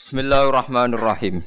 [0.00, 1.44] Bismillahirrahmanirrahim.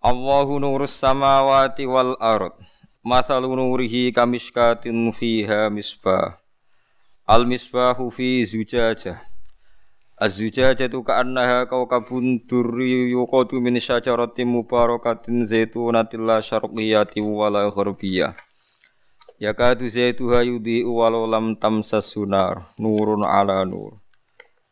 [0.00, 2.56] Allahu nurus samawati wal ard.
[3.04, 6.40] Mathalu nurihi kamishkatin fiha misbah.
[7.28, 9.20] Al misbahu fi zujajah.
[10.16, 18.32] Az-zujajah tu ka'annaha kawkabun durri yuqadu min syajaratin mubarakatin zaitunatin la syarqiyati wala gharbiyah.
[19.36, 24.00] Yakadu zaituha yudhi'u walau lam tamsas sunar nurun ala nur.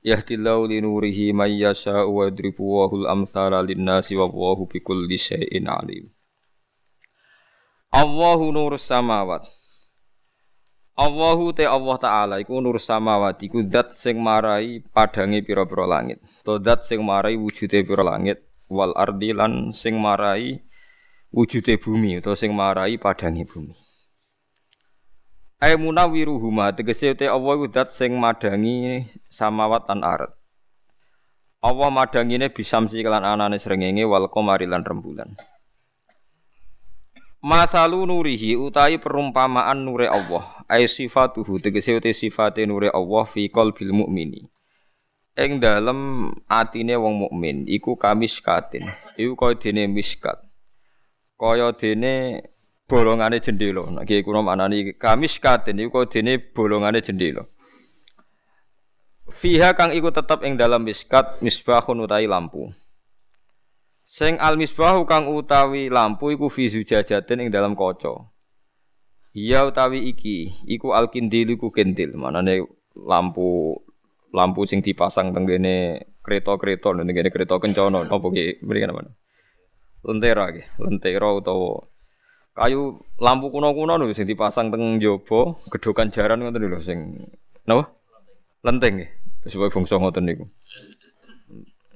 [0.02, 6.10] Yahdillahu li nurihi may yasha'u wa yadribu wahul amthala linnasi wa wahu bikulli syai'in alim.
[7.94, 9.46] Allahu nurus samawat.
[10.98, 16.18] Allahu te Allah taala iku nur samawat iku zat sing marai padange pira-pira langit.
[16.42, 20.60] To zat sing marai wujude pira langit wal ardi lan sing marai
[21.30, 23.81] wujude bumi utawa sing marai padange bumi.
[25.62, 30.34] Ai munawiruhuma tegese te Allah iku zat sing madangi samawat lan ard.
[31.62, 35.38] Allah madangine bisamsi kelan anane srengenge wal qamari lan rembulan.
[37.46, 43.94] Masalu nurihi utai perumpamaan nure Allah ai sifatuhu tegese te sifate nure Allah fi qalbil
[43.94, 44.42] mukmini.
[45.38, 48.90] Ing dalem atine wong mukmin iku kamiskatin.
[49.14, 50.42] Iku kaya dene miskat.
[51.38, 52.42] Kaya dene
[52.92, 53.88] bolongane jendela.
[53.88, 57.48] Nek kiye kuna maknani kamiskatin iku dene bolongane jendela.
[59.32, 62.68] Fiha kang iku tetep ing dalam miskat misbahun utawi lampu.
[64.04, 68.28] Sing al misbahu kang utawi lampu iku fi zujajatin ing dalam kaca.
[69.32, 72.12] Iya utawi iki iku al kindil iku kendil.
[72.20, 72.60] Manane
[72.92, 73.80] lampu
[74.36, 79.16] lampu sing dipasang teng kene kereta-kereta teng kene kereta kencana apa ki mriki mana?
[80.04, 81.91] Lentera ki, lentera utawa
[82.52, 86.98] kayu lampu kuno-kuno lho sing dipasang teng njaba, gedhokan jaran ngoten lho sing
[87.64, 87.88] napa?
[88.62, 89.10] Lenteng nggih.
[89.48, 90.46] Sebab bangsa ngoten niku.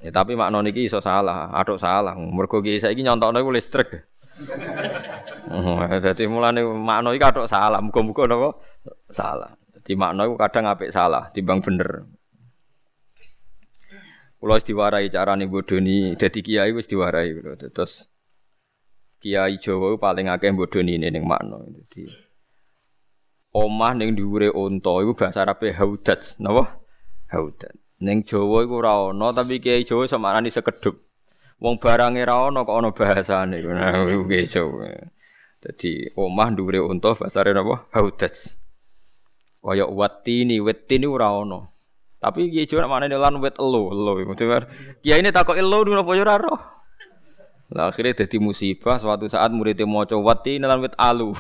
[0.03, 2.15] Ya tapi makna niki iso salah, atuk salah.
[2.19, 3.91] Mergo ki saiki nyontokno iku listrik.
[5.47, 8.49] Oh, dadi mulane makna iki atuk salah, muga-muga napa
[9.13, 9.55] salah.
[9.79, 12.09] Dadi makna iku kadang apik salah timbang bener.
[14.37, 17.33] Kula wis diwarai carane bodoni dadi kiai wis diwarai
[17.73, 18.05] Terus
[19.21, 21.61] kiai Jawa paling akeh bodoni ning makna.
[21.67, 22.07] Dadi
[23.57, 26.77] omah ning dhuwure unta iku bahasa Arabe haudats, napa?
[27.33, 27.73] Haudat.
[28.05, 31.01] Ning Jawa iku ora ana, tapi kiai Jawa sama arani sekedhup.
[31.57, 33.65] Wong barange ra ana kok ana bahasane.
[33.65, 34.93] Nah, iku kiai Jawa.
[35.65, 37.89] Dadi omah dhuwure unta bahasane napa?
[37.97, 38.37] Haudat.
[39.65, 41.73] Kaya watini, wetini ora ana.
[42.21, 44.13] Tapi kiai Jawa maknane lan wet elo, elo.
[45.01, 46.76] Kiai ini takok elo napa ya ora roh.
[47.67, 51.35] Lah akhirnya jadi musibah suatu saat muridnya mau coba wati lan wet alu.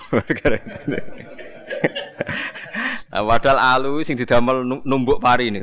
[3.06, 5.62] Nah, padahal alu sing didamel numbuk pari ini.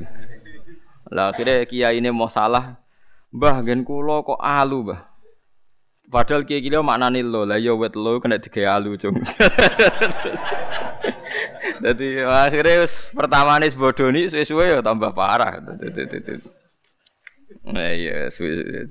[1.11, 2.79] Lah akhirnya kiai ini mau salah,
[3.29, 5.01] Mbah gen kula kok alu, Mbah.
[6.09, 9.21] Padahal kiai kiai maknane lo, lah ya wet lo kena digawe alu, Cung.
[11.83, 15.59] Jadi akhirnya pertama nih bodoni suwe-suwe ya tambah parah.
[17.67, 18.87] Nah iya suwe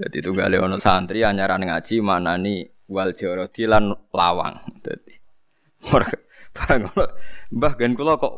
[0.00, 0.08] jadi.
[0.08, 4.56] Jadi tunggale ono santri anyaran ngaji manani wal jarodi lan lawang.
[4.80, 5.14] Dadi
[6.56, 7.04] barang ono
[7.52, 8.34] Mbah gen kok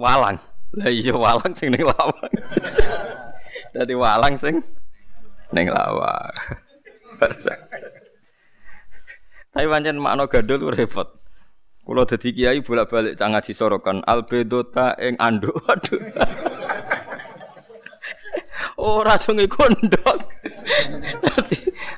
[0.00, 0.40] walang.
[0.76, 2.32] Lah iya walang sing ning lawang.
[3.76, 4.64] Dadi walang sing
[5.52, 6.32] ning lawang.
[9.56, 11.16] Tapi pancen makna gandul repot.
[11.80, 15.56] Kula dadi kiai bolak-balik cang ngaji sorokan albedota ing anduk.
[15.64, 16.65] Waduh.
[18.76, 20.20] Ora dong iku ndok.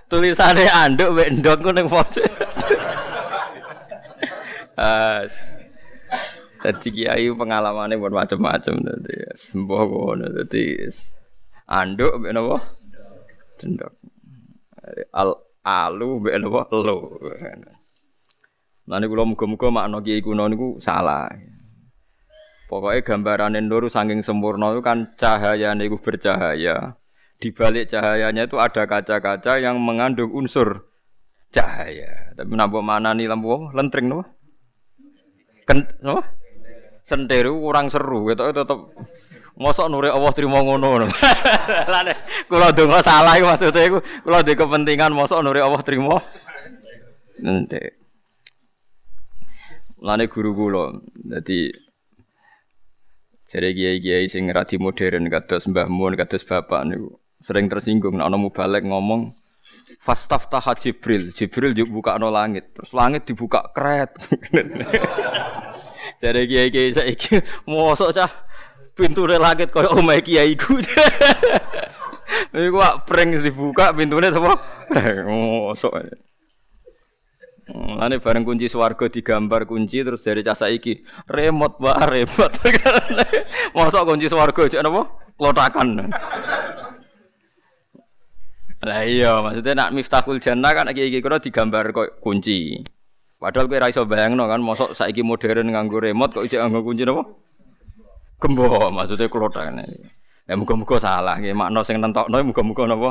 [0.06, 2.22] Tulisane anduk mek ndok ku ning foto.
[4.78, 5.58] As.
[6.62, 10.78] Dadi kiai pengalamane pun macam-macam dadi sembuh ngono dadi
[11.66, 12.56] anduk mek napa?
[13.58, 13.92] Ndok.
[15.18, 15.30] Al
[15.66, 16.62] alu mek napa?
[16.78, 17.18] Lo.
[18.88, 20.46] Lan kula muga-muga makna kiai kuno
[20.78, 21.26] salah.
[22.68, 27.00] Pokoknya gambaran nur saking sempurna itu kan cahaya itu bercahaya.
[27.40, 30.84] Di balik cahayanya itu ada kaca-kaca yang mengandung unsur
[31.48, 32.36] cahaya.
[32.36, 34.20] Tapi nambah mana nih lampu lentring no?
[35.64, 36.20] Ken, no?
[37.08, 38.92] Senderu kurang seru, gitu tetap
[39.58, 41.02] Mosok nure Allah terima ngono.
[41.90, 42.14] Lane
[42.50, 46.14] kula donga salah iku maksudnya iku kula ndek kepentingan mosok nure Allah terima.
[47.42, 47.82] Nanti.
[49.98, 50.94] Lane guru kula.
[51.10, 51.87] Dadi
[53.48, 58.36] jadi kiai-kiai sing radi modern kados Mbah Mun kados bapak niku sering tersinggung nek ana
[58.36, 59.32] mubalek ngomong
[59.98, 61.34] fastaftah Jibril.
[61.34, 64.14] Jibril yo buka no langit, terus langit dibuka kret.
[66.22, 67.40] Jadi kiai-kiai saiki
[67.70, 68.30] mosok cah
[68.92, 70.76] pintu langit koyo omahe kiai ku.
[72.52, 74.60] Iku wak prank dibuka pintune sapa?
[75.24, 76.27] Ngosok.
[77.68, 82.56] Lane bareng kunci swarga digambar kunci terus dari casa iki remote wae remote.
[83.76, 85.04] Mosok kunci swarga cek napa?
[85.36, 86.08] Klotakan.
[88.78, 92.80] Lah iya, maksudnya nak miftahul jannah kan iki iki kira digambar kok kunci.
[93.38, 97.02] Padahal kowe ra iso bayangno kan mosok saiki modern nganggo remote kok ijek nganggo kunci
[97.04, 97.22] napa?
[98.38, 99.82] Gembo, maksudnya klotakan.
[100.48, 103.10] Ya muga-muga salah nggih, makna sing nentokno muga-muga napa?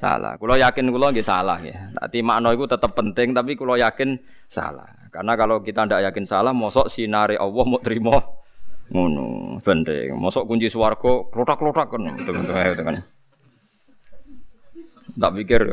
[0.00, 0.40] Salah.
[0.40, 1.92] Kula yakin kula nggih salah ya.
[1.92, 4.16] Tapi makna iku tetep penting tapi kula yakin
[4.48, 4.88] salah.
[5.12, 8.16] Karena kalau kita ndak yakin salah, mosok sinare Allah mau terima
[8.88, 9.60] ngono.
[9.60, 10.16] Penting.
[10.16, 12.16] Mosok kunci swarga klotak-klotak kan.
[12.16, 13.04] Teman-teman.
[15.20, 15.68] Tak pikir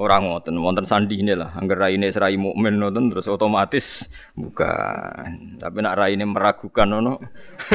[0.00, 1.52] orang ngoten, wonten ini lah.
[1.52, 4.08] Angger raine serai mukmin ngoten terus otomatis
[4.40, 5.60] bukan.
[5.60, 7.20] Tapi nak raine meragukan ngono.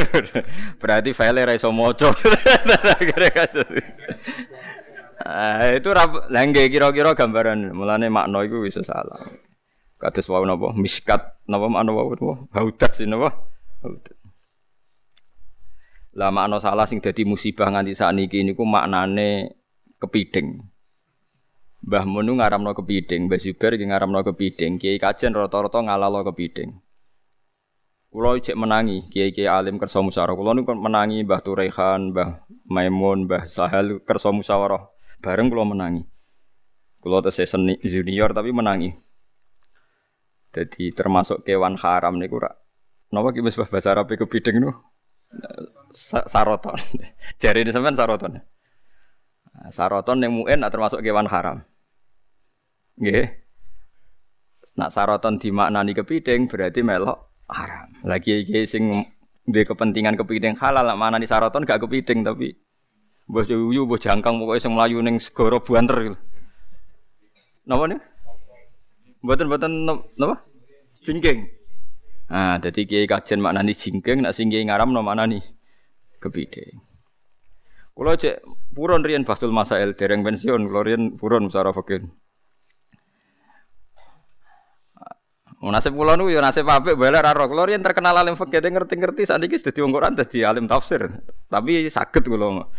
[0.81, 2.09] Berarti file ra iso maca.
[5.15, 9.23] Ah, itu rap langge kira-kira gambaran mulane makna iku bisa salah.
[9.95, 13.31] Kados wau napa miskat napa makna wau napa haudat sih napa
[13.79, 14.15] haudat.
[16.19, 19.55] Lah makna salah sing dadi musibah nganti sakniki niku maknane
[20.03, 20.59] kepiding.
[21.85, 26.81] Mbah Mun ngaramno kepiding, Mbah Zubair iki ngaramno kepiding, Kiai Kajen rata-rata ngalalo kepiding.
[28.09, 30.33] Kulo cek menangi, kiai-kiai alim kersa musyawarah.
[30.33, 34.94] Kulo niku menangi Mbah Turehan, Mbah Maimun, Mbah Sahal kersa musyawarah.
[35.21, 36.03] Bareng kulo menangi.
[36.99, 38.91] Kulo tesih seni junior tapi menangi.
[40.55, 42.55] Jadi termasuk kewan haram niku rak.
[43.11, 44.73] Napa ki wis bahasa Arab kepiding niku?
[46.31, 46.79] Saroton.
[47.41, 48.39] Jari ini sampean saroton.
[49.71, 51.63] Saroton yang muen termasuk kewan haram.
[52.99, 53.31] Nggih.
[54.75, 57.87] Nak saroton dimaknani kepiting berarti melok haram.
[58.03, 58.91] Lagi iki sing
[59.45, 62.57] duwe kepentingan kepiting halal mana di saroton gak kepiting tapi
[63.25, 66.17] mbah yuyu mbah jangkang pokoke sing mlayu ning segara buanter gitu.
[67.65, 67.99] Napa nih?
[69.25, 69.71] Mboten-mboten
[70.21, 70.45] napa?
[71.01, 71.49] Jingking.
[72.29, 75.41] Ah, dadi kiai kajen maknani jingking, nak sing kiai ngaram no maknani
[76.21, 76.81] kepiting.
[77.95, 78.43] Kula cek
[78.75, 82.05] puron riyen Basul Masail dereng pensiun, kula riyen puron fakir.
[85.65, 87.49] Nasib kula niku ya nasib apik bae ra roh.
[87.49, 91.09] Kula terkenal alim fikih ngerti-ngerti sakniki dadi wong Quran dadi alim tafsir.
[91.49, 92.69] Tapi saged kula.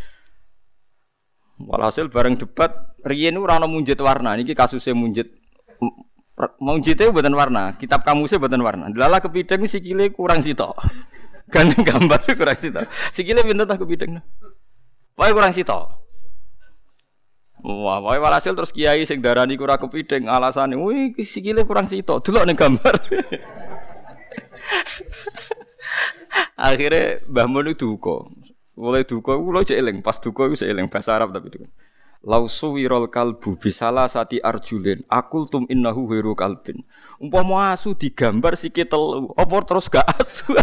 [1.57, 2.69] Walhasil bareng debat
[3.01, 4.37] riyen ora ono munjit warna.
[4.37, 5.33] Niki kasusnya munjit
[6.61, 8.93] munjite mboten warna, kitab kamusnya mboten warna.
[8.93, 10.77] Delala kepideng sikile kurang sitok.
[11.53, 12.85] Gandeng gambar kurang sitok.
[13.15, 14.21] Sikile pinten tak kepideng.
[15.17, 16.05] Wae kurang sitok.
[17.67, 22.45] Wah, wae walhasil terus kiai sing darani kurang kepideng alasane, "Wih, sikile kurang sito." Delok
[22.45, 22.95] ning gambar.
[26.57, 28.29] Akhirnya Mbah Mun duka.
[28.77, 31.65] Mulai duka kula cek eling, pas duka iku cek eling bahasa Arab tapi duka.
[32.21, 36.85] Lausu wirol kalbu bisala sati arjulin akul tum innahu heru kalbin.
[37.17, 40.53] Umpama asu digambar sikit telu, apa terus gak asu?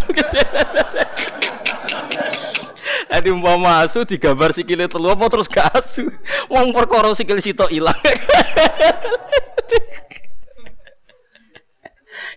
[3.14, 6.06] Adi umpama asu digambar sikile telu apa terus gak asu.
[6.54, 7.98] Wong perkara sikil sitok ilang.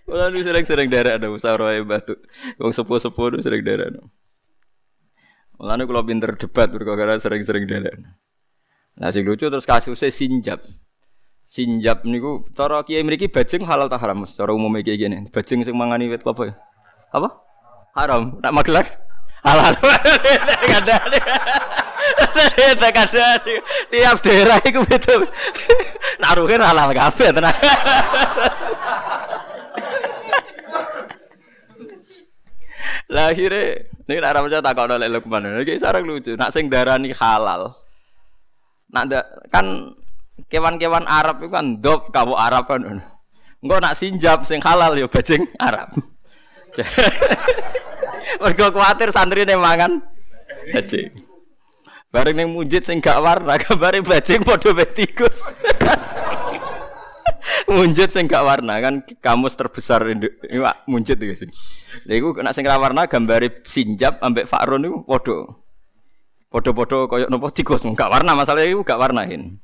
[0.07, 2.15] Wala nu sering-sering daerah ada musyawarah ya batu.
[2.57, 3.91] Wong sepuh-sepuh sering daerah.
[5.57, 7.97] Wala nu kalau pinter debat berkara sering-sering daerah.
[8.97, 10.61] Nah sing lucu terus kasusnya sinjab.
[11.47, 14.25] Sinjab niku cara kiai mriki bajing halal ta haram?
[14.29, 15.17] Cara umumnya kayak gini.
[15.33, 16.53] Bajing sing mangani wit apa ya?
[17.09, 17.29] Apa?
[17.97, 18.37] Haram.
[18.37, 18.85] Nak magelar?
[19.47, 19.73] halal
[20.67, 20.95] ada
[23.05, 23.35] ada
[23.89, 25.21] tiap daerah itu betul
[26.21, 27.55] naruhin halal kafe tenang
[33.07, 33.31] lah
[34.07, 36.39] akhirnya ini nak ramadhan tak kau nolak lukman lagi sarang lucu.
[36.39, 37.75] Nak sing darani halal.
[38.87, 39.03] Nak
[39.51, 39.91] kan
[40.47, 43.03] kewan-kewan Arab itu kan dop kamu Arab kan.
[43.59, 45.91] Enggak nak sinjab sing halal ya bajing Arab.
[48.43, 49.99] Mergo kuwatir santri mangan
[50.71, 51.11] bajing.
[52.07, 55.51] Bareng ning mujid sing gak warna, gambare bajing padha tikus.
[57.73, 60.27] munjit sing gak warna kan kamus terbesar ini
[60.87, 61.49] munjit iki sing.
[62.07, 65.37] Lha iku nek sing warna gambare sinjab ambek Fakron niku padha.
[66.47, 69.59] Padha-padha kaya napa tikus gak warna masalah iku gak warnain.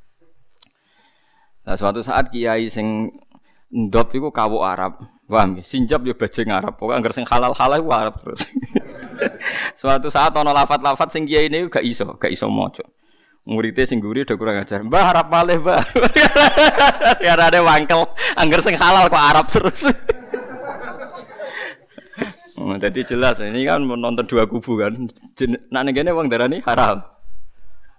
[1.63, 3.11] Nah suatu saat kiai sing
[3.71, 4.99] ndop iku kawuk Arab.
[5.23, 5.63] Paham ya?
[5.65, 6.77] Sinjab ya bajing Arab.
[6.77, 8.45] Pokoknya anggar sing halal-halal ku Arab terus.
[9.79, 12.85] Suatu saat ana lafat-lafat sing kiai ini gak iso, gak iso maca.
[13.43, 14.79] Muridnya sing guri udah kurang ajar.
[14.87, 15.83] Mbah Arab malih, Mbah.
[17.25, 18.07] ya ada wangkel,
[18.39, 19.87] anggar sing halal kok Arab terus.
[22.53, 24.95] Oh, jadi jelas ini kan menonton dua kubu kan.
[25.73, 27.03] Nak negene wong darani haram.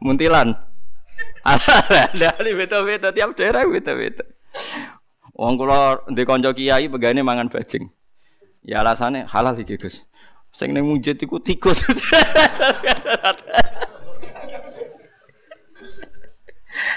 [0.01, 0.57] Muntilan.
[1.45, 4.25] Ada beda-beda tiap daerah beda-beda.
[5.37, 7.93] Wong kula ndek kiai pegane mangan bajing.
[8.65, 10.07] Ya alasannya halal iki Gus.
[10.55, 11.85] Sing ning mujid iku tikus.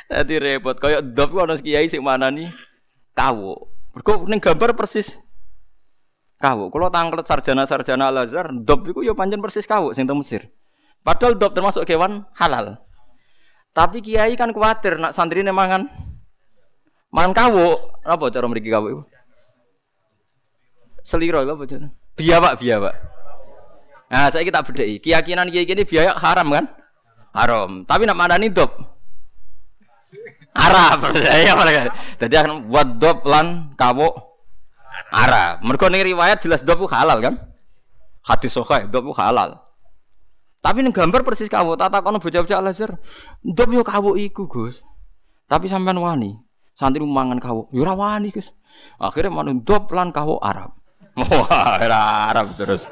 [0.07, 2.47] Dadi repot kaya dop ku ana kiai sing manani
[3.11, 3.59] kawu.
[3.91, 5.19] Mergo ning gambar persis
[6.39, 6.71] kawu.
[6.71, 10.47] Kalau tangklet sarjana-sarjana Al Azhar, dop itu ya panjang persis kawu sing teng Mesir.
[11.03, 12.79] Padahal dop termasuk kewan halal.
[13.75, 15.91] Tapi kiai kan khawatir nak santri mangan
[17.11, 17.67] mangan kawu.
[18.07, 19.03] Apa cara mriki kawu itu?
[21.03, 21.95] Seliro apa jenenge?
[22.15, 22.95] Biawak, biawak.
[24.07, 25.03] Nah, saya kita bedai.
[25.03, 26.65] Keyakinan kiai ini biaya haram kan?
[27.35, 27.83] Haram.
[27.83, 28.51] Tapi nak mana nih
[30.57, 30.97] Haram.
[31.47, 31.93] Ya mereka.
[32.17, 32.65] Jadi akan
[32.97, 34.09] dop lan kawu
[35.13, 35.61] Arab.
[35.63, 37.35] Mereka nih riwayat jelas dop halal kan?
[38.25, 39.61] Hadis sahih dop halal.
[40.59, 41.77] Tapi nih gambar persis kawu.
[41.79, 42.97] Tata kono bocah-bocah al Azhar.
[43.45, 44.83] Dop yo kawu iku, Gus.
[45.47, 46.35] Tapi sampean wani.
[46.75, 47.71] Santri mangan kawu.
[47.71, 48.51] Yo ora wani, Gus.
[48.99, 50.75] Akhirnya mana dop lan kawu Arab.
[51.17, 51.81] Wah,
[52.29, 52.85] Arab terus.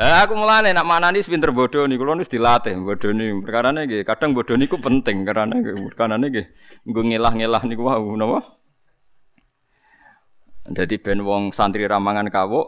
[0.00, 3.36] Eh aku mulane nak manani pinter bodoh nih, kalau nih dilatih bodoh nih.
[3.44, 6.48] Perkara nih, kadang bodoh niku penting karena perkara nih,
[6.88, 8.40] gue ngilah-ngilah nih, wow, napa?
[10.70, 12.64] Jadi ben wong santri ramangan kawu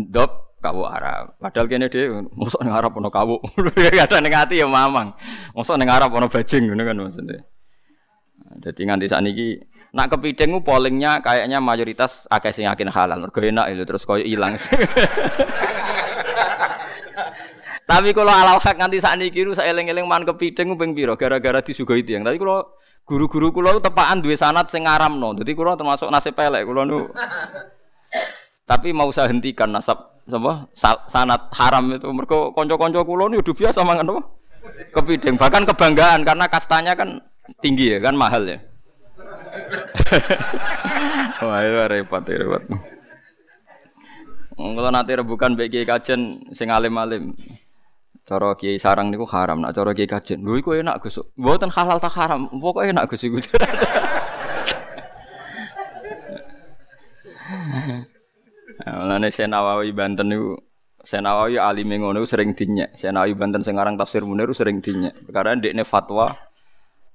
[0.00, 1.36] dop kawu Arab.
[1.36, 3.36] Padahal kene dhewe mosok ning Arab ono kawu.
[4.00, 5.12] Kadang ning ati ya mamang.
[5.52, 7.42] Mosok ning Arab ono bajing ngono kan maksudnya.
[8.62, 9.58] Jadi nganti saat ini
[9.92, 13.28] nak kepiting pollingnya kayaknya mayoritas akeh sing yakin halal.
[13.28, 14.56] Mergo enak itu terus koyo ilang.
[17.82, 22.06] Tapi kalau alal hak nganti saat ini saya eling-eling man kepiting ping piro gara-gara disugoi
[22.06, 22.22] tiang.
[22.22, 22.62] Tapi kalau
[23.02, 25.34] Guru-guru kula tepaan duwe sanat sing ngaramno.
[25.34, 27.02] Dadi kula termasuk nasib pelek kula nu.
[28.70, 30.70] Tapi mau saya hentikan nasab apa
[31.10, 34.22] sanat haram itu mergo kanca-kanca kula nu udah biasa mangan apa?
[34.94, 37.18] Kepideng bahkan kebanggaan karena kastanya kan
[37.58, 38.62] tinggi ya kan mahal ya.
[41.42, 42.62] Wah, itu repot, repot.
[44.54, 47.34] Kalau nanti rebukan bagi kajian sing alim-alim.
[48.22, 50.46] Cara kiai sarang niku haram, nak cara kiai kajen.
[50.46, 51.18] Lho iku enak Gus.
[51.34, 53.42] Mboten halal tak haram, pokoke enak Gus iku.
[58.82, 60.58] Mulane Senawawi Banten niku
[61.02, 62.94] Senawawi alime ngono sering dinyek.
[62.94, 65.26] Senawawi Banten sing aran tafsir Munir sering dinyek.
[65.26, 66.30] Perkara ndekne fatwa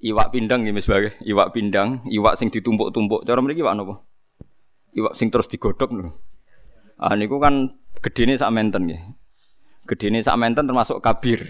[0.04, 3.24] iwak pindang nggih sebagai iwak pindang, iwak sing ditumpuk-tumpuk.
[3.24, 4.04] Cara mriki iwak napa?
[4.92, 6.12] Iwak sing terus digodhog lho.
[7.00, 9.02] Ah niku kan gedene sak menten nggih.
[9.88, 11.48] Gedene sak menten termasuk kabir.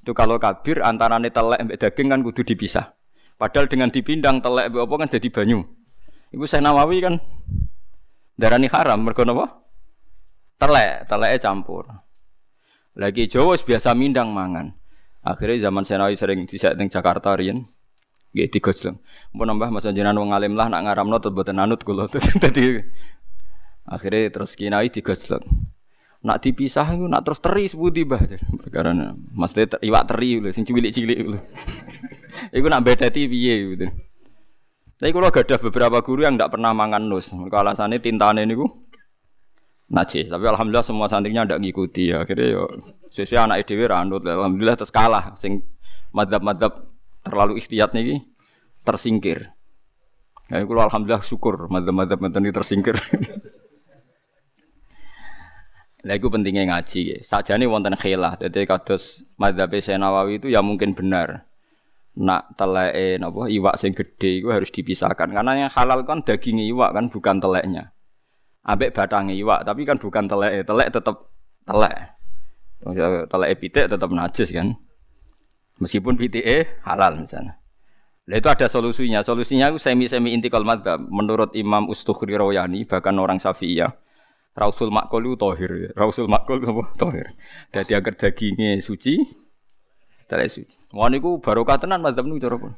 [0.00, 2.96] Itu kalau kabir antarane telek mbek daging kan kudu dipisah.
[3.36, 5.60] Padahal dengan dipindang telek mbek apa kan jadi banyu.
[6.32, 7.14] Iku saya Nawawi kan
[8.40, 9.60] darani haram mergo napa?
[10.56, 11.84] Telek, teleke campur.
[12.96, 14.72] Lagi Jawa biasa mindang mangan.
[15.20, 17.68] Akhirnya zaman Senawi sering disek ning Jakarta riyen.
[18.32, 18.96] Nggih digojleng.
[19.36, 22.08] Mun nambah masa jenengan wong alim lah nak ngaramno boten anut kula.
[22.42, 22.80] Dadi
[23.90, 25.44] akhirnya terus kinai digojleng.
[26.20, 28.20] Nak dipisah itu nak terus teri sebuti bah.
[28.60, 28.92] Perkara
[29.32, 31.38] maksudnya iwak teri lho sing cilik-cilik lho.
[32.56, 33.86] Iku nak bedati piye gitu.
[35.00, 38.68] Tapi kalau ada beberapa guru yang tidak pernah mangan nus, mereka alasannya tintane niku
[39.88, 40.28] najis.
[40.28, 42.20] Tapi alhamdulillah semua santrinya tidak ngikuti ya.
[42.20, 42.68] Akhirnya yo
[43.08, 44.20] sesuai anak edw randut.
[44.28, 45.32] Alhamdulillah terus kalah.
[45.40, 45.64] Sing
[46.12, 46.84] madhab-madhab
[47.24, 48.20] terlalu ikhtiyat nih
[48.84, 49.48] tersingkir.
[50.52, 53.00] Ya, kalau alhamdulillah syukur madhab-madhab ini tersingkir.
[56.00, 57.18] Lah iku pentingnya ngaji ya.
[57.20, 58.40] Sajane wonten khilaf.
[58.40, 61.44] Dadi kados madzhab Nawawi itu ya mungkin benar.
[62.16, 66.90] Nak teleke napa iwak sing gede itu harus dipisahkan karena yang halal kan dagingnya iwak
[66.96, 67.92] kan bukan teleknya.
[68.66, 71.16] Ambek batangnya iwak tapi kan bukan telek, telek tetap
[71.64, 71.96] telek.
[73.30, 74.74] Telek pitik tetap najis kan.
[75.80, 76.44] Meskipun pitik
[76.84, 77.60] halal misalnya.
[78.26, 79.20] Lah itu ada solusinya.
[79.24, 83.90] Solusinya itu semi-semi intikal madzhab menurut Imam Ustukhri Rawayani bahkan orang Syafi'iyah
[84.50, 85.94] Rausul makul itu tohir.
[85.94, 86.90] Rausul makul apa?
[86.98, 87.26] Tohir.
[87.70, 89.22] Jadi agar dagingnya suci,
[90.26, 90.66] tidak suci.
[90.90, 92.74] Wah niku barokah tenan madzhab niku cara pun.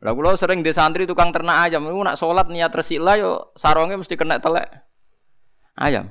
[0.00, 4.02] Lah kula sering di santri tukang ternak ayam, niku nak salat niat resila yo sarongnya
[4.02, 4.66] mesti kena telek
[5.78, 6.10] ayam.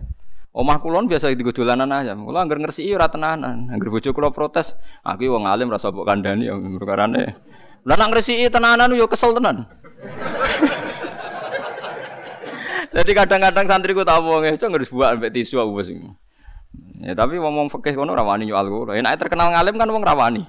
[0.50, 2.24] Omah kulon biasa di dolanan ayam.
[2.24, 3.70] Kula anggar ngresiki ora tenanan.
[3.70, 7.36] Anggar bojo kula protes, aku wong alim rasa mbok kandhani yo perkarane.
[7.84, 9.68] Lah nak ngresiki tenanan yo kesel tenan.
[13.00, 15.96] Jadi kadang-kadang santri ku tau wong itu nggak buat sampai tisu aku sih.
[17.00, 19.00] Ya tapi ngomong fikih kono rawani nyual kula.
[19.00, 20.44] Enak terkenal ngalim kan wong rawani.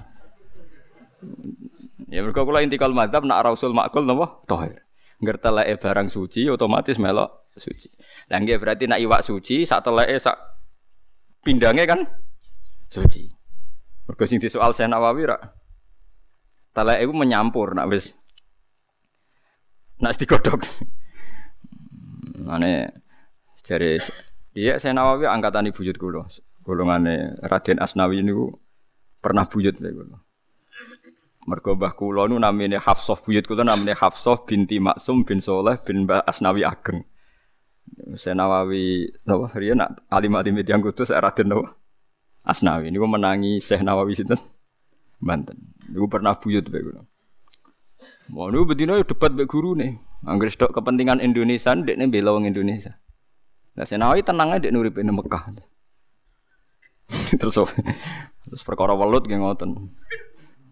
[2.11, 4.43] Ya mergo kula intikal madzhab nak rasul makul napa?
[4.51, 4.83] Tahir.
[5.23, 7.87] Ngerteleke barang suci otomatis melok suci.
[8.27, 10.35] Lah nggih berarti nak iwak suci sak teleke sak
[11.47, 12.03] pindange kan
[12.91, 13.31] suci.
[14.11, 15.39] Mergo sing disoal Syekh Nawawi ra.
[16.75, 18.11] Teleke iku menyampur nak wis
[20.03, 20.67] nak digodhog.
[22.41, 22.89] Mane
[23.61, 24.01] jare
[24.51, 26.25] dia Syekh Nawawi angkatan buyut kula.
[26.61, 28.51] Golongane Raden Asnawi niku
[29.21, 30.17] pernah buyut lho kula.
[31.49, 36.05] Mergo mbah kula nu namine Hafsah buyut kula namine Hafsah binti Maksum bin Soleh bin
[36.05, 37.05] Mbah Asnawi Ageng.
[38.17, 41.77] Saya Nawawi napa riyen nak alim alim yang kudus Raden napa
[42.45, 44.41] Asnawi niku menangi Syekh Nawawi sinten
[45.21, 45.77] Banten.
[45.89, 47.01] Niku pernah buyut bae kula.
[48.31, 50.01] Mau niku bedino debat mbek gurune.
[50.23, 52.97] Anggere stok kepentingan Indonesia ndekne bela wong Indonesia.
[53.73, 55.43] Lah Syekh Nawawi tenang ae ndek nuripe Mekah.
[57.39, 57.55] terus
[58.45, 59.71] terus perkara welut nggih ngoten.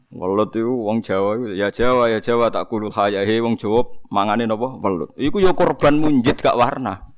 [0.10, 4.74] Welut itu wong Jawa ya Jawa ya Jawa tak kulul hayahe wong Jawa mangane napa
[4.82, 5.14] welut.
[5.14, 7.14] Iku ya korban munjid gak warna.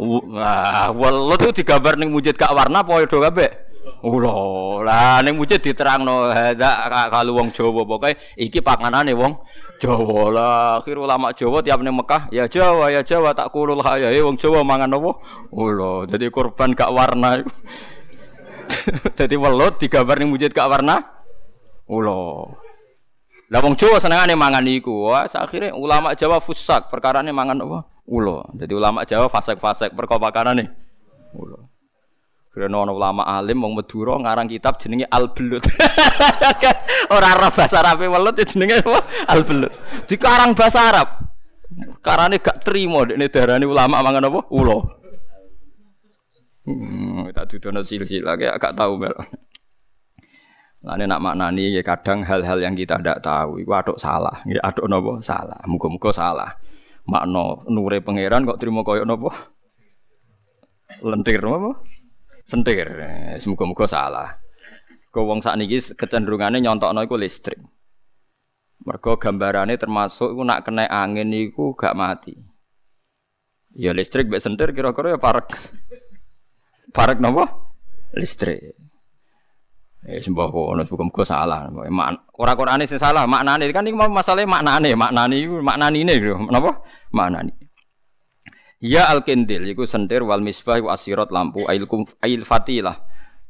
[0.00, 3.59] Wah, welut itu digambar ning munjid gak warna apa do kabeh?
[4.00, 4.32] Ula,
[4.80, 9.36] lah ning munjid diterangno hada kalau wong Jawa pokoke iki panganane wong
[9.76, 10.64] Jawa lah.
[10.80, 14.64] Akhir ulama Jawa tiap ning Mekah ya Jawa ya Jawa tak kulul hayahe wong Jawa
[14.64, 15.10] mangan apa?
[15.52, 17.44] Ula, jadi korban gak warna.
[19.18, 21.02] Jadi welut digambar ning munjid gak warna.
[21.90, 22.54] Ulo.
[23.50, 25.10] Lah wong Jawa senengane mangan iku.
[25.10, 27.78] Wah, akhirnya ulama Jawa fusak perkarane mangan apa?
[28.06, 28.46] Ulo.
[28.54, 30.70] Jadi ulama Jawa fasek-fasek perkara makanane.
[31.34, 31.69] Ulo.
[32.60, 35.64] Karena ono ulama alim wong Madura ngarang kitab jenenge Al Belut.
[37.16, 39.00] Ora ora bahasa Arab welut ya jenenge apa?
[39.32, 39.72] Al Belut.
[40.04, 41.08] Dikarang bahasa Arab.
[42.04, 44.40] Karane gak trimo dekne darani ulama mangan apa?
[44.52, 44.78] Ulo.
[46.68, 49.24] Hmm, tak dudono silsilah kayak gak tahu melon.
[50.80, 54.88] Lane nak maknani ya kadang hal-hal yang kita tidak tahu itu aduk salah, ya aduk
[54.88, 55.60] nopo salah.
[55.68, 56.56] Muga-muga salah.
[57.04, 59.28] Makno nure pangeran kok terima koyok nopo?
[61.04, 61.84] Lentir nopo?
[62.50, 62.90] Sentir.
[63.38, 64.34] Semoga-moga salah.
[65.14, 67.62] Kau wong sakniki kecenderungane nyontokno iku listrik.
[68.82, 72.34] Mergo gambarane termasuk iku nak kena angin iku gak mati.
[73.70, 75.46] Ya listrik mbek sentir kira-kira ya parek.
[76.90, 77.46] Parek nopo?
[78.18, 78.74] Listrik.
[80.00, 81.68] Eh sembah kono muga-muga salah.
[82.40, 86.48] Ora Qur'ane sing salah, maknane kan iki masalah maknane, maknane iku maknanine lho.
[86.48, 86.80] Napa?
[87.12, 87.59] Maknane.
[88.80, 92.96] Ya al-kindil iku sentir wal misbah iku asirat lampu ail kum ail fatilah.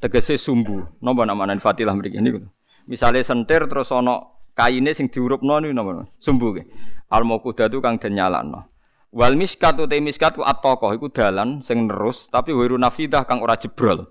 [0.03, 0.83] Tegese sumbu.
[0.99, 2.43] Napa namane fatilah mriki niku.
[2.91, 4.27] Misale sentir terus ana
[4.59, 6.11] kaine sing diurupno niku napa?
[6.19, 6.67] Sumbu ke.
[7.15, 8.67] Al mauqudatu kang den nyalano.
[9.15, 13.55] Wal miskat uta miskat ku at iku dalan sing nerus tapi wiru nafidah kang ora
[13.55, 14.11] jebrol.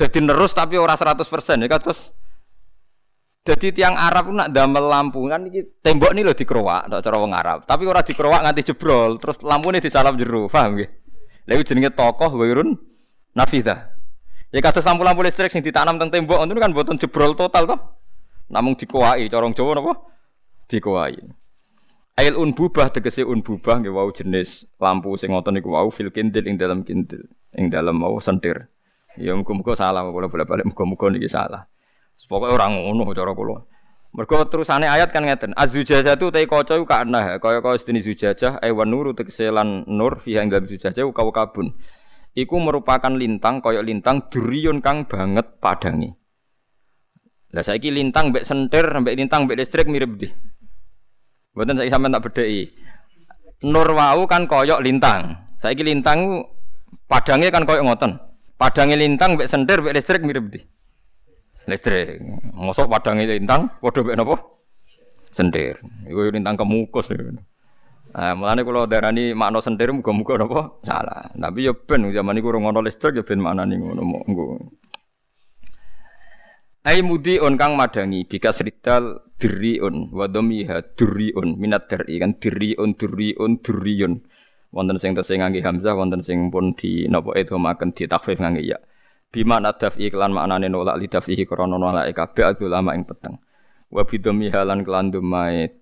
[0.00, 1.28] Jadi nerus tapi ora 100%
[1.60, 2.16] ya kan terus
[3.48, 7.32] jadi tiang Arab nak damel lampu kan iki tembok ini loh dikerowak, tak cara wong
[7.32, 7.64] Arab.
[7.64, 10.88] Tapi ora dikerowak nganti jebrol, terus lampu ini disalam jeru, paham nggih?
[11.48, 12.76] Lha iku jenenge tokoh wirun
[13.32, 13.96] nafida.
[14.52, 17.80] Ya kados lampu-lampu listrik sing ditanam teng tembok itu kan boten jebrol total toh.
[18.52, 19.92] Namung dikuwai, corong Jawa napa?
[20.68, 21.16] Dikuwai.
[22.20, 26.60] Ail unbubah tegese unbubah nggih wau jenis lampu sing ngoten niku wau fil kindil ing
[26.60, 27.24] dalam kindil,
[27.56, 28.68] ing dalam mau sentir.
[29.16, 31.64] Ya muga-muga salah kula bolak-balik muga-muga niki salah.
[32.26, 33.62] Pokoke ora ngono cara kula.
[34.08, 38.56] Mergo terusane ayat kan ngeten, azujajah tu te kaca iku kana kaya kaya sedene zujajah
[38.64, 41.76] ewan nuru tegese lan nur fiha ing zujajah kau kabun.
[42.32, 46.10] Iku merupakan lintang kaya lintang duriun kang banget padangi.
[47.52, 50.28] Lah saiki lintang mbek sentir mbek lintang mbek listrik mirip di.
[51.52, 52.64] Mboten saiki sampean tak bedheki.
[53.68, 55.36] Nur wau kan kaya lintang.
[55.60, 56.48] Saiki lintang
[57.06, 58.16] padangnya kan kaya ngoten.
[58.58, 60.58] Padangnya lintang, mbek sendir, mbek listrik mirip di.
[61.68, 62.24] Listrik.
[62.56, 64.34] Mosok padangnya lintang, waduh mbek nopo?
[65.28, 65.76] Sendir.
[66.08, 67.12] Iku lintang kemukus.
[67.12, 71.28] Nah, mulane kalau darani makna sendir muga-muga napa salah.
[71.36, 74.56] Tapi ya ben zaman iku ora ngono listrik ya ben maknane ngono monggo.
[76.88, 83.60] Ai on kang madangi bika sridal diriun wa dhamiha duriun minat dari kan diriun duriun
[83.60, 84.12] duriun
[84.72, 88.78] wonten sing tesih ngangge hamzah wonten sing pun di napa idhamaken di takhfif ngangge ya
[89.28, 93.36] bima nadaf iklan maknane nolak lidafihi krana nolak kabeh ulama ing peteng.
[93.88, 95.32] Wa bidami halan kelandum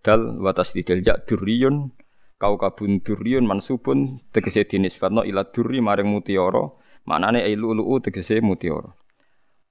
[0.02, 1.90] dal wa tasdidil ya duriyun
[2.38, 6.70] kau kabun duriyun mansubun tegese dinisbatno ila duri maring mutiara
[7.02, 8.94] maknane ilulu tegese mutiara.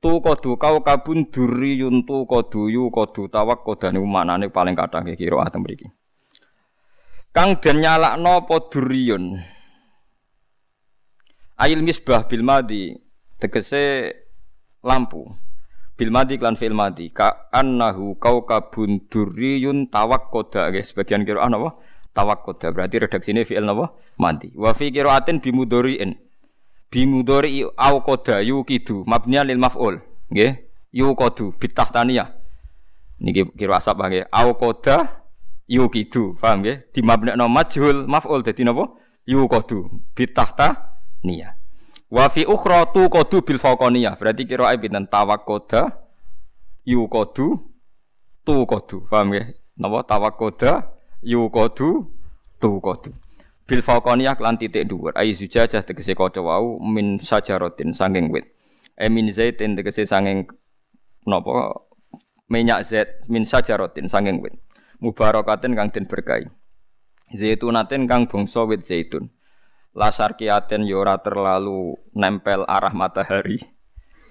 [0.03, 5.47] Tu kodu kau kabun duriyun tu kodu yu kodu tawak kodane maknane paling kathah kira
[5.47, 5.88] atem mriki.
[7.31, 9.39] Kang den nyalakno apa duriyun?
[11.55, 13.04] Ail misbah bil madi
[13.39, 14.13] tegese
[14.83, 15.25] lampu.
[15.95, 17.07] Bil madi klan fil madi.
[17.09, 20.71] Ka annahu kaukabun duriyun tawakkoda.
[20.71, 21.79] Guys sebagian kira ana apa
[22.15, 23.91] tawakkuda berarti redaksine fi'il napa?
[24.15, 26.15] Mati wa fi qiraatin bimudhari'in
[26.87, 29.99] bimudhari au qada yuqidu mabniya lil maf'ul.
[30.31, 30.63] Nggih.
[30.95, 32.31] Yuqadu bitahtaniyah.
[33.19, 34.23] Niki kira asap nggih?
[34.31, 35.27] Au qada
[35.67, 36.87] yuqidu paham nggih?
[36.95, 38.47] Dimabnekno majhul maf'ul.
[38.47, 38.95] Dadi napa?
[39.27, 40.95] Yuqadu bitahta
[41.27, 41.64] niyah
[42.09, 45.09] wa fi ukhra tu qadu bil fawqaniyah berarti kira pinten?
[45.09, 45.93] Tawakkuda
[46.85, 47.47] yuqadu
[48.45, 49.45] tu qadu paham nggih?
[49.81, 50.05] Napa?
[50.05, 50.71] Tawakkuda
[51.25, 52.05] yuqadu
[52.61, 53.11] tuqadu
[53.65, 55.13] bil faqaniyah lan titik dhuwur.
[55.17, 58.45] Ai zujajah tegese kaca wau min sajaratin sanging wit.
[58.95, 60.45] E min zaitin tegese sanging
[61.25, 61.81] napa?
[62.45, 64.53] Minyak zait min sajaratin sanging wit.
[65.01, 66.45] Mubarakatin kang den berkahi.
[67.33, 69.33] Zaitunatin kang bangsa wit zaitun
[69.95, 73.58] lasarkiatin yo ora terlalu nempel arah matahari.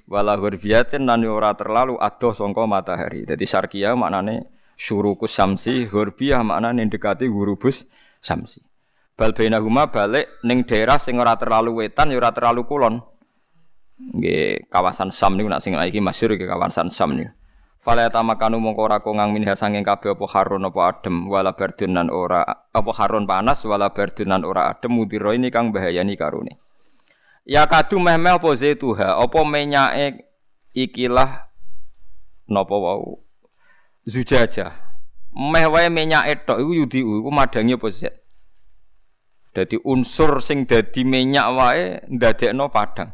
[0.04, 3.24] Wala hurbiyatin lan ora terlalu adoh sangka matahari.
[3.24, 4.44] Dadi sarkia maknane
[4.76, 7.88] syurukus samsi hurbiyah maknane dekati hurubus
[8.20, 8.60] samsi.
[9.16, 13.00] Bal bainahuma balik ning daerah sing ora terlalu wetan ya ora terlalu kulon.
[13.94, 17.32] Nggih kawasan Sam niku nak sing iki masyhur ke kawasan Sam niku
[17.84, 22.40] Fala tamakanu mongko ora kongang minha sanging kabeh apa harun apa adem wala berdunan ora
[22.72, 26.56] apa harun panas wala berdunan ora adem mudiro ini kang bahayani karune
[27.44, 30.24] Ya kadu meh-meh apa zaituha apa menyake
[30.72, 31.52] ikilah
[32.48, 33.20] napa wau
[34.08, 34.72] zujaja.
[35.36, 38.16] Meh wae minyak tok iku yudi iku madangi apa zat.
[39.52, 43.12] Dadi unsur sing dadi minyak wae ndadekno padang.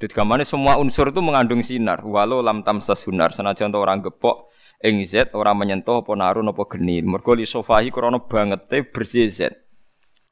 [0.00, 2.00] Dadi gamane semua unsur itu mengandung sinar.
[2.00, 4.48] Walau lam tamsa sunar senajan orang gepok
[4.80, 7.04] ing zat ora menyentuh apa narun apa geni.
[7.04, 9.52] Mergo li sofahi krana bangete bersih zat.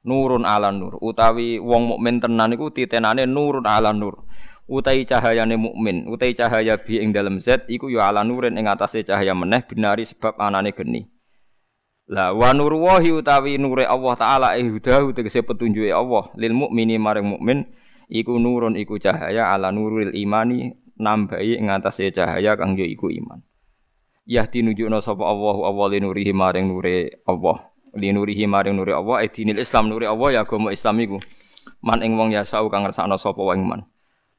[0.08, 4.24] Nurun ala nur utawi wong mukmin tenan iku titenane nurun ala nur
[4.68, 9.00] utai cahayane mukmin, utai cahaya bi ing dalam zat iku ya ala nurin ing atase
[9.00, 11.08] cahaya meneh binari sebab anane geni.
[12.08, 17.36] Lah wa nur wahi utawi nure Allah taala ihdahu tegese petunjuke Allah lil mukmini maring
[17.36, 17.68] mukmin
[18.08, 21.68] iku nurun iku cahaya ala nuril imani nambahi ing
[22.12, 23.44] cahaya kang ya iku iman.
[24.28, 27.72] Yahdi nunjukna sapa Allah Allah linurihi maring nure Allah.
[27.96, 31.16] Linurihi maring nure Allah edinil Islam nure Allah ya agama Islam iku.
[31.80, 33.88] Man ing wong ya sau kang ngersakno sapa wae iman.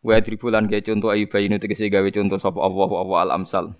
[0.06, 3.74] Wa dribulan ge contoh ayu bayinu tegese gawe contoh sapa Allah wa al amsal.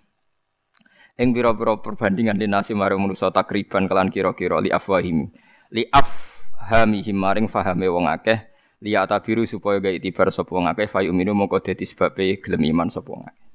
[1.20, 5.30] Ing pira-pira perbandingan dinasi marang manusa takriban kelan kira-kira li afwahim.
[5.70, 8.49] Li afhamihim maring fahame wong akeh
[8.80, 12.88] li atabiru supaya gawe itibar sapa wong akeh fa yuminu mongko dadi sebabe gelem iman
[12.88, 13.48] sapa wong akeh.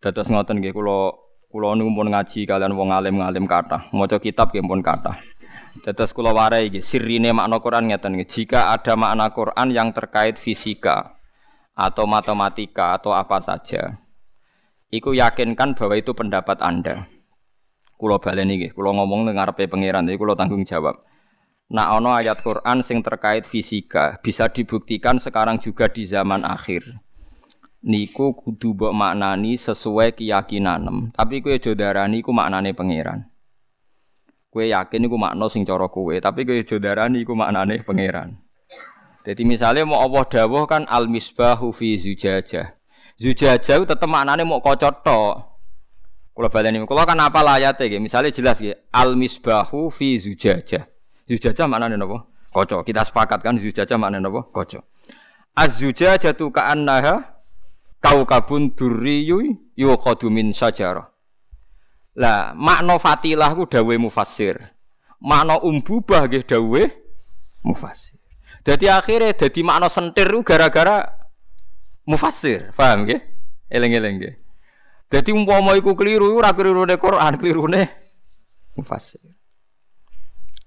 [0.00, 1.12] Dados ngoten nggih kula
[1.52, 5.16] kula niku pun ngaji kalian wong alim-alim kathah, maca kitab nggih pun kathah.
[5.84, 11.16] Dados kula warai iki sirine makna Quran ngeten jika ada makna Quran yang terkait fisika
[11.76, 14.00] atau matematika atau apa saja,
[14.88, 17.04] iku yakinkan bahwa itu pendapat Anda.
[17.96, 21.00] Kulo balen iki, kulo ngomong dengan ngarepe pangeran, jadi kulo tanggung jawab.
[21.66, 26.86] Nah, ono ayat Quran sing terkait fisika bisa dibuktikan sekarang juga di zaman akhir.
[27.82, 31.10] Niku kudu mbok maknani sesuai keyakinan.
[31.10, 33.26] Tapi kue jodarani ku maknane pangeran.
[34.46, 38.38] Kue yakin iku makna sing cara kue, tapi kue jodarani ku maknane pangeran.
[39.26, 42.78] Jadi misalnya mau Allah dawuh kan al misbahu fi zujajah.
[43.18, 45.34] Zujajah itu tetep maknane mau kocot tok.
[46.30, 47.90] Kula baleni kula kan apa layate.
[47.98, 50.95] Misale jelas nggih al misbahu fi zujajah.
[51.26, 52.26] Zujajah maknane napa?
[52.54, 52.86] Kaca.
[52.86, 54.46] Kita sepakat kan zujajah maknane napa?
[54.54, 54.80] Kaca.
[55.58, 57.22] Az-zujajatu ka'annaha
[57.98, 61.10] kaukabun durriyu yuqadu min sajarah.
[62.16, 64.56] Lah, makna fatilah ku dawe mufassir.
[65.20, 66.82] Makna umbubah nggih dawe
[67.66, 68.16] mufassir.
[68.64, 71.06] Jadi akhirnya jadi makna sentir itu gara-gara
[72.08, 73.18] mufassir, paham ya?
[73.68, 74.32] Eleng-eleng ya.
[75.06, 77.90] Jadi umpama iku keliru, ora klirune Quran, klirune
[78.74, 79.22] mufassir.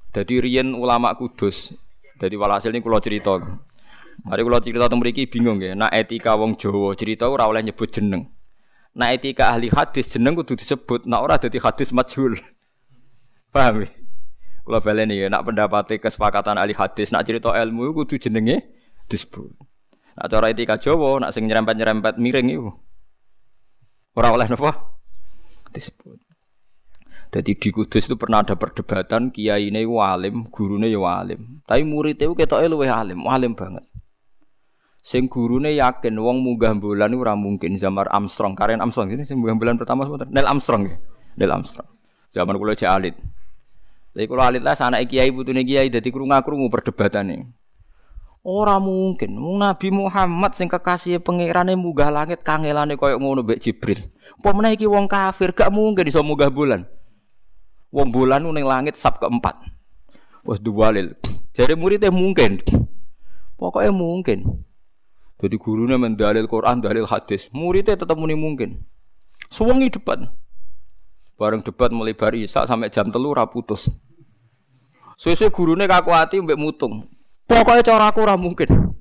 [0.10, 1.78] Jadi riyen ulama kudus.
[2.18, 3.38] Jadi walhasil ini kalau cerita.
[4.26, 5.78] Mari kalau cerita tentang mereka bingung ya.
[5.78, 8.28] Nah etika wong Jawa cerita ora oleh nyebut jeneng.
[8.98, 11.08] Nah etika ahli hadis jeneng kudu disebut.
[11.08, 12.36] Nah ora dadi hadis majhul.
[13.54, 13.90] Paham ya?
[14.70, 18.70] Kalau baleni ya, nak pendapati kesepakatan ahli hadis, nak cerita ilmu kudu jenenge
[19.10, 19.50] disebut.
[20.14, 22.70] Nak cara etika Jawa, nak sing nyerempet-nyerempet miring itu.
[24.14, 25.00] Orang oleh napa?
[25.74, 26.29] Disebut.
[27.30, 31.62] Jadi di Kudus itu pernah ada perdebatan kiai ini walim, gurune ya walim.
[31.62, 33.86] Tapi muridnya itu ketoke luwih alim, walim banget.
[35.00, 39.62] Sing gurune yakin wong munggah bulan ora mungkin zaman Armstrong, Karen Armstrong ini sing munggah
[39.62, 40.26] bulan pertama sebentar.
[40.26, 40.98] Neil Armstrong ya.
[41.38, 41.88] Neil Armstrong.
[42.34, 43.16] Zaman kula cek alit.
[44.10, 47.46] Tapi kalau alit lah sana kiai putune kiai jadi krungu perdebatan ini.
[48.42, 54.02] Ora mungkin, mung Nabi Muhammad sing kekasih pangerane munggah langit kangelane koyo ngono mbek Jibril.
[54.42, 56.88] Apa meneh iki wong kafir gak mungkin iso munggah bulan.
[57.90, 59.58] Wong bulan ning langit sab keempat.
[60.46, 61.18] Wes duwalil.
[61.58, 62.62] Jadi muridnya mungkin.
[63.58, 64.66] Pokoknya mungkin.
[65.40, 67.48] Jadi gurunya mendalil Quran, dalil hadis.
[67.50, 68.84] Muridnya tetap muni mungkin.
[69.50, 70.20] Suwengi debat.
[71.40, 73.88] Bareng debat mulai bar isak sampai jam telu raputus.
[75.16, 77.08] Suwe-suwe gurune kaku hati mbek mutung.
[77.48, 79.00] Pokoknya cara aku mungkin.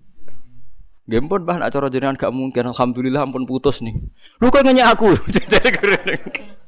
[1.08, 2.68] Nggih pun bah nak cara jenengan gak mungkin.
[2.68, 3.96] Alhamdulillah ampun putus nih.
[4.44, 5.08] Lu kok nanya aku?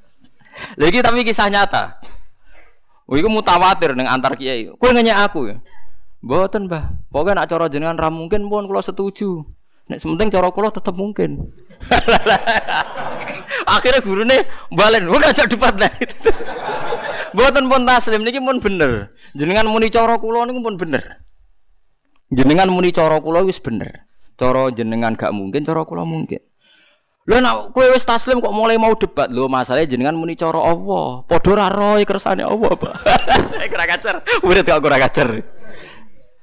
[0.77, 2.01] Lagi tapi kisah nyata.
[3.11, 4.70] Oh, itu mutawatir dengan antar kiai.
[4.79, 5.57] Kue nanya aku ya.
[6.23, 7.11] Mboten, Mbah.
[7.11, 9.42] Pokoknya nak cara jenengan ra mungkin pun kalau setuju.
[9.90, 11.51] Nek sementing cara kula tetep mungkin.
[13.75, 15.90] Akhirnya gurune balen, ora aja debat lah.
[17.35, 19.11] Mboten pun taslim niki pun bener.
[19.35, 21.27] Jenengan muni cara kula niku pun bener.
[22.31, 24.07] Jenengan muni cara kula wis bener.
[24.38, 26.38] Cara jenengan gak mungkin, cara kula mungkin.
[27.28, 29.28] Lho nek kowe wis taslim kok mulai mau debat.
[29.28, 31.20] Lho masalahnya jenengan muni cara Allah.
[31.28, 32.94] Padha ra roe kersane Allah, Pak.
[33.80, 34.16] Ora kacer.
[34.44, 35.28] Murid kok ora kacer.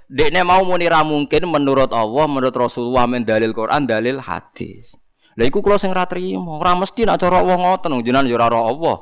[0.07, 4.95] Dekne mau muni ra mungkin menurut Allah, menurut Rasulullah men dalil Quran, dalil hadis.
[5.37, 8.49] Lah iku kula sing ra trimo, ora mesti nak cara Allah ngoten jenengan yo ora
[8.49, 8.97] Allah.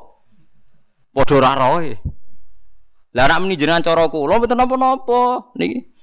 [1.15, 1.95] Padha ora roe.
[3.15, 5.93] Lah nek muni jenengan cara kula mboten napa-napa niki.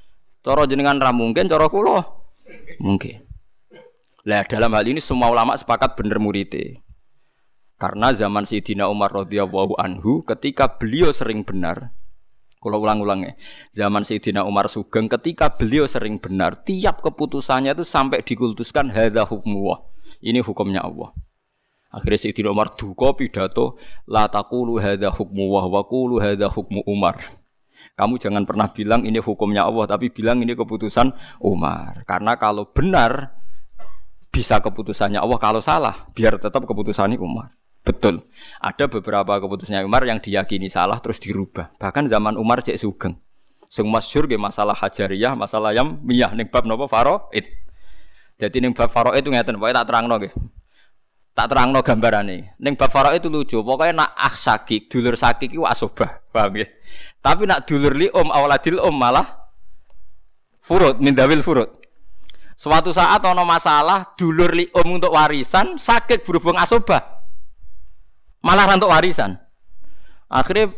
[0.41, 2.01] Cara jenengan ra mungkin, cara kula
[2.81, 3.32] mungkin.
[4.23, 6.79] Lah dalam hal ini semua ulama sepakat bener muridé.
[7.75, 11.91] Karena zaman Sayyidina Umar radhiyallahu anhu ketika beliau sering benar,
[12.63, 13.35] kalau ulang-ulangnya,
[13.75, 19.83] zaman Sayyidina Umar Sugeng ketika beliau sering benar, tiap keputusannya itu sampai dikultuskan hadza hukmuwah.
[20.23, 21.11] Ini hukumnya Allah.
[21.91, 23.75] Akhirnya Sayyidina Umar duka pidato,
[24.07, 27.19] la taqulu hadza hukmuwah wa qulu hadza hukmu Umar.
[27.99, 31.11] Kamu jangan pernah bilang ini hukumnya Allah, tapi bilang ini keputusan
[31.43, 32.07] Umar.
[32.07, 33.42] Karena kalau benar
[34.33, 37.53] bisa keputusannya Allah, kalau salah biar tetap keputusannya Umar.
[37.85, 38.25] Betul.
[38.63, 41.77] Ada beberapa keputusannya Umar yang diyakini salah terus dirubah.
[41.77, 43.21] Bahkan zaman Umar cek sugeng.
[43.73, 47.49] Sing masyhur masalah hajariyah, masalah yang miyah ning bab napa faraid.
[48.37, 50.33] Jadi ning bab faraid itu ngeten, pokoke tak terangno nggih.
[51.33, 52.53] Tak terangno gambarane.
[52.61, 56.69] Ning bab faraid itu lucu, pokoknya nak ah sakik, dulur sakik iku asobah, paham nggih.
[57.25, 59.25] Tapi nak dulur li om awaladil om malah
[60.61, 61.82] furud min dawil furud.
[62.63, 67.13] Suatu saat ono masalah dulur li om untuk warisan sakit berhubung asobah
[68.43, 69.39] malah rantuk warisan.
[70.31, 70.71] Akhirnya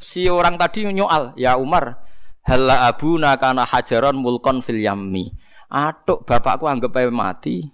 [0.00, 2.00] si orang tadi nyoal, ya Umar,
[2.44, 5.32] hala abu nakana hajaron mulkon fil yammi.
[5.68, 7.68] Atuk bapakku anggap aja mati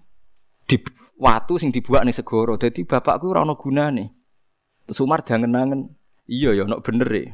[0.66, 0.77] di
[1.14, 2.59] watu sing dibuat nih segoro.
[2.59, 4.11] Jadi bapakku rano guna nih.
[4.90, 5.94] Terus Umar jangan nangen,
[6.27, 7.31] iya ya nak bener ya.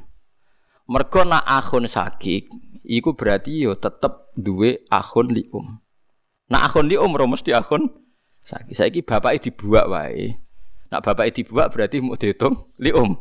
[0.85, 5.81] Mergo nak akun sakit, iku berarti yo tetep duwe akun lium.
[6.51, 7.89] Nak akun lium ro mesti akun
[8.43, 8.75] sakit.
[8.75, 10.35] Saiki bapake dibuat wae.
[10.91, 13.15] Nak bapak dibuat berarti mau dihitung li om.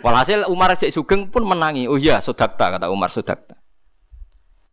[0.00, 1.86] Walhasil Umar Cek Sugeng pun menangi.
[1.86, 3.54] Oh iya, sodakta kata Umar sodakta.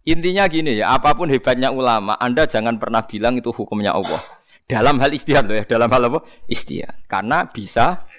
[0.01, 4.17] Intinya gini ya, apa pun hebatnya ulama, Anda jangan pernah bilang itu hukumnya Allah.
[4.65, 6.25] Dalam hal istihad loh ya, dalam hal apa?
[6.49, 7.05] Istihad.
[7.05, 8.09] Karena bisa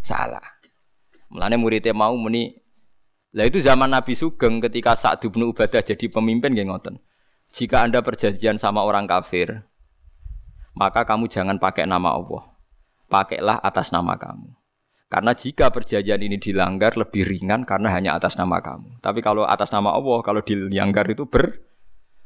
[0.00, 0.56] salah.
[1.28, 2.56] Mulane muridnya mau muni
[3.36, 6.96] lah itu zaman Nabi Sugeng ketika saat bin Ubadah jadi pemimpin nggih ngoten.
[7.52, 9.68] Jika Anda perjanjian sama orang kafir,
[10.72, 12.56] maka kamu jangan pakai nama Allah
[13.06, 14.50] pakailah atas nama kamu.
[15.06, 18.98] Karena jika perjanjian ini dilanggar lebih ringan karena hanya atas nama kamu.
[18.98, 21.62] Tapi kalau atas nama Allah, kalau dilanggar itu ber,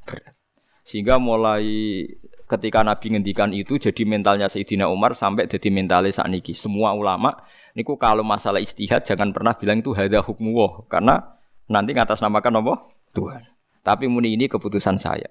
[0.09, 0.33] berat.
[0.81, 2.09] Sehingga mulai
[2.49, 6.57] ketika Nabi ngendikan itu jadi mentalnya Sayyidina Umar sampai jadi mentalnya saat niki.
[6.57, 7.37] Semua ulama
[7.75, 11.39] niku kalau masalah istihad jangan pernah bilang itu hada hukmu karena
[11.71, 12.79] nanti ngatas namakan Allah
[13.15, 13.43] Tuhan.
[13.81, 15.29] Tapi muni ini keputusan saya.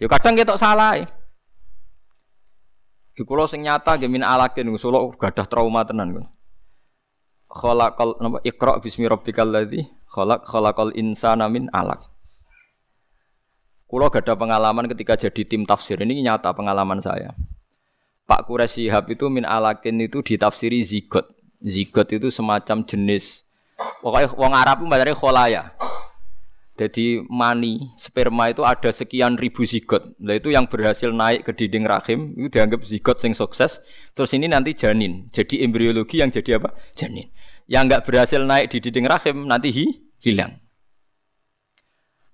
[0.00, 0.96] Yo kadang kita salah.
[0.96, 1.08] Ya.
[3.16, 6.28] Di kula sing nyata nggih min alakin solo gadah trauma tenan kula.
[7.48, 12.04] Khalaqal napa Iqra bismi rabbikal ladzi khalaq khalaqal insana min alaq.
[13.86, 17.32] Kulo gada pengalaman ketika jadi tim tafsir ini nyata pengalaman saya.
[18.26, 21.30] Pak Quraisy Shihab itu min alakin itu ditafsiri zigot.
[21.62, 23.46] Zigot itu semacam jenis
[24.00, 25.62] pokoknya wong Arab itu mbacane kholaya.
[26.76, 30.12] Jadi mani sperma itu ada sekian ribu zigot.
[30.20, 33.80] Nah itu yang berhasil naik ke dinding rahim itu dianggap zigot sing sukses.
[34.12, 35.32] Terus ini nanti janin.
[35.32, 36.76] Jadi embriologi yang jadi apa?
[36.92, 37.32] Janin.
[37.64, 39.88] Yang nggak berhasil naik di dinding rahim nanti hi,
[40.20, 40.60] hilang.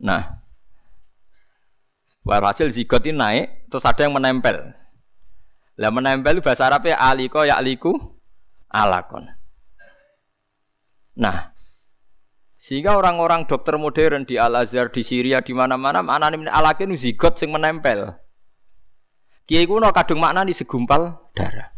[0.03, 0.43] Nah,
[2.27, 4.75] hasil zigot ini naik, terus ada yang menempel.
[5.81, 7.97] Lah menempel bahasa Arabnya aliko ya aliku
[8.69, 9.29] alakon.
[11.17, 11.53] Nah,
[12.57, 17.53] sehingga orang-orang dokter modern di Al Azhar, di Syria, di mana-mana maknane alakin zigot sing
[17.53, 18.17] menempel.
[19.45, 21.73] Kiai kuno kadung makna di segumpal darah.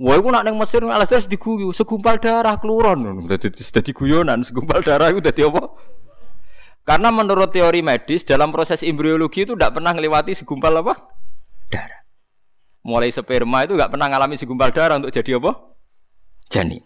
[0.00, 3.28] Wah, iku nak ning Mesir Al-Azhar diguyu, segumpal darah keluron.
[3.28, 5.76] Dadi dadi guyonan, segumpal darah iku dadi apa?
[6.88, 11.19] Karena menurut teori medis dalam proses embriologi itu tidak pernah melewati segumpal apa?
[12.80, 15.52] Mulai sperma itu nggak pernah ngalami segumpal darah untuk jadi apa?
[16.48, 16.80] Janin.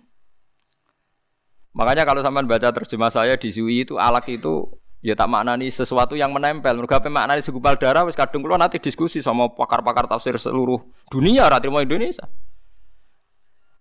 [1.75, 6.15] Makanya kalau sampean baca terjemah saya di Zui itu alak itu ya tak maknani sesuatu
[6.15, 6.75] yang menempel.
[6.75, 11.47] Mereka apa maknani segumpal darah wis kadung kula nanti diskusi sama pakar-pakar tafsir seluruh dunia
[11.51, 12.27] ra mau Indonesia.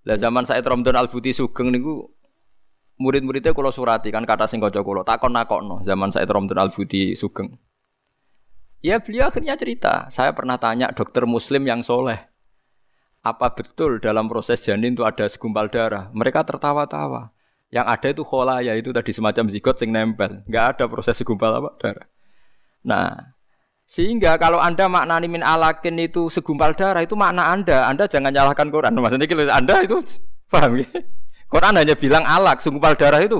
[0.04, 2.04] Lah zaman saya Romdon Al Buti Sugeng niku
[3.00, 7.14] murid-muridnya kalau surati kan kata sing kaca kula takon nakokno zaman saya Romdon Al Buti
[7.14, 7.73] Sugeng.
[8.84, 12.20] Ya beliau akhirnya cerita, saya pernah tanya dokter muslim yang soleh,
[13.24, 16.12] apa betul dalam proses janin itu ada segumpal darah?
[16.12, 17.32] Mereka tertawa-tawa.
[17.72, 21.64] Yang ada itu khola ya itu tadi semacam zigot sing nempel, nggak ada proses segumpal
[21.64, 22.08] apa darah.
[22.84, 23.32] Nah,
[23.88, 27.88] sehingga kalau Anda maknani min alakin itu segumpal darah itu makna Anda.
[27.88, 28.92] Anda jangan nyalahkan Quran.
[29.00, 29.98] Maksudnya kalau Anda itu
[30.52, 30.92] paham ya?
[31.48, 33.40] Quran hanya bilang alak segumpal darah itu.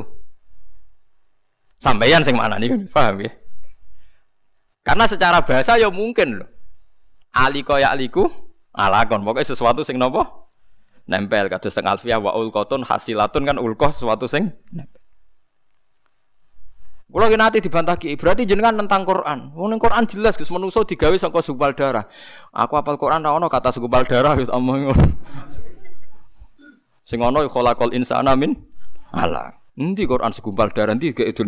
[1.84, 3.43] Sampaian sing maknani kan paham ya?
[4.84, 6.50] Karena secara bahasa ya mungkin loh.
[7.34, 8.28] Aliko ya aliku
[8.76, 9.24] alakon.
[9.24, 10.52] Pokoknya sesuatu sing nopo
[11.04, 15.04] nempel kados teng alfiah wa ulqatun hasilatun kan ulqah sesuatu sing nempel.
[17.14, 19.54] Kalau kita nanti dibantah ki, berarti jenengan tentang Quran.
[19.54, 22.10] Wong Quran jelas Gus manusa digawe saka segumpal darah.
[22.50, 25.06] Aku apal Quran ra ono kata segumpal darah wis omong ngono.
[27.06, 28.58] Sing ono khalaqal insana min
[29.14, 29.54] ala.
[29.78, 31.46] Endi Quran segumpal darah endi itu.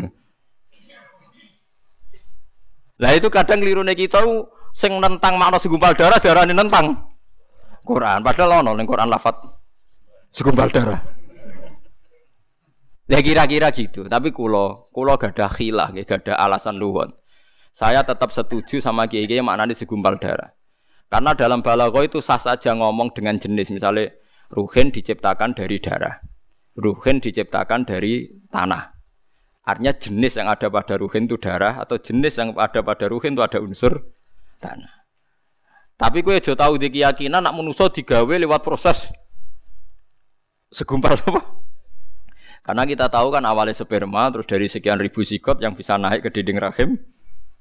[3.01, 4.23] Lah itu kadang klirune kita
[4.71, 6.95] sing nentang makna segumpal darah darane nentang
[7.83, 8.23] Quran.
[8.23, 9.35] Padahal ono ning Quran lafat
[10.31, 10.99] segumpal darah.
[13.05, 14.09] Ya kira-kira gitu.
[14.09, 17.13] Tapi kulo, kulo gak ada khilah, gak ada alasan luhon.
[17.69, 20.55] Saya tetap setuju sama kiai kiai maknanya segumpal darah.
[21.05, 23.69] Karena dalam balago itu sah saja ngomong dengan jenis.
[23.69, 24.09] Misalnya
[24.49, 26.17] ruhin diciptakan dari darah.
[26.79, 28.94] Ruhin diciptakan dari tanah.
[29.65, 33.41] Artinya jenis yang ada pada ruhin itu darah atau jenis yang ada pada ruhin itu
[33.41, 33.97] ada unsur
[34.61, 34.93] tanah.
[35.97, 39.09] Tapi kue jo tahu di keyakinan nak menuso digawe lewat proses
[40.69, 41.41] segumpal apa?
[42.61, 46.29] Karena kita tahu kan awalnya sperma terus dari sekian ribu sikot yang bisa naik ke
[46.29, 46.97] dinding rahim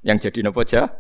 [0.05, 0.93] yang jadi nopo jah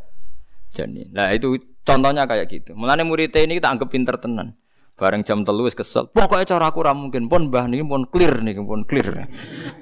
[0.72, 1.12] janin.
[1.12, 2.72] Nah itu contohnya kayak gitu.
[2.72, 4.56] Mulane murid ini kita anggap pinter tenan.
[4.94, 6.06] Bareng jam telu wis kesel.
[6.06, 9.26] Pokoknya cara aku ram mungkin pun mbah niki pun clear nih pun clear.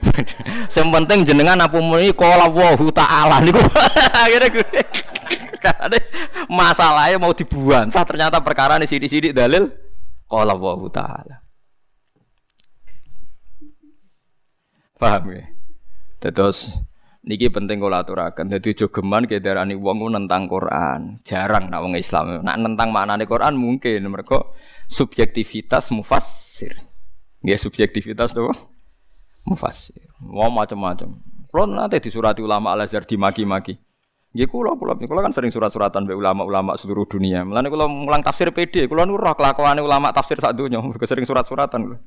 [0.73, 3.61] Yang penting jenengan apa muni qala wahu ta'ala niku.
[4.25, 4.65] Akhirnya
[6.49, 9.69] masalahnya mau dibuantah ternyata perkara ini sidik-sidik dalil
[10.33, 11.45] qala wahu ta'ala.
[14.97, 15.45] Paham ya?
[16.23, 16.73] Terus
[17.23, 18.51] niki penting kula aturaken.
[18.51, 21.23] Dadi aja geman kedarani wong nentang Quran.
[21.23, 22.43] Jarang nak wong Islam.
[22.43, 24.43] Nak nentang maknane Quran mungkin mereka
[24.91, 26.75] subjektivitas mufassir.
[27.43, 28.51] Nggih subjektivitas tuh
[29.47, 30.11] mufassir.
[30.23, 31.19] Wong macam-macam.
[31.51, 33.77] Kulo nanti disurati ulama Al-Azhar dimaki-maki.
[34.33, 37.45] Nggih kula kula kula kan sering surat-suratan be ulama-ulama seluruh dunia.
[37.45, 41.81] Mulane kula mulang tafsir PD, kula nu roh kelakuane ulama tafsir sak donya, sering surat-suratan
[41.85, 41.99] kula.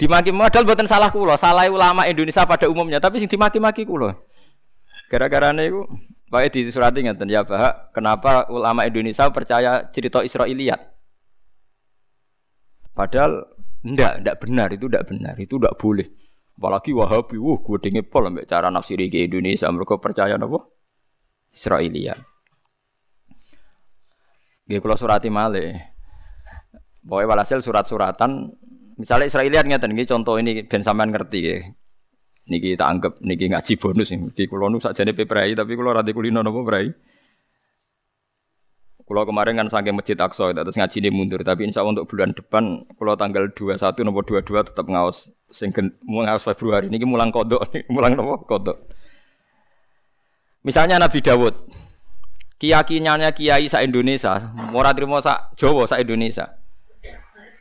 [0.00, 4.16] Dimaki modal buatan salah kulo, salah ulama Indonesia pada umumnya, tapi sing dimaki-maki kulo.
[5.12, 5.84] Gara-gara niku
[6.32, 10.80] Pak di surat ingatan ya Pak, kenapa ulama Indonesia percaya cerita Israiliyat?
[12.96, 13.44] Padahal
[13.84, 16.08] ndak, ndak benar itu ndak benar, itu ndak boleh.
[16.56, 20.64] Apalagi Wahabi, wah gue dingin pol ambek cara nafsiri ke Indonesia, mereka percaya apa?
[21.52, 22.20] Israiliyat.
[24.64, 25.76] Gue kalau surati malih.
[27.04, 28.54] Pokoknya walhasil surat-suratan
[29.00, 31.56] Misalnya Israeliat ngeten nggih contoh ini ben sampean ngerti ya.
[32.52, 34.20] Niki kita anggap niki ngaji bonus nih.
[34.36, 36.92] Di kulo nu sakjane peprai tapi kulo rada kulino napa prai.
[39.08, 42.36] Kulo kemarin kan saking Masjid Aqsa terus ngaji ini mundur tapi insya Allah untuk bulan
[42.36, 45.72] depan kulo tanggal 21 nomor 22 tetap ngaos sing
[46.04, 48.78] ngaos Februari niki mulang kodok mulang napa kodok.
[50.60, 51.56] Misalnya Nabi Dawud,
[52.60, 56.59] keyakinannya kiai sa Indonesia, ora trimo sa Jawa sa Indonesia.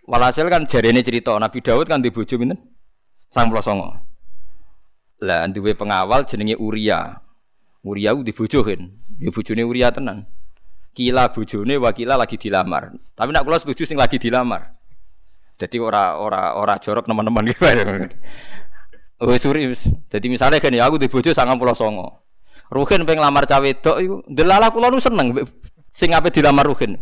[0.09, 2.33] Walhasil kan jari ini cerita Nabi Daud kan di bojo
[3.29, 3.93] sang songo.
[5.21, 7.21] Lah duwe pengawal jenenge Uria.
[7.85, 8.89] Uria di bojo kan.
[9.21, 10.25] Ya bojone Uria tenan.
[10.97, 12.89] Kila bojone wakila lagi dilamar.
[13.13, 14.73] Tapi nak kula setuju sing lagi dilamar.
[15.61, 17.61] Jadi ora ora ora jorok teman-teman gitu.
[19.21, 19.69] Oh suri.
[20.09, 22.25] Jadi misalnya kan ya aku di bojo pulau songo.
[22.73, 24.15] Ruhin pengen lamar cawe wedok iku.
[24.25, 25.37] Delala kula nu seneng
[25.93, 26.97] sing ape dilamar Ruhin.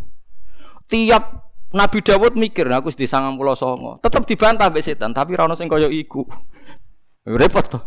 [0.92, 5.52] Tiap Nabi Dawud mikir, aku di sangang pulau songo, tetap dibantah mbek setan, tapi rano
[5.52, 6.24] sing koyo iku.
[7.40, 7.82] Repot tuh.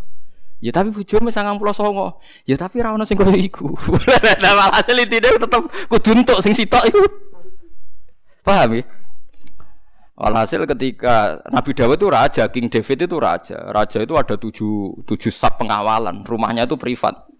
[0.61, 2.21] Ya tapi bojomu sangang pulau songo.
[2.45, 3.73] Ya tapi rano sing koyo iku.
[4.45, 6.93] Nah walhasil intine tetep kudu entuk sing sitok.
[8.45, 8.85] Paham ya?
[10.13, 13.57] Walhasil ketika Nabi Dawud itu raja, King David itu raja.
[13.73, 16.21] Raja itu ada tujuh, tujuh sab pengawalan.
[16.21, 17.30] Rumahnya itu privat.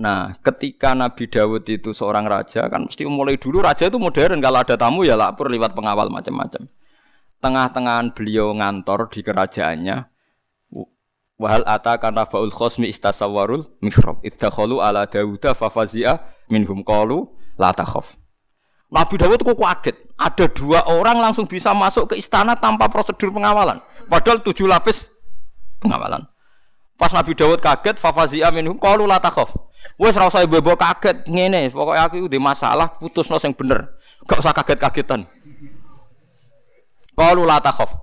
[0.00, 4.40] Nah, ketika Nabi Dawud itu seorang raja, kan mesti mulai dulu raja itu modern.
[4.40, 6.72] Kalau ada tamu ya lapor lewat pengawal macam-macam.
[7.44, 10.08] Tengah-tengahan beliau ngantor di kerajaannya.
[11.40, 14.24] Wahal ata karena baul khosmi istasawarul mihrab.
[14.24, 17.28] Iddakhalu ala Dawuda fafazia minhum qalu
[17.60, 18.16] la takhaf.
[18.88, 19.96] Nabi Dawud kok kaget.
[20.16, 23.80] Ada dua orang langsung bisa masuk ke istana tanpa prosedur pengawalan.
[24.08, 25.12] Padahal tujuh lapis
[25.80, 26.24] pengawalan.
[27.00, 29.56] Pas Nabi Dawud kaget, fafazia minhum qalu la takhaf.
[29.96, 33.96] Wes ora usah bebo kaget ngene, pokoknya aku udah masalah putus yang bener.
[34.28, 35.24] Gak usah kaget-kagetan.
[37.16, 37.96] Qalu la takhaf.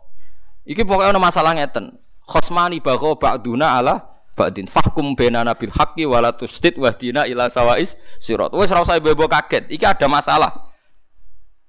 [0.66, 1.93] Iki pokoknya ada masalah ngeten.
[2.26, 4.02] Khosmani bagho ba'duna ala
[4.34, 8.50] ba'din fahkum bainana bil haqqi wala tusdid wahdina ila sawais sirat.
[8.50, 9.70] Wes ora usah bebo kaget.
[9.70, 10.74] Iki ada masalah.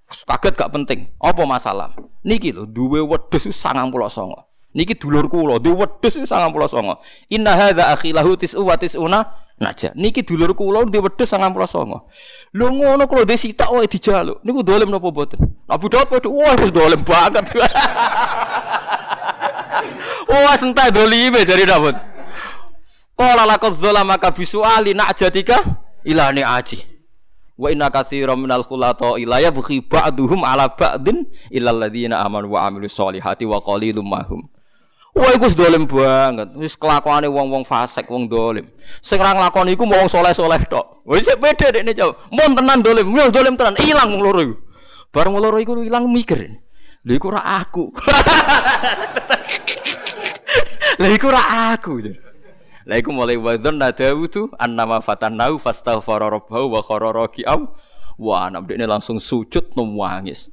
[0.09, 1.12] Kaget gak penting.
[1.20, 1.93] Apa masalah?
[2.24, 4.47] Niki lho duwe wedhus 99.
[4.75, 6.97] Niki dulur kula, duwe wedhus 99.
[7.31, 9.25] Inna hadza akhilahu tis'u wa tis'una
[9.61, 9.93] naja.
[9.95, 12.01] Niki dulur kula duwe wedhus 99.
[12.55, 14.45] Lho ngono kula dhe sitak wae dijaluk.
[14.45, 15.41] Niku dolem napa boten?
[15.69, 17.45] Abu Daud padha wah wis dolem banget.
[20.29, 21.97] Wah sentai dolime jari Daud.
[23.16, 25.57] Qala laqad zalamaka bisuali najatika
[26.05, 26.85] ilani aji.
[27.59, 32.95] Wa inna katsiran minal khulata ila yabghi ba'duhum ala ba'din illal ladzina amanu wa amilus
[32.95, 34.47] solihati wa qalilum mahum.
[35.19, 36.55] Wah iku dolim banget.
[36.55, 38.71] Wis kelakuane wong-wong fasik, wong dolim.
[39.03, 41.03] Sing ra nglakoni iku wong soleh-soleh tok.
[41.03, 42.14] Wis beda dekne jauh.
[42.31, 44.55] Mun tenan dolim, yo dolim tenan ilang wong loro iku.
[45.11, 46.47] Bareng wong loro iku ilang mikir.
[47.03, 47.91] Lha iku ra aku.
[51.03, 51.43] Lha iku ra
[51.75, 51.99] aku.
[52.89, 53.37] Lah iku mulai
[53.75, 57.66] nada Dawudu annama fatannahu fastaghfara rabbahu wa khara raki'am.
[58.19, 60.51] Wah, anak ini langsung sujud nangis.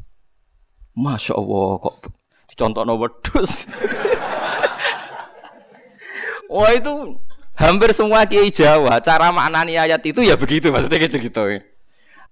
[0.96, 1.96] Masya Allah kok
[2.50, 3.66] dicontohno wedhus.
[6.52, 7.20] Wah itu
[7.56, 11.42] hampir semua kiai Jawa cara maknani ayat itu ya begitu maksudnya gitu gitu.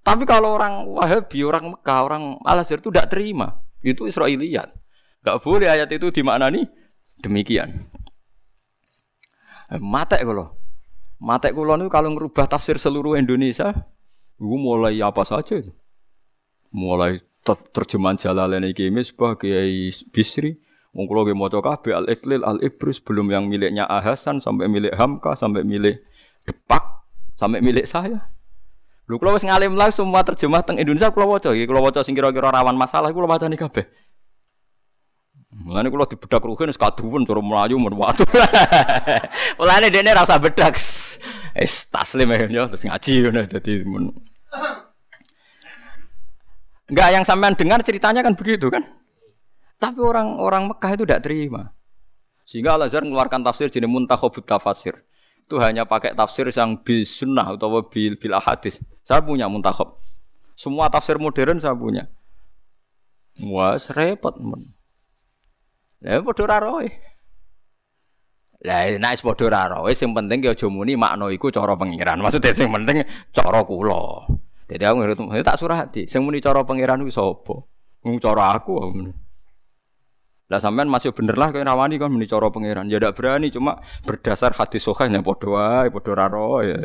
[0.03, 3.63] Tapi kalau orang Wahabi, orang Mekah, orang Al Azhar itu tidak terima.
[3.79, 4.75] Itu Israeliat.
[5.23, 6.67] Gak boleh ayat itu dimaknani
[7.23, 7.71] demikian.
[9.71, 10.51] Eh, matek kula.
[11.23, 13.71] Matek kula niku kalau ngerubah tafsir seluruh Indonesia,
[14.35, 15.71] iku mulai apa saja itu.
[16.75, 17.23] Mulai
[17.71, 20.59] terjemahan Jalalain iki Misbah Kiai Bisri,
[20.93, 25.65] wong kula ge maca kabeh Al-Iqlil Al-Ibris belum yang miliknya Ahasan sampai milik Hamka sampai
[25.65, 26.05] milik
[26.45, 28.29] Depak sampai milik saya.
[29.09, 32.15] Lho kula wis ngalim lah semua terjemah teng Indonesia kula waca iki kula waca sing
[32.15, 33.83] rawan masalah kula wacani kabeh.
[35.53, 38.23] Mulane kula dibedak ruhin wis kaduwen cara mlayu men watu.
[39.59, 40.79] Mulane dene ra usah bedak.
[41.53, 44.13] Wis taslim ya terus ngaji ngono dadi men.
[46.91, 48.83] Enggak yang sampean dengar ceritanya kan begitu kan?
[49.83, 51.75] Tapi orang-orang Mekah itu tidak terima.
[52.47, 54.95] Sehingga Al-Azhar mengeluarkan tafsir jenis muntakhobut tafsir.
[55.43, 58.79] Itu hanya pakai tafsir yang bil sunnah atau bil, bil hadis.
[59.03, 59.99] Saya punya muntakhob.
[60.55, 62.07] Semua tafsir modern saya punya.
[63.43, 64.39] Wah, repot.
[64.39, 64.71] Men.
[65.99, 66.87] Lah padha ora roe.
[68.63, 72.23] Lah nek padha ora roe sing penting ki aja muni makna iku cara pengiran.
[72.23, 73.03] Maksudnya sing penting
[73.35, 74.31] cara kula.
[74.71, 76.01] Jadi aku ngerti tak surati.
[76.07, 77.55] Sing muni cara pengiran kuwi sapa?
[78.03, 78.79] Wong cara aku.
[80.51, 82.87] Lah sampean masih bener lah kowe rawani kan muni cara pengiran.
[82.91, 86.75] Ya ndak berani cuma berdasar hadis sahih nek padha wae padha ora roe.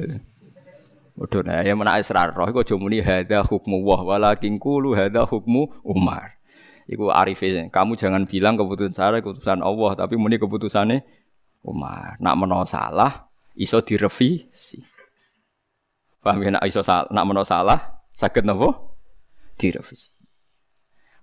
[1.18, 5.26] Padha nah ya menak israr roh iku aja muni hadza hukmu wah walakin qulu hadza
[5.26, 6.38] hukmu Umar.
[6.88, 7.68] Iku arifin.
[7.68, 11.04] Kamu jangan bilang keputusan saya keputusan Allah, tapi muni keputusannya
[11.60, 12.16] Umar.
[12.16, 14.80] Nak meno salah, iso direvisi.
[16.24, 16.56] Paham ya?
[16.56, 18.96] Nak iso salah, nak meno salah, sakit nopo?
[19.60, 20.17] Direvisi.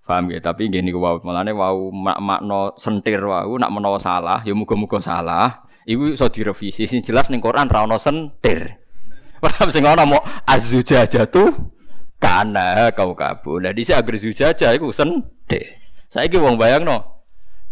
[0.05, 0.39] Paham ya?
[0.39, 5.65] Tapi gini wow, malane wow mak makno sentir wow, nak meno salah, ya muga-muga salah.
[5.85, 6.85] Iku iso direvisi.
[6.85, 8.77] Sing jelas ning Quran ra ono sentir.
[9.43, 11.73] Paham sing ono mau azujajatu
[12.21, 13.61] karena kau kabur.
[13.61, 15.81] Nah dhisik agar zujaja iku sendhe.
[16.09, 17.25] Saiki wong bayangno.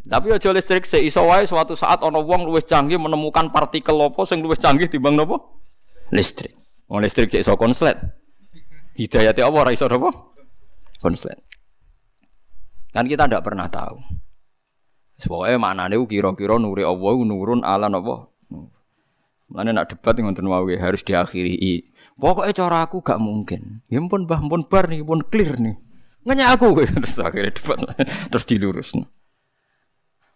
[0.04, 4.22] Tapi aja listrik se iso wae suatu saat ana wong luwih canggih menemukan partikel apa
[4.28, 5.40] sing luwih canggih timbang napa?
[6.12, 6.54] Listrik.
[6.92, 7.96] Wong listrik sik iso konslet.
[9.00, 10.12] Hidayate apa ora iso napa?
[11.00, 11.40] Konslet.
[12.94, 13.98] Kan kita tidak pernah tahu.
[15.24, 18.30] Pokoknya maknanya kira-kira nuri Allah nurun ala napa?
[19.50, 23.82] Mana nak debat ngoten wae harus diakhiri Pokoknya cara aku gak mungkin.
[23.90, 25.78] Ya pun bah pun bar nih, pun clear nih.
[26.24, 27.78] Nanya aku terus akhirnya debat
[28.30, 28.94] terus dilurus.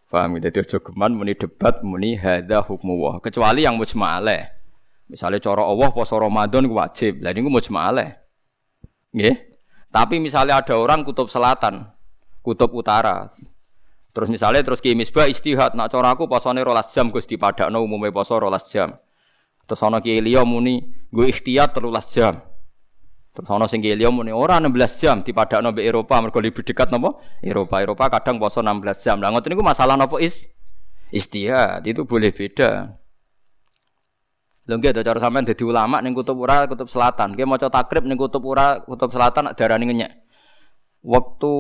[0.08, 0.50] Paham ya?
[0.50, 0.78] Jadi ojo
[1.14, 3.16] muni debat muni hadza hukmu wah.
[3.22, 4.56] Kecuali yang mujma'aleh.
[5.08, 7.24] Misalnya cara Allah poso Ramadan wajib.
[7.24, 8.16] Lah niku mujma'aleh.
[9.16, 9.36] Nggih.
[9.92, 11.97] Tapi misalnya ada orang kutub selatan.
[12.48, 13.28] Kutub utara.
[14.16, 18.10] Terus misalnya terus Ki Misbah istihad nak cara aku posone rolas jam Gus dipadakno umume
[18.16, 18.96] poso rolas jam.
[19.68, 22.40] Terus ana Ki liya muni gue ikhtiyat terulas jam.
[23.36, 26.90] Terus ana sing Ki liya muni ora 16 jam dipadakno mbek Eropa mergo lebih dekat
[26.90, 27.20] napa?
[27.44, 27.84] Eropa.
[27.84, 29.22] Eropa kadang poso 16 jam.
[29.22, 30.50] Lah ngoten niku masalah napa is
[31.14, 32.98] istihad itu boleh beda.
[34.68, 37.38] Lho nggih cara sampean dadi ulama ning kutub ura kutub selatan.
[37.38, 40.12] Nggih maca takrib ning kutub ura kutub selatan darani ngenyek.
[41.06, 41.54] Waktu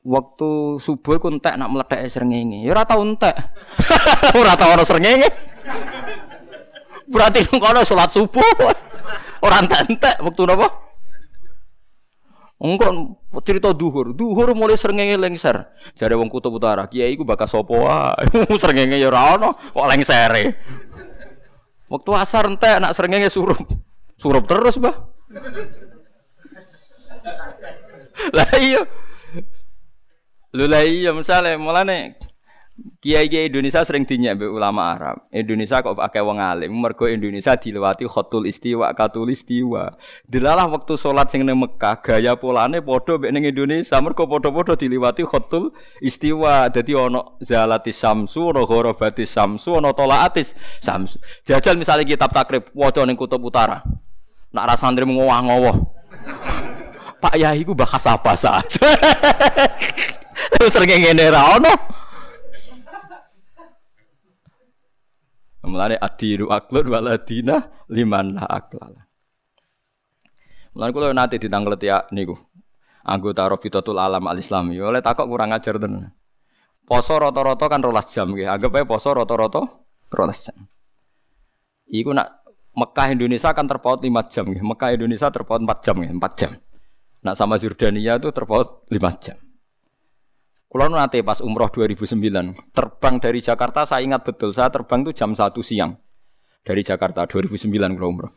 [0.00, 2.64] waktu subuh ku entek nak meledak srengenge.
[2.64, 3.36] Ya ora tau entek.
[4.40, 5.28] ora tau ana srengenge.
[7.10, 8.42] Berarti kono salat subuh.
[9.40, 10.68] Ora entek-entek waktu napa?
[12.60, 15.64] Engko cerita duhur, duhur mulai srengenge lengser.
[15.96, 18.28] Jare wong kutub utara, kiai ku bakal sapa wae.
[18.62, 20.60] srengenge ya ora ana, kok lengsere.
[21.88, 23.64] Waktu asar entek nak srengenge surup.
[24.20, 25.08] Surup terus, Bah.
[28.36, 28.84] Lah iya,
[30.50, 32.18] Lho lah iya misale mulane
[33.00, 35.28] Kiai-kiai Indonesia sering dinyak mbek ulama Arab.
[35.32, 39.96] Indonesia kok pakai wong alim, mergo Indonesia dilewati khotul istiwa, katul istiwa.
[40.24, 45.24] Dilalah waktu sholat sing ning Mekah, gaya polane padha mbek ning Indonesia, mergo padha-padha dilewati
[45.24, 46.72] khotul istiwa.
[46.72, 51.20] Dadi ana zalati samsu, ana gharabati samsu, ana tolaatis samsu.
[51.44, 53.84] Jajal misalnya kitab takrib waca ning kutub utara.
[54.52, 55.76] Nak ra santri ngowah-ngowah.
[57.24, 58.88] Pak Yai ku bahas apa saja.
[60.56, 61.74] Terus sering ngene ra ono.
[65.70, 68.96] Mulane adiru aklun waladina liman la aklal.
[70.74, 72.34] Mulane kula nate ditanglet ya niku.
[73.04, 74.76] Anggota Rabitatul Alam Al Islami.
[74.80, 76.12] Oleh takok kurang ajar tenan.
[76.84, 78.50] Poso rata-rata kan rolas jam nggih.
[78.50, 79.62] Anggap ae poso rata-rata
[80.10, 80.66] rolas jam.
[81.90, 84.62] Iku nak Mekah Indonesia kan terpaut 5 jam nggih.
[84.62, 86.52] Mekah Indonesia terpaut 4 jam nggih, 4 jam.
[87.20, 89.36] Nak sama Jordania itu terpaut 5 jam.
[90.70, 92.14] Kulo nanti pas umroh 2009,
[92.70, 95.98] terbang dari Jakarta saya ingat betul, saya terbang tuh jam 1 siang.
[96.62, 98.30] Dari Jakarta 2009 kulo umroh.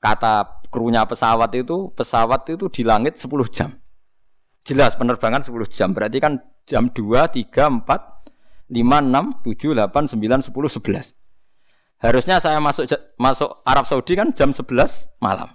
[0.00, 3.76] Kata krunya pesawat itu, pesawat itu di langit 10 jam.
[4.64, 7.84] Jelas penerbangan 10 jam, berarti kan jam 2, 3, 4,
[8.72, 11.12] 5, 6, 7, 8, 9, 10, 11.
[12.00, 12.88] Harusnya saya masuk
[13.20, 15.52] masuk Arab Saudi kan jam 11 malam.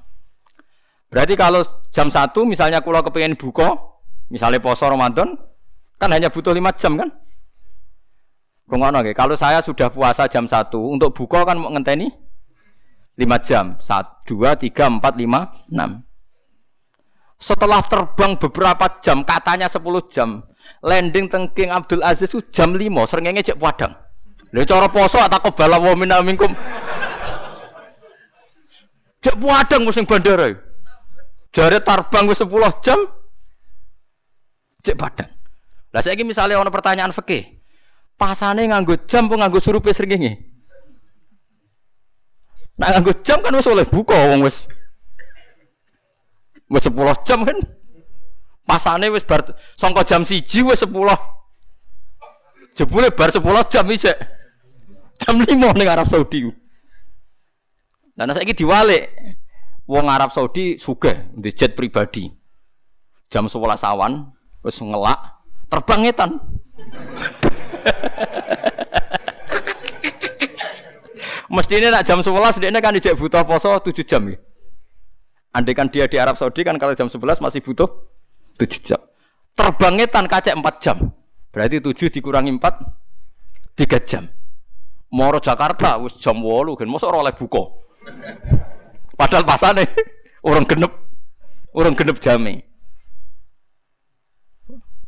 [1.09, 3.73] Berarti kalau jam 1 misalnya kulo kepengen buka,
[4.29, 5.33] misalnya poso Ramadan,
[5.95, 7.09] Kan hanya butuh lima jam kan?
[8.65, 12.09] Rungono Kalau saya sudah puasa jam satu untuk buka kan mau ngenteni
[13.15, 13.79] lima jam.
[13.79, 16.03] Satu, dua, tiga, empat, lima, enam.
[17.35, 20.43] Setelah terbang beberapa jam, katanya sepuluh jam,
[20.83, 23.93] landing tengking Abdul Aziz itu jam lima, seringnya cek padang.
[24.55, 26.51] Lha cara poso atau kebala wa minna minkum.
[29.19, 30.47] Cek padang musim bandara.
[31.51, 32.51] Jare terbang wis 10
[32.83, 32.99] jam.
[34.83, 35.31] Cek padang.
[35.95, 37.55] Lah saiki misalnya ono pertanyaan fikih.
[38.19, 40.35] Pasane nganggo jam apa nganggo surupe srengenge?
[42.75, 44.67] Nah nganggo jam kan wis oleh buka wong wis.
[46.67, 47.55] Wis 10 jam kan.
[48.67, 50.91] Pasane wis bar sangka jam 1 wis 10.
[52.75, 53.39] Jebule bar 10
[53.71, 54.19] jam isek.
[55.23, 55.47] Jam 5
[55.79, 56.43] ning Arab Saudi.
[58.19, 59.15] Lah saiki diwalik.
[59.87, 62.27] Wong Arab Saudi sugih di pribadi.
[63.31, 65.34] Jam 11 awan wis ngelak
[65.69, 66.29] terbang ngetan.
[71.55, 74.37] Mestinya nak jam 11 dia kan dijak butuh poso 7 jam ya.
[75.55, 77.87] Andai kan dia di Arab Saudi kan kalau jam 11 masih butuh
[78.59, 78.99] 7 jam.
[79.55, 80.97] Terbang ngetan kacek 4 jam.
[81.55, 84.27] Berarti 7 dikurangi 4 3 jam.
[85.15, 87.63] Moro Jakarta wis jam 8 kan mosok ora oleh buka.
[89.15, 89.87] Padahal pasane
[90.49, 90.91] orang genep
[91.71, 92.74] orang genep jame.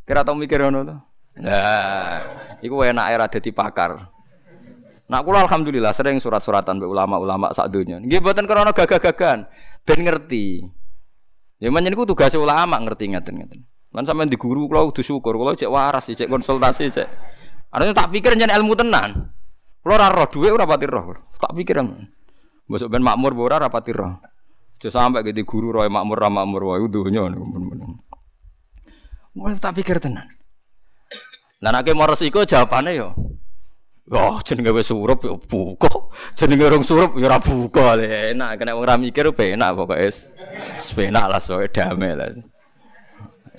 [0.08, 0.96] Kira tau mikir ngono to?
[1.44, 2.32] Nah,
[2.64, 4.08] iku enak era dadi pakar.
[5.08, 8.00] Nak kula alhamdulillah sering surat-suratan mbek ulama-ulama sak donya.
[8.00, 9.48] Nggih mboten krana gagah-gagahan,
[9.84, 10.64] ben ngerti.
[11.60, 13.68] Ya menyen iku tugas ulama ngerti ngeten-ngeten.
[13.92, 17.08] Lan sampean di guru kula kudu syukur, kula cek waras cek konsultasi cek.
[17.72, 19.32] Artinya tak pikir nyen ilmu tenan.
[19.84, 21.36] Kula ora roh dhuwit ora pati roh.
[21.36, 21.84] Tak pikir
[22.68, 24.12] Masuk ben makmur ora rapati roh.
[24.78, 27.28] Aja sampe gede guru roh makmur ra makmur wae donya
[29.38, 30.26] Wah tak pikir tenan.
[31.62, 33.14] Lah nek mau resiko jawabane yo.
[34.08, 35.92] Oh, jenenge wis surup yo buka.
[36.40, 38.00] Jenenge urung surup yo ora buka.
[38.00, 40.32] Enak kena wong ra mikir penak pokoke wis.
[40.96, 42.32] Penak lah soe damai lah.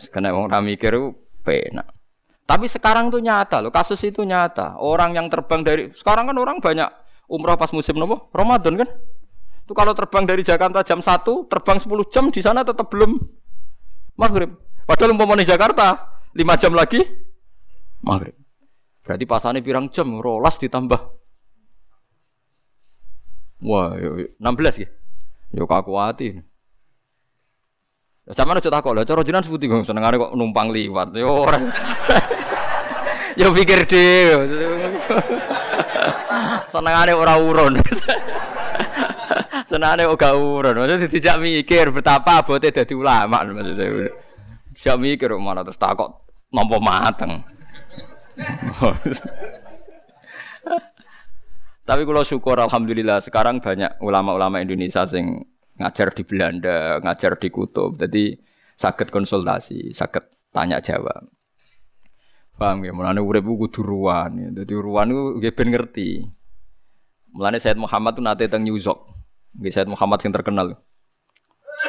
[0.08, 0.96] Kena wong ra mikir
[1.44, 1.86] penak.
[2.48, 4.80] Tapi sekarang tuh nyata loh, kasus itu nyata.
[4.80, 6.88] Orang yang terbang dari sekarang kan orang banyak
[7.28, 8.88] umroh pas musim nopo Ramadan kan.
[9.68, 13.20] Itu kalau terbang dari Jakarta jam 1, terbang 10 jam di sana tetap belum
[14.16, 14.67] maghrib.
[14.88, 17.04] Padahal umpama di Jakarta lima jam lagi
[18.00, 18.32] maghrib.
[19.04, 21.00] Berarti pasane pirang jam rolas ditambah.
[23.68, 24.88] Wah, yo, yo, 16 ya.
[25.52, 26.40] Yo kakuati.
[28.32, 31.16] Sama aja takok lho, cara jenengan seputi kok senengane kok numpang liwat.
[31.16, 31.56] Yo ora.
[33.40, 34.44] Yo pikir dhewe.
[36.72, 37.80] senengane ora urun.
[39.70, 40.76] senengane ora urun.
[40.76, 44.27] Maksudnya dijak mikir betapa abote dadi ulama maksudnya.
[44.78, 46.22] Dijak mikir mana terus takok
[46.54, 47.42] nampa mateng.
[51.82, 55.50] Tapi kalau syukur alhamdulillah sekarang banyak ulama-ulama Indonesia sing
[55.82, 57.98] ngajar di Belanda, ngajar di Kutub.
[57.98, 58.38] Jadi
[58.78, 61.26] sakit konsultasi, sakit tanya jawab.
[62.54, 62.94] Paham ya?
[62.94, 64.54] Mulane urip ku kudu ruwan.
[64.54, 66.22] Dadi ruwan ku nggih ben ngerti.
[67.34, 69.10] Mulane Said Muhammad tuh nate teng New York.
[69.58, 70.78] Nggih Said Muhammad yang terkenal.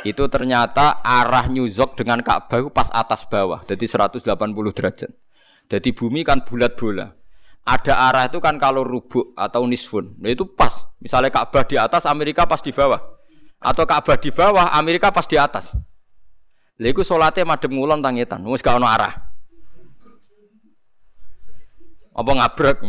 [0.07, 4.23] Itu ternyata arah New York dengan Ka'bah pas atas bawah, jadi 180
[4.71, 5.11] derajat.
[5.69, 7.13] Jadi bumi kan bulat bola.
[7.67, 10.17] Ada arah itu kan kalau rubuk atau nisfun.
[10.17, 10.89] Nah itu pas.
[11.03, 13.19] Misalnya Ka'bah di atas, Amerika pas di bawah
[13.59, 15.75] atau Ka'bah di bawah, Amerika pas di atas.
[16.79, 19.13] Lha iku salate madhep ngulon tangitan, wis gak arah.
[22.15, 22.83] Apa ngabrek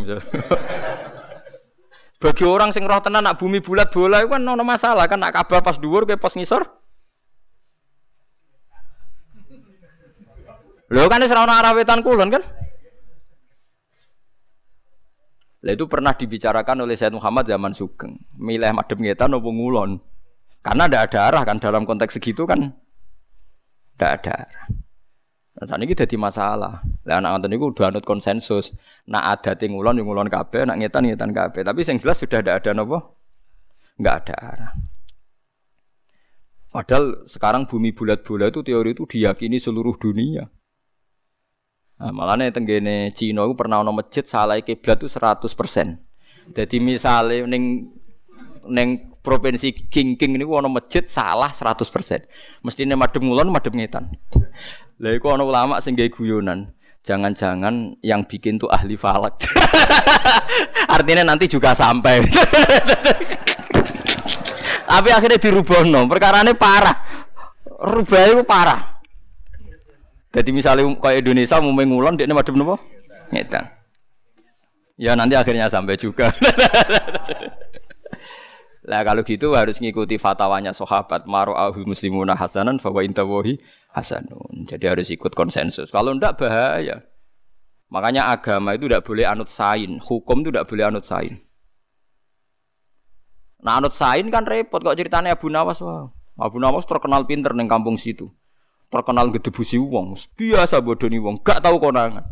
[2.21, 5.33] Bagi orang sing roh tenan nak bumi bulat bola itu kan ono masalah kan nak
[5.33, 6.63] Ka'bah pas dhuwur kowe pas ngisor.
[10.91, 12.43] Lho kan wis ono arah wetan kulon kan?
[15.61, 18.19] Lah itu pernah dibicarakan oleh Said Muhammad zaman Sugeng.
[18.35, 20.03] Milih madhep ngetan opo ngulon?
[20.65, 22.75] Karena tidak ada arah kan dalam konteks segitu kan
[23.95, 24.67] tidak ada arah.
[25.61, 26.81] Nah, saat ini jadi masalah.
[27.05, 28.73] Lah anak anton itu udah anut konsensus.
[29.05, 31.61] Nak ada tingulon yang ngulon kabe, nak ngetan ngetan kabe.
[31.61, 33.21] Tapi yang jelas sudah tidak ada nopo,
[34.01, 34.73] nggak ada arah.
[36.71, 40.49] Padahal sekarang bumi bulat-bulat itu teori itu diyakini seluruh dunia.
[42.01, 46.57] Nah, malah nih tenggene Cina itu pernah ono masjid salah kiblat itu 100%.
[46.57, 47.93] Jadi misalnya neng
[48.65, 51.85] neng provinsi King King ini ono masjid salah 100%.
[52.65, 54.17] Mestine madem ngulon madem ngetan.
[54.97, 56.73] Lah iku ono ulama sing guyonan.
[57.01, 59.41] Jangan-jangan yang bikin tuh ahli falak.
[60.97, 62.21] Artinya nanti juga sampai.
[64.91, 66.05] Tapi akhirnya dirubah no.
[66.05, 66.97] Perkara ini parah.
[67.81, 69.00] Rubah itu parah.
[70.31, 72.79] Jadi misalnya kayak Indonesia mau mengulon, dia madem nopo
[73.35, 73.67] ngetan.
[75.01, 76.31] Ya nanti akhirnya sampai juga.
[78.91, 83.57] Lah kalau gitu harus ngikuti fatwanya sahabat ahul muslimuna hasanan fa wa intawahi
[83.95, 84.67] hasanun.
[84.67, 85.89] Jadi harus ikut konsensus.
[85.95, 87.07] Kalau ndak bahaya.
[87.91, 91.43] Makanya agama itu tidak boleh anut sain, hukum itu tidak boleh anut sain.
[93.61, 96.09] Nah anut sain kan repot kok ceritanya Abu Nawas wah.
[96.39, 98.31] Abu Nawas terkenal pinter neng kampung situ.
[98.91, 102.27] Terkenal gedebusi wong, biasa bodoni wong, gak tahu konangan.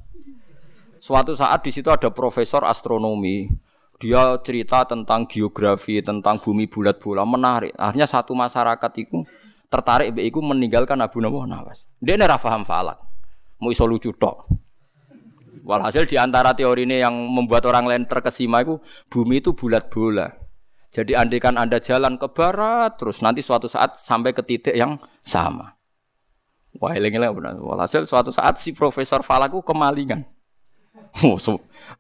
[0.99, 3.47] Suatu saat di situ ada profesor astronomi,
[4.03, 7.71] dia cerita tentang geografi, tentang bumi bulat bola menarik.
[7.79, 9.23] Akhirnya satu masyarakat itu
[9.71, 11.87] tertarik be iku meninggalkan Abu Nawas.
[12.03, 12.99] Dia ini paham falak.
[13.63, 14.11] Mau iso lucu.
[15.63, 20.27] Walhasil di antara teori ini yang membuat orang lain terkesima itu bumi itu bulat bola.
[20.91, 25.78] Jadi andikan Anda jalan ke barat terus nanti suatu saat sampai ke titik yang sama.
[26.79, 27.59] Wah, eling-eling benar.
[27.59, 30.22] Walhasil suatu saat si Profesor Falak itu kemalingan.
[31.26, 31.35] Oh,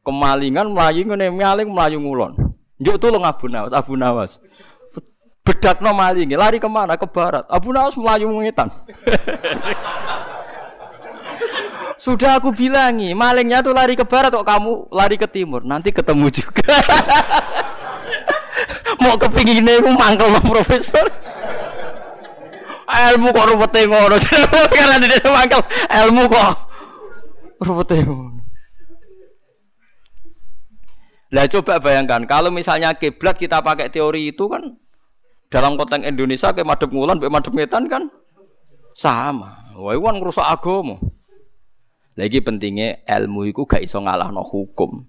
[0.06, 2.38] kemalingan melayu ngene maling melayu ngulon.
[2.78, 4.38] Njuk tulung Abu Nawas, Abu Nawas.
[5.42, 6.94] Bedak no maling, lari ke mana?
[6.94, 7.42] Ke barat.
[7.50, 8.70] Abu Nawas melayu ngetan.
[11.98, 15.66] Sudah aku bilangi, malingnya tuh lari ke barat kok kamu lari ke timur.
[15.66, 16.70] Nanti ketemu juga.
[19.02, 21.10] Mau kepinginnya aku mangkel no profesor.
[22.88, 24.16] Ilmu kok rupetnya ngono.
[24.76, 25.60] Karena dia mangkel,
[25.92, 26.50] ilmu kok
[27.60, 28.40] rupetnya ngono.
[31.28, 34.64] Lah coba bayangkan kalau misalnya kiblat kita pakai teori itu kan
[35.52, 38.08] dalam konteks Indonesia kayak madep ngulan, kayak madep ngetan kan
[38.96, 39.68] sama.
[39.76, 40.96] Wah, itu kan ngerusak agama.
[42.18, 45.06] Lagi pentingnya ilmu itu gak iso no hukum.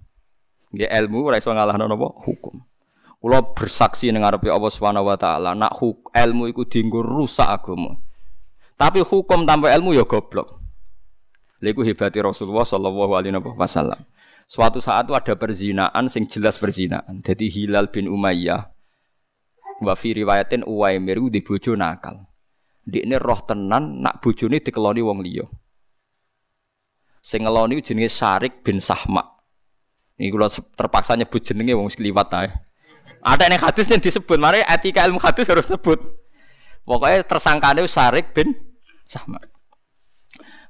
[0.75, 2.68] Ya ilmu ora iso no napa hukum.
[3.19, 7.99] Kula bersaksi ning ngarepe Allah Subhanahu wa taala, nak huk, ilmu iku dienggo rusak agama.
[8.79, 10.55] Tapi hukum tanpa ilmu ya goblok.
[11.59, 13.99] Lha iku hebati Rasulullah sallallahu alaihi wasallam.
[14.47, 17.19] Suatu saat itu ada perzinaan sing jelas perzinaan.
[17.19, 18.71] Jadi Hilal bin Umayyah
[19.83, 22.23] wa fi riwayatin Uwaimir di bojo nakal.
[22.89, 25.45] ini roh tenan nak bojone dikeloni wong liya.
[27.21, 29.21] Sing ngeloni jenenge Syarik bin Sahma.
[30.17, 32.31] Ini kula terpaksa nyebut jenenge wong sekliwat.
[33.29, 36.01] Ada yang hadis yang disebut, mari etika ilmu hadis harus sebut.
[36.81, 38.57] Pokoknya tersangkane Syarik bin
[39.05, 39.37] Sahma.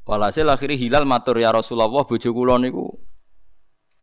[0.03, 2.89] Walhasil akhirnya hilal matur ya Rasulullah bojo kula niku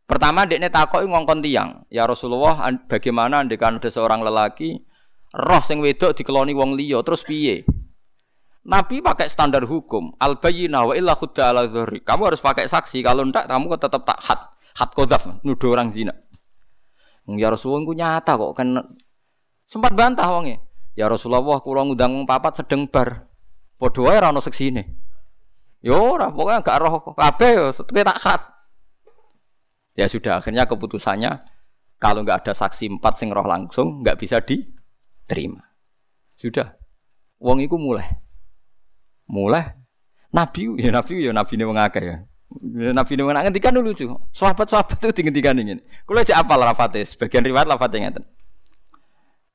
[0.07, 4.79] Pertama dekne takoki ngongkon tiang, "Ya Rasulullah, bagaimana andekan ada seorang lelaki
[5.35, 7.67] roh sing wedok dikeloni wong liya, terus piye?"
[8.63, 12.07] Nabi pakai standar hukum, al bayyinah wa illa khudda ala dhuhri.
[12.07, 14.39] Kamu harus pakai saksi, kalau ndak kamu tetap tak had,
[14.79, 16.15] had kodaf, nuduh orang zina.
[17.35, 18.95] Ya Rasulullah ku nyata kok kan
[19.67, 20.63] sempat bantah wonge.
[20.95, 23.27] Ya Rasulullah, kula ngundang papat sedeng bar.
[23.77, 24.81] Padha wae ora ono seksine.
[25.85, 28.41] Yo ora, pokoknya gak roh kabeh yo tak hat.
[29.93, 31.45] Ya sudah akhirnya keputusannya
[32.01, 35.61] kalau nggak ada saksi empat sing roh langsung nggak bisa diterima.
[36.37, 36.73] Sudah,
[37.41, 38.05] wong itu mulai,
[39.25, 39.73] mulai.
[40.29, 42.17] Nabi ya nabi ya nabi ini mengakai ya.
[42.47, 44.07] Ya nabi ini mengakai ngendikan dulu cuy.
[44.31, 45.83] Sahabat sahabat itu ngendikan ini.
[46.07, 48.23] Kalau aja apa lafate, sebagian riwayat lafate ngeten.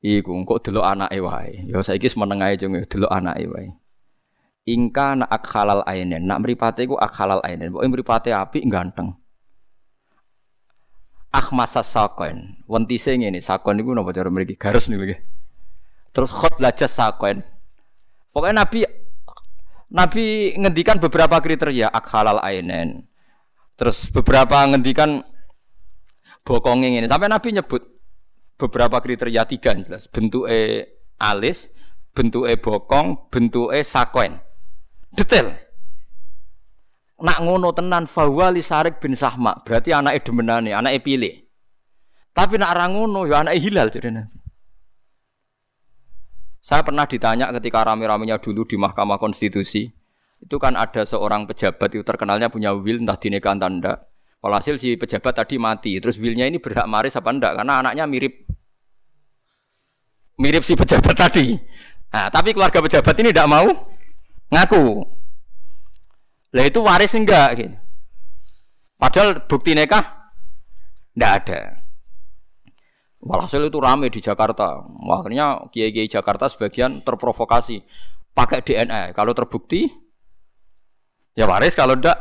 [0.02, 1.62] Iku kok delok anak wae.
[1.70, 3.70] Ya saiki meneng ae jeng delok anak wae.
[4.62, 7.74] Ingka nak akhalal ainen, nak mripate iku akhalal ainen.
[7.74, 9.18] Pokoke mripate apik ganteng.
[11.32, 12.62] Ahmasa sakon.
[12.68, 14.54] Wentise ngene, sakon niku napa cara mriki?
[14.54, 15.20] Garis niku nggih.
[16.12, 17.42] Terus khot lajas sakon.
[18.30, 18.84] Pokoknya Nabi
[19.92, 23.04] Nabi ngendikan beberapa kriteria akhalal ainen.
[23.76, 25.20] Terus beberapa ngendikan
[26.48, 27.08] bokongnya ini.
[27.08, 27.84] Sampai Nabi nyebut
[28.56, 30.08] beberapa kriteria tiga jelas.
[30.08, 30.88] Bentuk e
[31.20, 31.68] alis,
[32.16, 34.40] bentuk e bokong, bentuk e sakon.
[35.12, 35.52] Detail
[37.22, 41.34] nak ngono tenan fawali Sarik bin Sahma, berarti anake demenane, anake pilih.
[42.34, 44.10] Tapi nak ra ngono ya anake Hilal jadi
[46.62, 49.90] Saya pernah ditanya ketika rame-ramenya dulu di Mahkamah Konstitusi,
[50.38, 54.06] itu kan ada seorang pejabat itu terkenalnya punya will entah dinekan tanda.
[54.38, 57.58] Walhasil si pejabat tadi mati, terus willnya ini berhak maris apa enggak?
[57.58, 58.46] Karena anaknya mirip
[60.38, 61.58] mirip si pejabat tadi.
[62.14, 63.66] Nah, tapi keluarga pejabat ini tidak mau
[64.54, 65.02] ngaku.
[66.54, 67.74] Lah itu waris enggak gitu.
[69.02, 70.30] Padahal bukti nikah
[71.18, 71.81] enggak ada.
[73.22, 74.82] Walhasil itu rame di Jakarta.
[75.06, 77.86] Akhirnya kiai-kiai Jakarta sebagian terprovokasi
[78.34, 79.14] pakai DNA.
[79.14, 79.86] Kalau terbukti
[81.38, 82.18] ya waris, kalau enggak.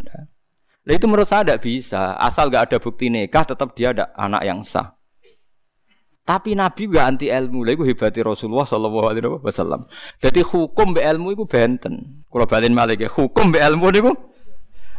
[0.00, 2.16] Nah, itu menurut saya tidak bisa.
[2.16, 4.96] Asal nggak ada bukti nikah, tetap dia ada anak yang sah.
[6.24, 7.68] Tapi Nabi gak anti ilmu.
[7.68, 9.84] Lha iku hebati Rasulullah sallallahu alaihi wasallam.
[10.16, 12.24] Jadi hukum be ilmu iku benten.
[12.32, 14.12] Kalau balen malik ya, hukum be ilmu niku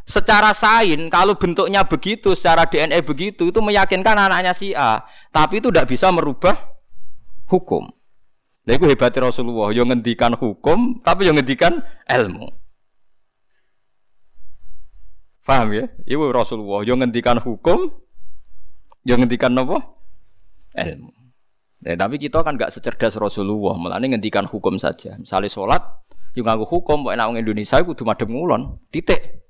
[0.06, 5.02] secara sain kalau bentuknya begitu, secara DNA begitu itu meyakinkan anaknya si A.
[5.36, 6.56] Tapi itu tidak bisa merubah
[7.52, 7.92] hukum.
[8.64, 12.48] Lha iku hebati Rasulullah, yo ngendikan hukum tapi yo ngendikan ilmu.
[15.44, 15.92] Paham ya?
[16.08, 17.92] Ibu Rasulullah yo ngendikan hukum,
[19.04, 19.84] yo ngendikan apa?
[20.76, 21.12] ilmu.
[21.86, 25.22] Ya, tapi kita kan gak secerdas Rasulullah, malah ini ngendikan hukum saja.
[25.22, 25.84] Misalnya sholat,
[26.34, 29.46] yang nganggu hukum, pokoknya orang Indonesia itu madem ngulon, titik.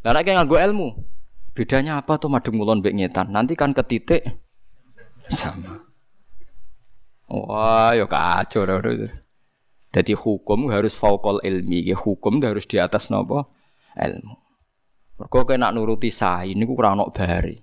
[0.00, 0.88] Karena kayak nganggu ilmu,
[1.52, 2.80] bedanya apa tuh madem ngulon?
[3.28, 4.22] Nanti kan ke titik
[5.32, 5.84] sama.
[7.28, 8.80] Wah, ya kacau dah.
[9.88, 13.52] Jadi hukum harus faukol ilmi, ya hukum harus di atas nopo
[13.96, 14.36] ilmu.
[15.18, 17.56] Mergo kena nuruti sain niku ora ono bari.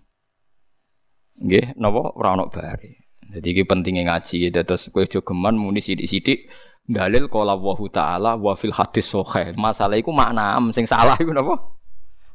[1.39, 3.07] Nggih, napa ora ono bare.
[3.31, 6.51] Jadi iki pentingnya ngaji terus kowe aja geman muni sithik-sithik
[6.85, 9.55] dalil qala Allah taala wa fil hadis sahih.
[9.55, 11.55] Masalah iku makna sing salah iku napa?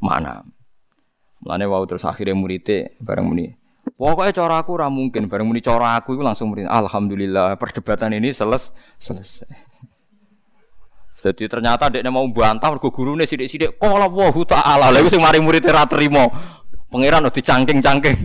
[0.00, 0.40] Makna.
[1.44, 3.59] Mulane wau terus akhirnya muridé bareng muni
[3.96, 8.30] Pokoknya cara aku ora mungkin bareng muni cara aku itu langsung muni alhamdulillah perdebatan ini
[8.34, 9.50] seles selesai.
[11.20, 14.86] Jadi ternyata dia mau bantah mergo gurune sithik-sithik qala Allah taala.
[14.88, 16.32] Lha sing mari muridé ra trimo.
[16.90, 18.16] Pangeran udah dicangking-cangking.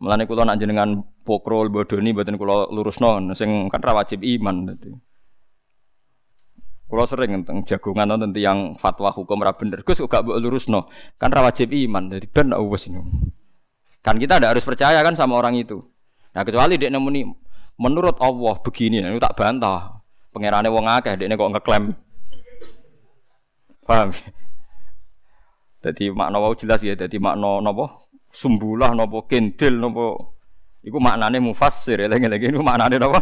[0.00, 4.76] Mulane kula nak jenengan pokrol bodoni mboten kula lurusno sing kan ra wajib iman.
[6.90, 9.86] Kula sering tentang jagungan nonton yang fatwa hukum ra bener.
[9.86, 10.90] Gus gak mbok lurusno.
[11.22, 12.10] Kan ra wajib iman.
[12.10, 12.90] Dadi ben wis
[14.02, 15.78] Kan kita tidak harus percaya kan sama orang itu.
[16.34, 17.22] Nah kecuali dia nemuni
[17.78, 20.02] menurut Allah begini, nah, itu tak bantah.
[20.30, 21.84] Pangerane wong akeh, dia kok ngeklaim.
[23.86, 24.14] Paham?
[25.80, 26.94] Jadi makna wau jelas ya.
[26.94, 28.06] Jadi makna napa?
[28.30, 30.36] Sumbulah napa kendil napa?
[30.86, 31.98] Iku maknane mufassir.
[32.06, 33.20] Lagi-lagi ini maknane napa?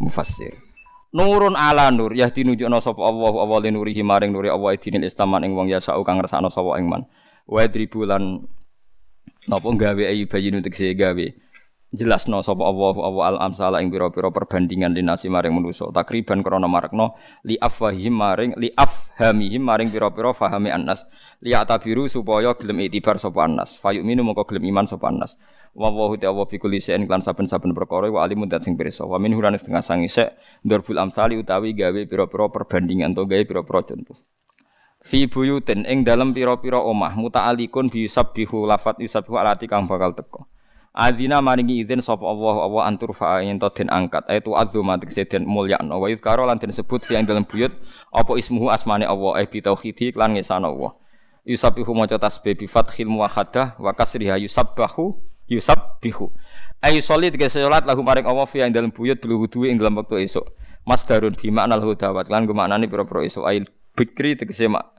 [0.00, 0.71] Mufassir.
[1.12, 2.16] Nurun ala nur.
[2.16, 6.00] Ya tinunjukna sapa Allah Allah nurihi maring nuri Allah dinil istaman ing wong ya sak
[6.08, 7.04] kang ngersakno sapa ing man.
[7.44, 8.40] Wa dribulan
[9.44, 11.26] napa gawe ayi bayi nutik gawe.
[11.92, 15.92] Jelasno sapa Allah Allah al amsala ing pira-pira perbandingan linasi maring manusa.
[15.92, 17.12] Takriban krana marekno
[17.44, 21.04] li afahim maring li afhamihim maring pira-pira fahami annas.
[21.44, 23.76] Li atabiru supaya gelem itibar sapa annas.
[23.76, 25.36] Fayuminu moko gelem iman sapa annas
[25.72, 29.08] wa wa ta wa fi kulli lan saben-saben perkara wa alimun dat sing pirsa.
[29.08, 33.80] Wa min huran setengah sangi sek ndarbul amsali utawi gawe pira-pira perbandingan to gawe pira-pira
[33.80, 34.16] contoh.
[35.02, 40.46] Fi buyutin ing dalem pira-pira omah muta'alikun bi yusabbihu lafat yusabbihu alati kang bakal teko
[40.92, 44.28] Adina maringi izin sapa Allah Allah antur fa yen to den angkat.
[44.28, 45.96] Aitu azuma tegese den mulyakno.
[45.96, 47.72] Wa yuzkaro lan den sebut fi ing dalem buyut
[48.12, 50.92] apa ismuhu asmane Allah eh bi tauhidi lan ngesana Allah.
[51.48, 55.16] Yusabbihu maca tasbih bi fathil muwahhadah wa kasriha yusabbahu
[55.48, 56.30] yusabbihu.
[56.82, 60.02] Ayu sholli tegese salat lahu maring Allah fi ing dalem buyut bil wudu ing dalem
[60.02, 60.50] wektu esuk
[60.82, 63.62] masdarun bi makna hudawat lan gumaknane pira-pira esuk ail
[63.94, 64.90] bikri tegese mak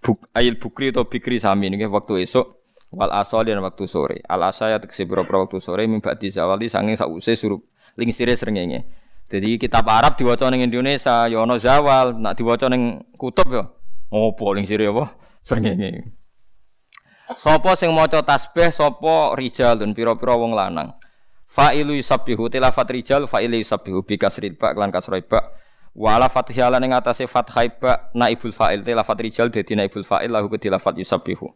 [0.00, 2.56] buk ail bukri atau bikri sami niki waktu esuk
[2.88, 4.24] wal asal dan waktu sore.
[4.24, 7.60] Al asaya tegese pira-pira waktu sore mimba zawali sanging sause surup
[8.00, 8.88] lingsire srengenge.
[9.28, 12.16] Jadi kitab Arab diwaca ning Indonesia ya ana zawal.
[12.16, 13.68] Nak diwaca ning kutub ya
[14.08, 15.12] opo lingsire apa?
[15.44, 16.17] Srengenge
[17.36, 20.96] Sopo sing maca tasbih sapa rijalun pira-pira wong lanang
[21.44, 25.52] fa'ilu yusabbihu tilafat rijal fa'ilu yusabbihu bi kasril ba lan kasrul ba
[25.92, 30.96] wala fathihalan ing atase fathai ba naibul fa'il tilafat rijal dadi naibul fa'il lahu tilafat
[30.96, 31.52] yusabbihu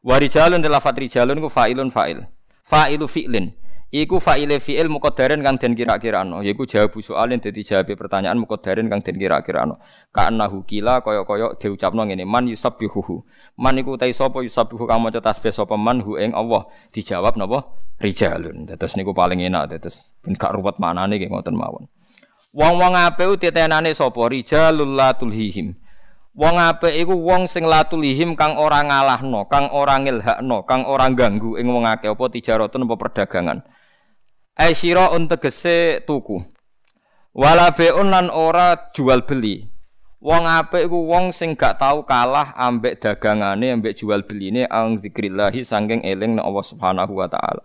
[0.00, 2.24] Wa rijalun lafat rijalun ku fa'ilun fa'il.
[2.64, 3.52] Fa'ilu fi'lin.
[3.90, 9.02] Iku fa'ile fi'il muqaddarin kang den kira-kirano, yaiku jawabu soalin dadi jawab pertanyaan muqaddarin kang
[9.02, 9.82] den kira-kirano.
[10.14, 13.26] Ka'annahu kila kaya-kaya diucapno ngene, man yusabbihuhu.
[13.58, 16.70] Man iku ta sapa yusabbihu kang maca tasbih sapa man hu ing Allah.
[16.94, 17.66] Dijawab napa?
[17.98, 18.70] Rijalun.
[18.70, 21.90] Dados niku paling enak dados ben gak ruwet manane nggih ngoten mawon.
[22.54, 24.22] Wong-wong apik titenane sapa?
[24.30, 25.74] Rijalul la tulhihim.
[26.38, 31.58] Wong apik iku wong sing latulihim kang ora ngalahno, kang ora ngilhakno, kang ora ganggu
[31.58, 33.58] ing wong akeh apa tijaratun apa perdagangan.
[34.56, 36.42] Ai sira tegese tuku.
[37.30, 39.70] Wala beun ora jual beli.
[40.20, 45.64] Wong apik iku wong sing gak tau kalah ambek dagangane, ambek jual beline ang zikrillahi
[45.64, 47.64] sangking eling nek Allah Subhanahu wa taala.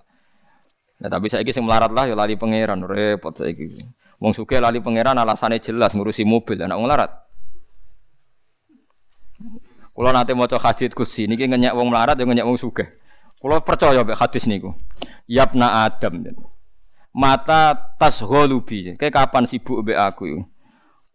[1.03, 3.75] Nah, tapi saiki sing melarat lah ya lali pangeran, repot saiki.
[4.23, 7.11] Wong sugih lali pangeran alasane jelas ngurusi mobil, anak wong larat.
[9.91, 12.88] Kulo nate maca hadis kursi niki ngenyek wong melarat ya ngenyek wong sugih.
[13.36, 14.71] Kulo percaya mek hadis niku.
[15.27, 16.23] Yapna Adam.
[17.16, 18.91] Mata tas golubi.
[18.99, 20.43] Kayak kapan sibuk mbek aku?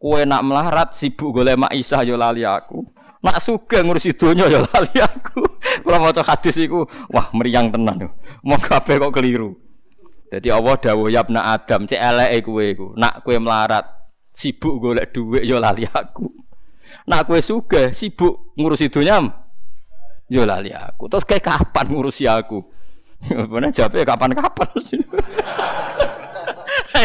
[0.01, 2.81] Kowe nak melarat sibuk golek mak Isa yo lali aku.
[3.21, 5.45] Nak sugih ngurusi donya yo lali aku.
[5.85, 8.09] Kulo maca hadis iku, wah meriang tenan.
[8.41, 9.53] Mau kabeh kok keliru.
[10.33, 12.87] Jadi Allah dawuh yapna Adam, cek eleke kowe iku.
[12.97, 13.85] Nak kowe melarat
[14.33, 16.33] sibuk golek dhuwit yo lali aku.
[17.13, 19.21] Nak kue suge sibuk ngurusi dunia,
[20.33, 21.13] yo lali aku.
[21.13, 22.80] Terus kayak kapan ngurusi aku?
[23.29, 24.69] Bener jawabnya kapan-kapan.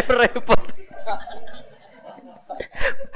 [0.05, 0.61] repot.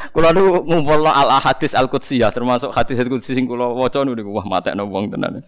[0.09, 4.31] Kulo nu ngumpul al hadis al ya, termasuk hadis al qudsi sing kulo waca niku
[4.33, 5.45] wah matekno wong tenan.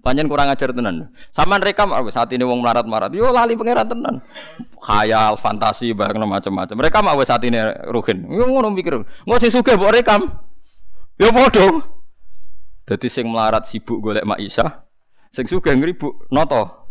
[0.00, 1.10] Panjen kurang ajar tenan.
[1.34, 3.10] Saman rekam saat ini wong melarat-marat.
[3.10, 4.22] Yo lali pangeran tenan.
[4.78, 6.74] Khayal, fantasi, barang macam-macam.
[6.78, 7.58] Mereka mau saat ini
[7.90, 8.22] ruhin.
[8.30, 9.02] Yo ngono mikir.
[9.02, 10.30] Engko sing sugih mbok rekam.
[11.18, 11.82] Yo padha.
[12.86, 14.85] Dadi sing melarat sibuk golek Mak Isa,
[15.36, 16.88] sing sugih ngribuk noto.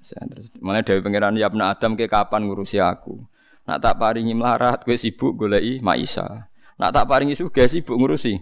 [0.00, 3.20] Terus mulai dari pangeran ya Adam ke kapan ngurusi aku.
[3.68, 6.48] Nak tak paringi melarat, gue sibuk goleki Mak Isa.
[6.80, 8.40] Nak tak paringi sugih sibuk ngurusi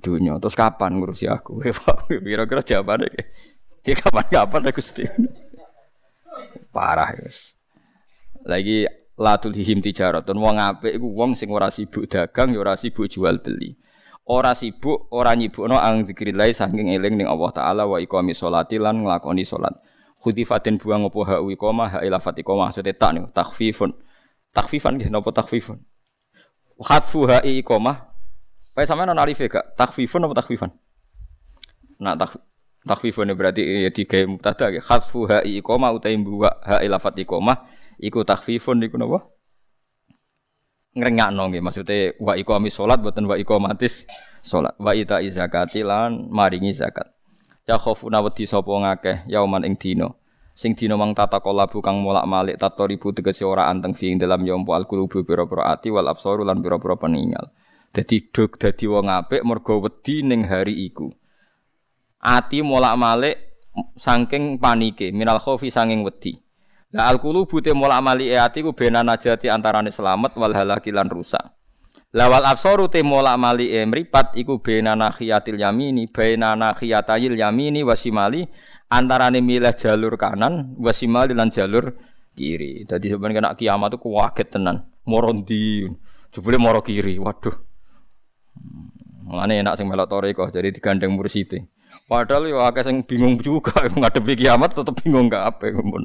[0.00, 0.40] dunia.
[0.40, 1.60] Terus kapan ngurusi aku?
[2.26, 3.28] Kira-kira jawabannya kayak
[3.84, 5.04] ya kapan-kapan aku Gusti.
[6.72, 7.60] Parah guys.
[8.48, 8.88] Lagi
[9.20, 13.38] latul hihim tijaratun wong apik iku wong sing ora sibuk dagang ya ora sibuk jual
[13.44, 13.76] beli.
[14.22, 19.02] Ora sibuk, ora nyibukno ang zikrillah saking eling ning Allah taala wa iqami sholati lan
[19.02, 19.74] nglakoni salat.
[20.22, 23.90] Khudifatin buang opo ha iqamah ha ila fatiqamah maksudnya tak nih takfifun.
[24.54, 25.82] Takfifan nggih napa takfifun?
[26.78, 28.12] Khatfu ha iqamah
[28.72, 29.76] Kayak sama non alif gak?
[29.76, 30.72] Takfifun apa takfifan?
[32.00, 32.40] Nah tak
[32.88, 34.80] takfifun berarti ya tiga mubtada ya.
[34.80, 37.68] Khatfu ha iqoma utai buwa ha ilafat iqoma
[38.00, 39.28] iku takfifun iku napa?
[40.92, 44.04] Ngrengakno nggih maksudnya wa iqami salat boten wa iqamatis
[44.44, 44.76] salat.
[44.76, 47.08] Wa ita zakati lan maringi zakat.
[47.64, 50.12] Ya khofuna wedi sapa ngakeh yauman ing dina.
[50.52, 54.44] Sing dina mang tata kolabu kang molak-malik tato ribu tegese ora anteng fi ing dalam
[54.44, 57.48] yompo al qulubu pira-pira ati wal absaru lan pira-pira peninggal.
[57.88, 61.08] Dadi dog dadi wong apik mergo wedi ning hari iku.
[62.20, 63.64] Ati molak-malik
[63.96, 66.36] saking panike, minal khaufi saking wedi.
[66.92, 71.40] Lah al qulubu te molak-malik ati ku bena najati antarane selamat wal halaki lan rusak.
[72.12, 78.44] Lawal absaru te molak-malik mripat iku bena nakhiyatil yamini, bena nakhiyatayil yamini wasimali
[78.92, 81.96] antarane milih jalur kanan wasimali lan jalur
[82.36, 82.84] kiri.
[82.84, 84.76] Dadi sebenarnya kena kiamat itu kaget tenan.
[85.08, 85.88] Morondi,
[86.28, 87.16] jebule moro kiri.
[87.16, 87.56] Waduh.
[89.32, 91.72] Mulane enak sing melok toriko jadi digandeng mursite.
[92.04, 96.04] Padahal yo akeh sing bingung juga ngadepi kiamat tetep bingung gak apa mun.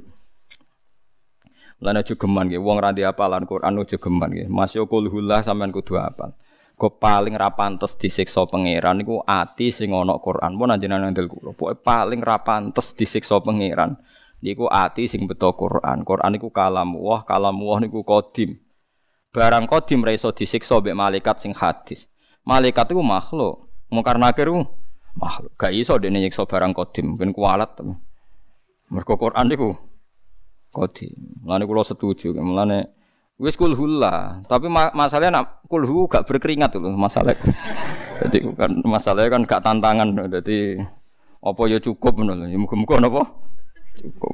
[1.78, 4.50] Lan aja geman nggih wong ra apalan Quran aja geman nggih.
[4.50, 6.34] Mas yo kulhullah sampean kudu apal.
[6.78, 10.58] Kok paling ra pantes disiksa pangeran niku ati sing ana Quran.
[10.58, 13.98] Mun anjenengan ndel kula, pokoke paling ra pantes disiksa pangeran
[14.46, 16.06] niku ati sing beto Quran.
[16.06, 18.62] Quran niku kalam wah, kalam wah niku kodim.
[19.34, 22.10] Barang kodim ra iso disiksa mbek malaikat sing hadis.
[22.46, 23.70] Malaikat iku makhluk.
[23.90, 24.50] Mungkar nakir
[25.18, 25.54] makhluk.
[25.58, 27.74] Gak iso dene nyiksa barang kodim, ben kualat.
[28.94, 29.74] Mergo Quran niku
[30.78, 31.18] kodim.
[31.42, 32.94] Mulane kula setuju, mulane
[33.42, 37.34] wis kulhulah, tapi ma masalahnya nak kulhu gak berkeringat loh masalah.
[38.22, 40.14] Jadi kan masalahnya kan gak tantangan.
[40.30, 40.78] Jadi
[41.42, 42.50] apa ya cukup menurut.
[42.50, 43.24] Ya muga-muga napa?
[43.98, 44.34] Cukup.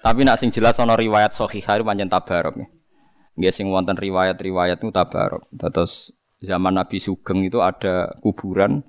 [0.00, 2.56] Tapi nak sing jelas ana riwayat sahihah pancen tabarok.
[3.36, 5.44] Nggih sing wonten riwayat-riwayat itu tabarok.
[5.52, 8.80] Terus zaman Nabi Sugeng itu ada kuburan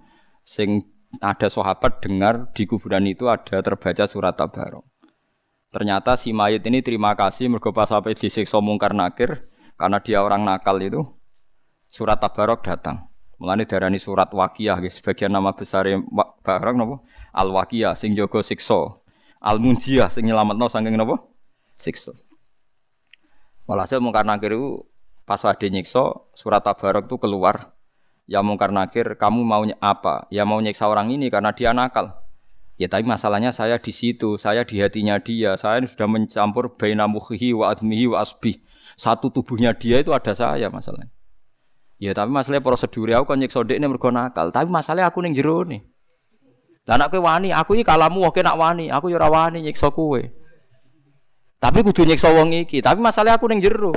[0.47, 0.87] sing
[1.19, 4.87] ada sahabat dengar di kuburan itu ada terbaca surat tabarok.
[5.71, 9.47] Ternyata si mayit ini terima kasih mergo pas sampai disiksa mungkar nakir
[9.79, 11.01] karena dia orang nakal itu
[11.87, 13.07] surat tabarok datang.
[13.39, 14.99] Mulane darani surat wakiyah guys.
[14.99, 15.87] Sebagian nama besar
[16.43, 18.99] barang nopo al wakiyah sing jaga siksa.
[19.41, 21.39] Al munjiah sing nyelametno saking nopo
[21.79, 22.13] siksa.
[23.65, 24.91] Walhasil mungkar nakir itu
[25.31, 27.71] Pas wade nyiksa, surat tabarok itu keluar.
[28.27, 30.27] Ya mungkar nakir, kamu mau apa?
[30.27, 32.20] Ya mau nyiksa orang ini karena dia nakal.
[32.81, 35.53] Ya tapi masalahnya saya di situ, saya di hatinya dia.
[35.53, 38.57] Saya sudah mencampur baina mukhihi wa admihi wa asbih.
[38.97, 41.13] Satu tubuhnya dia itu ada saya masalahnya.
[42.01, 44.49] Ya tapi masalahnya prosedur aku kan nyiksa ini mergo nakal.
[44.49, 45.85] Tapi masalahnya aku ning jero nih.
[46.89, 50.17] Lah nek wani, aku iki kalamu oke nak wani, aku ya ora wani nyiksa kowe.
[51.61, 53.93] Tapi kudu nyiksa wong iki, tapi masalahnya aku ning jero.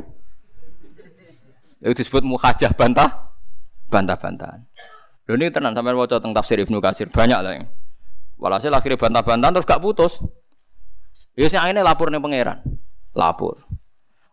[1.80, 3.32] Itu disebut mukhajah bantah
[3.88, 4.68] bantah-bantahan.
[5.24, 7.64] Lho ini tenan sampai waca tentang tafsir Ibnu Katsir banyak lah yang.
[8.38, 10.20] Walhasil akhirnya bantah-bantahan terus gak putus.
[11.38, 12.58] Ya sing ini lapor nih pangeran.
[13.14, 13.62] Lapor.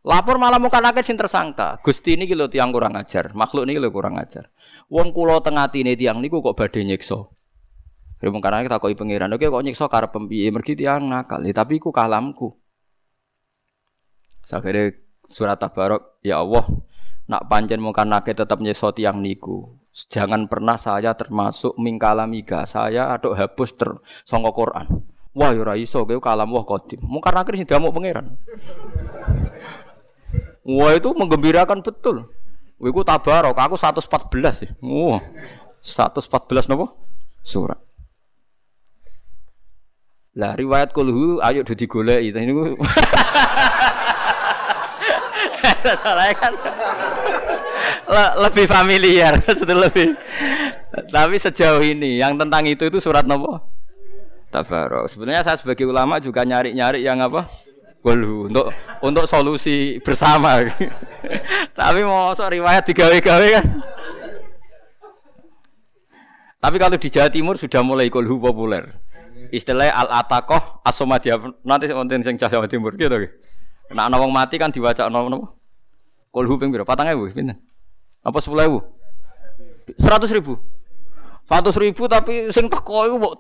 [0.02, 1.78] Lapor malah muka nakit sing tersangka.
[1.86, 4.50] Gusti ini lho tiang kurang ajar, makhluk ini lho kurang ajar.
[4.90, 7.22] Wong kula tengah ini tiang niku kok badhe nyiksa.
[8.22, 11.82] Ya mungkin kita koi pangeran, oke kok nyiksa karep pempiye mergi tiang nakal, ya, tapi
[11.82, 12.54] ku kalamku.
[14.46, 14.94] Akhirnya
[15.26, 16.66] surat tabarok, ya Allah,
[17.26, 19.81] nak pancen mungkin nake tetap nyesot yang niku.
[19.92, 22.64] Jangan pernah saya termasuk mingkalamiga.
[22.64, 23.92] Saya aduk hapus ter
[24.24, 24.88] songko Quran.
[25.32, 27.00] Wah ya iso kowe kalam wah kodim.
[27.04, 28.36] Mungkar nakir sing diamuk pangeran.
[30.64, 32.32] Wah itu menggembirakan betul.
[32.80, 34.70] Wiku tabarok aku 114 ya.
[34.80, 35.22] Wah.
[35.84, 36.88] 114 nopo?
[37.44, 37.80] Surat.
[40.32, 42.32] Lah riwayat kulhu ayo digoleki.
[42.32, 42.54] Ini
[45.82, 46.54] Soalnya kan
[48.12, 49.34] le lebih familiar,
[49.86, 50.14] lebih.
[51.10, 53.58] Tapi sejauh ini yang tentang itu itu surat nopo?
[54.52, 55.08] Tabarok.
[55.08, 57.48] Sebenarnya saya sebagai ulama juga nyari-nyari yang apa?
[58.04, 60.60] Kulhu untuk untuk solusi bersama.
[61.80, 63.66] Tapi mau so riwayat digawe-gawe kan.
[66.62, 68.86] Tapi kalau di Jawa Timur sudah mulai kulhu populer.
[69.50, 73.16] Istilahnya al-atakoh asomadia nanti wonten sing Jawa Timur gitu.
[73.92, 75.61] Nah, ana wong mati kan diwaca nopo
[76.32, 76.88] Kolhu ping piro?
[76.88, 77.60] Patang ewu, pinten?
[78.24, 78.80] Apa sepuluh ewu?
[80.00, 80.56] Seratus ribu.
[81.44, 83.34] Seratus ribu tapi sing teko iku mbok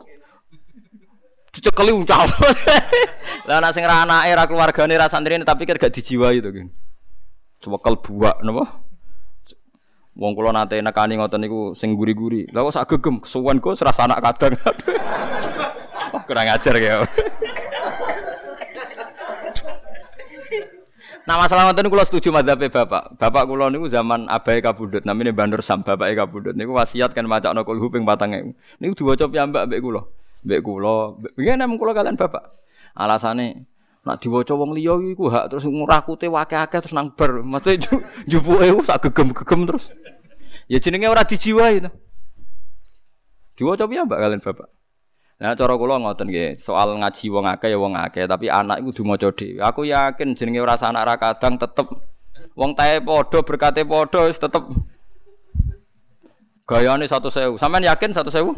[1.55, 2.27] dicekeli uncal.
[3.47, 6.51] Lah nek sing ra anake ra keluargane ra santrine tapi kan gak dijiwai to,
[7.61, 8.83] Coba kal buak napa?
[10.19, 12.43] Wong kula nate nekani ngoten niku sing guri-guri.
[12.51, 14.59] Lah kok sak gegem kesuwen kok serasa anak kadang.
[16.11, 17.07] Wah, kurang ajar ya.
[21.31, 23.15] Nah masalah ngoten kula setuju madzhabe Bapak.
[23.15, 27.63] Bapak kula niku zaman abai kabudut namine Bandur Sam bapake kabudut niku wasiat kan macakno
[27.63, 28.51] kulhu ping 4000.
[28.83, 30.03] Niku diwaca piyambak mbek kula.
[30.43, 32.51] Mbek kula, nggih namung kula kalian Bapak.
[32.99, 33.63] Alasane
[34.03, 37.39] nak diwaca wong liya iku hak terus ngurakute wake-ake terus nang bar.
[37.39, 39.87] Maksudnya jupuke sak gegem-gegem terus.
[40.67, 41.95] Ya jenenge ora dijiwai to.
[43.55, 44.67] Diwaca piyambak kalian Bapak.
[45.41, 48.93] Nah cara kula ngoten nggih, soal ngaji wong akeh ya wong akeh, tapi anak iku
[48.93, 49.57] kudu maca dhewe.
[49.57, 51.89] Aku yakin jenenge ora anak ra kadang tetep
[52.53, 54.61] wong tae padha berkate padha wis tetep
[56.69, 57.57] gayane 100.000.
[57.57, 58.53] Sampeyan yakin 100.000?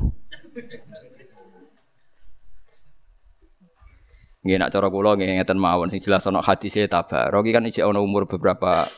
[4.44, 8.04] Nggih nak cara kula nggih ngeten mawon sing jelas ana hadise tabarok kan ijek ana
[8.04, 8.92] umur beberapa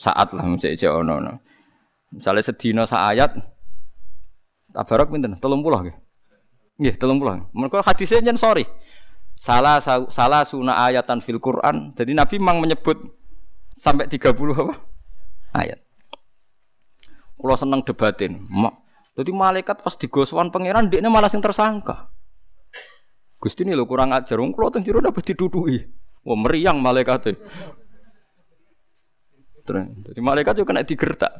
[0.00, 1.44] saat lah ijek ana.
[2.08, 3.36] Misalnya sedina sak ayat
[4.72, 5.36] tabarok pinten?
[5.36, 5.96] 30 nggih.
[6.80, 7.50] Nggih, pulang.
[7.52, 8.64] Mereka hadisnya jen sorry.
[9.36, 11.92] Salah salah sunnah ayatan fil Quran.
[11.98, 12.96] Jadi Nabi memang menyebut
[13.74, 14.74] sampai 30 apa?
[15.52, 15.80] Ayat.
[17.36, 18.46] Kalau seneng debatin,
[19.12, 22.08] Jadi malaikat pas digoswan pangeran dia malah sing tersangka.
[23.42, 25.82] Gusti ini lo kurang ajar, wong kula teng dapat didudui.
[26.22, 27.34] Wah meriang malaikat
[29.66, 31.32] jadi malaikat juga kena digertak.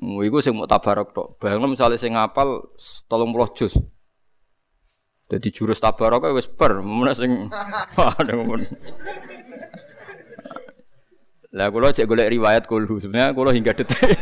[0.00, 1.28] Iku sing mau tabarok tok.
[1.40, 3.74] Bayangno misalnya sing ngapal 30 juz.
[5.34, 7.50] Jadi jurus tabarok wis per, mun sing.
[11.54, 13.02] Lah kula cek golek riwayat kulhu.
[13.02, 14.14] Sebenarnya kula hingga detik.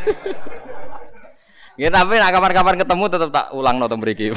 [1.73, 4.29] Ya tapi nak kapan-kapan ketemu tetap tak ulang nonton mriki.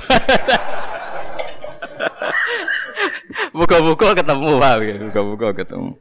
[3.56, 4.74] Buka-buka ketemu Pak,
[5.12, 5.96] buka-buka ketemu.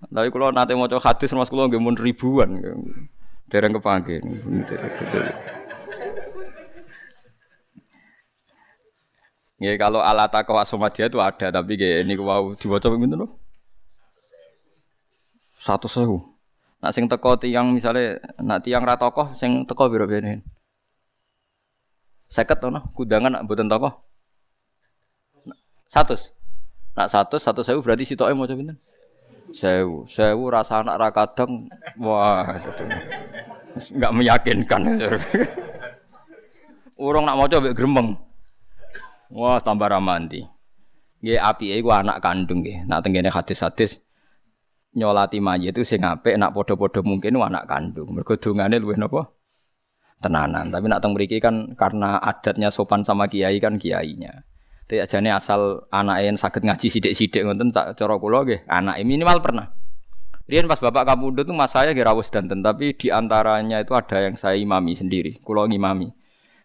[0.00, 2.60] Tapi kalau nanti mau coba hadis mas kulo nggak ribuan,
[3.52, 4.24] dereng kepanggil.
[9.60, 13.28] Ya kalau alat aku asomadia itu ada, tapi kayak ini wow dibaca begitu loh.
[15.60, 16.24] Satu sewu.
[16.80, 20.40] Nak sing teko tiang misalnya, nak tiang ratokoh sing teko biro benin.
[22.32, 24.00] Seket tuh, kudangan nak buatan tokoh.
[25.84, 26.16] Satu.
[26.96, 28.72] Nak satu, satu sewu berarti si toke mau coba
[29.52, 31.68] Sewu, sewu rasa anak rakadang,
[32.00, 32.48] wah
[33.76, 34.88] nggak meyakinkan.
[37.02, 38.16] Urung nak mau coba gremeng,
[39.30, 40.44] wah tambah ramanti.
[41.20, 42.88] Gak api itu anak kandung gak.
[42.88, 44.00] Nak tenggine hadis-hadis
[44.90, 48.10] nyolati mayit itu sing apik nak podo-podo mungkin anak kandung.
[48.10, 49.30] Mergo dongane luwih napa?
[50.20, 50.68] Tenanan.
[50.68, 54.44] Tapi nak teng mriki kan karena adatnya sopan sama kiai kan kiainya.
[54.90, 59.38] Tidak jane asal anak yang sakit ngaji sidik-sidik ngoten tak cara kula nggih, anake minimal
[59.38, 59.70] pernah.
[60.50, 64.34] Rian pas bapak kamu itu mas saya kira dan tapi di antaranya itu ada yang
[64.34, 66.10] saya imami sendiri, kulo ngimami.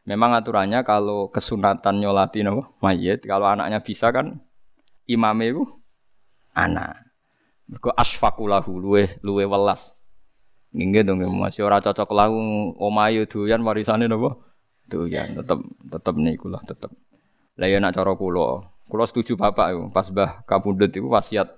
[0.05, 4.37] Memang aturannya kalau kesunatan nyolati no, mayit, kalau anaknya bisa kan
[5.09, 5.65] imame itu
[6.53, 7.01] anak.
[7.65, 9.97] Mergo asfakulahu luwe luwe welas.
[10.69, 12.37] Nggih dong masih ora cocok lahu
[12.77, 14.37] omayu doyan warisane napa?
[14.85, 15.57] Doyan tetep
[15.89, 16.93] tetep niku lah tetep.
[17.57, 21.49] Lah ya nak cara kula, kula setuju bapak yo pas Mbah Kapundhut iku wasiat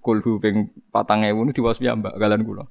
[0.00, 2.64] kulhu ping 4000 niku diwasi mbak kalian kula.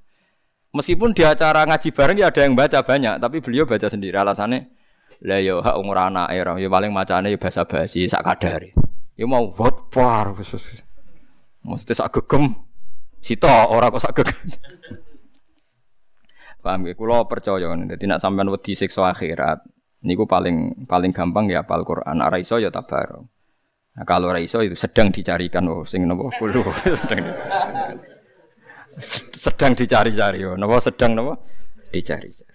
[0.72, 4.81] Meskipun di acara ngaji bareng ya ada yang baca banyak, tapi beliau baca sendiri alasannya
[5.22, 8.26] lah yo hak umur anak era yo paling macane yo basa basi sak.
[9.14, 10.34] Yo mau vote par
[11.62, 12.58] Mesti sak gegem.
[13.22, 14.40] Sita ora kok sak gegem.
[16.66, 16.94] Paham ya?
[16.94, 19.66] Kulo percaya Dadi nak sampean wedi siksa akhirat,
[20.06, 22.18] Niku paling paling gampang ya apal Quran.
[22.18, 23.22] Nek iso ya tabar.
[23.92, 26.64] Nah, kalau raiso itu sedang dicarikan oh sing nopo kulo
[26.96, 27.28] sedang
[29.44, 31.44] sedang dicari-cari oh nopo sedang nopo
[31.92, 32.51] dicari-cari.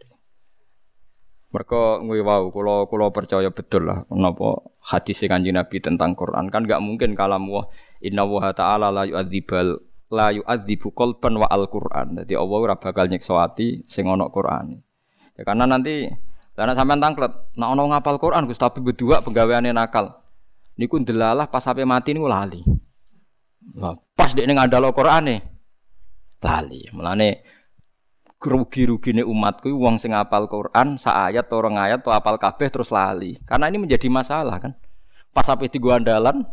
[1.56, 6.68] Mereka ngui wow kulo kulo percaya betul lah nopo hadis kanjeng Nabi tentang Quran kan
[6.68, 7.64] gak mungkin kalam wah
[8.04, 9.80] inna wa ta'ala la yu'adzibal
[10.12, 12.12] la yu'adzibu qalban wa al-Qur'an.
[12.12, 14.76] Jadi Allah ora bakal nyiksa ati sing ana Qur'an.
[15.32, 16.12] Ya karena nanti
[16.52, 20.12] karena sampean tangklet, ono ngapal Quran Gus tapi berdua penggaweane nakal.
[20.76, 22.60] Niku ndelalah pas sampai mati niku lali.
[23.80, 25.40] Nah, pas dekne ngandalo Qur'ane
[26.44, 26.84] lali.
[26.92, 27.55] Mulane
[28.36, 33.40] rugi-rugine umatku wong sing apal Quran sak ayat orang ayat atau apal kabeh terus lali.
[33.48, 34.72] Karena ini menjadi masalah kan.
[35.32, 36.44] Pas sampai tiga andalan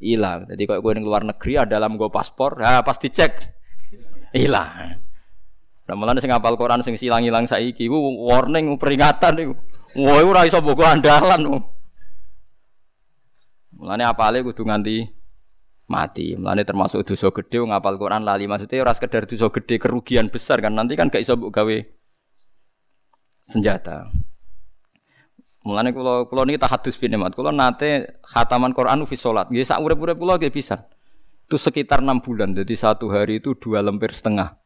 [0.00, 0.44] hilang.
[0.48, 3.32] Jadi kalau gue di luar negeri ada dalam gue paspor, ya pas dicek
[4.36, 5.00] hilang.
[5.84, 9.54] Nah malah sing ngapal Quran sing silang-ilang saiki ku warning peringatan iku.
[10.00, 11.60] Wah ora iso mbok andalan.
[13.74, 15.23] Mulane apale kudu nganti
[15.88, 16.34] mati.
[16.36, 20.72] Mulane termasuk dosa gede ngapal Quran lali maksudnya ora sekedar dosa gede kerugian besar kan
[20.72, 21.76] nanti kan gak iso mbok gawe
[23.48, 24.08] senjata.
[25.64, 27.32] Mulane kula kula niki tahadus bin mat.
[27.32, 29.48] Kula nate khataman Quran fi salat.
[29.48, 30.84] Nggih sak urip-urip kula nggih bisa.
[31.48, 32.52] Itu sekitar enam bulan.
[32.52, 34.60] Jadi satu hari itu dua lemper setengah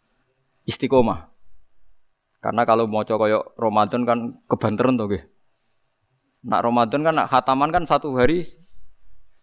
[0.66, 1.30] istiqomah.
[2.38, 5.10] Karena kalau mau coba kayak Ramadan kan kebanteran tuh,
[6.46, 8.46] Nak Ramadan kan nak khataman kan satu hari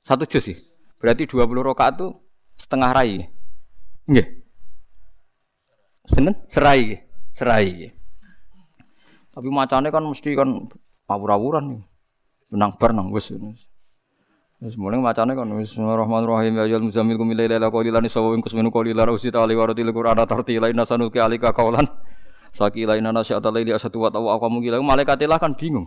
[0.03, 0.74] satu juz sih.
[1.05, 2.17] Berarti 20 rakaat tuh
[2.57, 3.21] setengah rai.
[4.09, 4.25] Nggih.
[6.09, 6.33] Sinten?
[6.49, 6.97] Serai.
[7.29, 7.93] Serai.
[9.29, 10.65] Tapi macane kan mesti kan
[11.05, 11.81] awur-awuran nih.
[12.49, 13.29] Menang bar nang wis.
[14.65, 19.13] Wis mulai macane kan bismillahirrahmanirrahim ya ayyuhal muzammil qum laila qalilan sawa wa kusminu qalilan
[19.13, 21.85] usita ali waratil qur'ana tartila inna sanuki alika qaulan
[22.49, 25.85] sakila inna nasyata laili asatu wa tawa aqamu gila malaikatilah kan bingung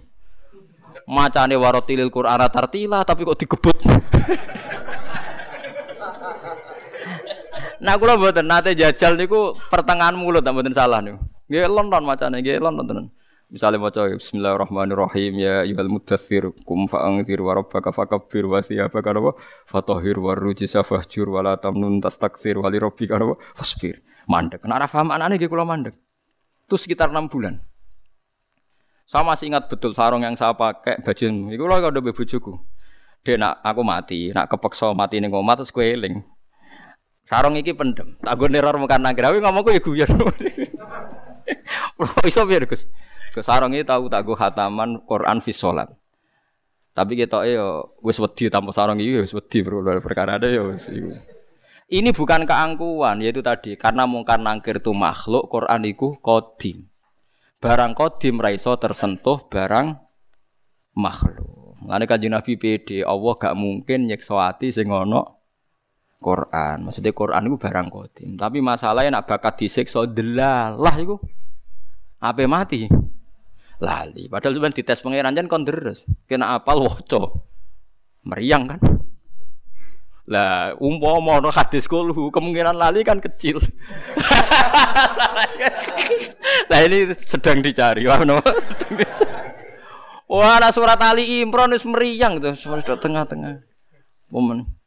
[1.11, 3.77] macane waratil qur'ana tartila tapi kok digebut
[7.79, 11.23] Nah kula mboten nate jajal niku pertengahan mulut mboten salah niku.
[11.47, 13.07] Nggih lonton macane nggih lonton tenan.
[13.49, 19.33] Misalnya mau coba Bismillahirrahmanirrahim ya yuhal mudathir kum fa'angzir wa rabbaka fakabbir wa thiyabaka wa
[19.65, 24.05] fatahhir wa rujisa fahjur wa tamnun tastaksir wa li rabbika wa fasbir.
[24.29, 24.69] Mandek.
[24.69, 25.97] Nek ora paham anane nggih kula mandek.
[26.69, 27.57] Itu sekitar 6 bulan.
[29.09, 32.53] Saya masih ingat betul sarung yang saya pakai baju itu loh kalau udah bojoku.
[33.25, 35.73] Dia nak aku mati, nak kepeksa mati ning omah terus.
[37.29, 38.17] Sarung iki pendem.
[38.25, 40.09] Tak gue neror mekan nagrawi ngomongku ya guyon.
[42.29, 42.89] Iso piye Gus?
[43.37, 45.93] Ke sarung iki tahu tak gue hataman Quran fi salat.
[46.97, 49.61] Tapi kita yo wis wedi tanpa sarung iki wis wedi
[50.01, 50.89] perkara ada ya wis
[51.89, 56.85] Ini bukan keangkuhan, yaitu tadi karena mungkar nangkir itu makhluk, Quran itu kodim.
[57.65, 59.97] Barang kodim raiso tersentuh barang
[60.93, 61.49] makhluk.
[61.81, 64.93] Mulane kanjeng Nabi PD, Allah gak mungkin nyekso ati sing
[66.19, 66.77] Quran.
[66.91, 68.31] Maksudnya Quran itu barang kodim.
[68.35, 71.17] Tapi masalahnya nak bakat disiksa delalah itu.
[72.19, 72.91] Apa mati?
[73.79, 74.27] Lali.
[74.27, 76.05] Padahal cuma dites pangeran jan kon deres.
[76.27, 77.47] Kena apal woco.
[78.27, 78.81] Meriang kan?
[80.29, 83.57] Lah umpama ono hadis kulhu kemungkinan lali kan kecil.
[86.69, 88.05] Lah ini sedang dicari.
[88.05, 88.37] Wah, no?
[90.29, 93.65] Wah, nah surat Ali Imran wis meriang gitu, sudah tengah-tengah.
[94.29, 94.78] Momen.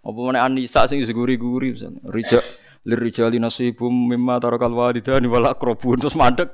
[0.00, 2.00] Apa mana Anisa sing guri-guri misalnya.
[2.08, 2.40] Rija
[2.88, 6.48] lirijali nasibum mimma tarakal walidani wal aqrabun terus mandek.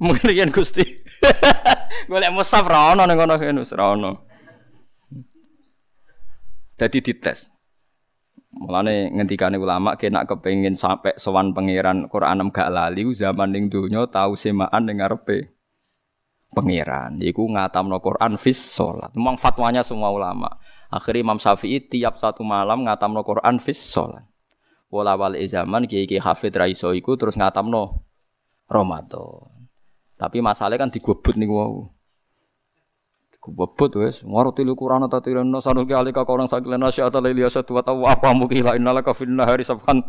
[0.00, 0.84] Mungkin Gusti.
[2.10, 4.10] Golek musaf ra ono ning kono kene ra ono.
[6.80, 7.52] Jadi dites.
[8.50, 14.34] Mulane ngendikane ulama kena kepengin sampai sowan pangeran Quran gak lali zaman ning donya tau
[14.34, 15.52] semaan ning ngarepe
[16.56, 17.20] pangeran.
[17.20, 19.12] Iku ngatamno Quran fis salat.
[19.14, 20.50] Memang fatwanya semua ulama.
[20.90, 24.26] Akhirnya Imam Syafi'i tiap satu malam ngatamno Quran fis salat.
[24.90, 28.02] Wala wal zaman kiai-kiai hafid ra iso iku terus ngatamno
[28.66, 29.70] Ramadan.
[30.18, 31.86] Tapi masalahnya kan digobot nih wow.
[33.40, 37.72] Kubebut wes, ngarti lu Quran ta tirana sanu ki alika orang sakilana syaata laili asatu
[37.72, 40.04] wa tawa apa mukila innalaka fin nahari sabkan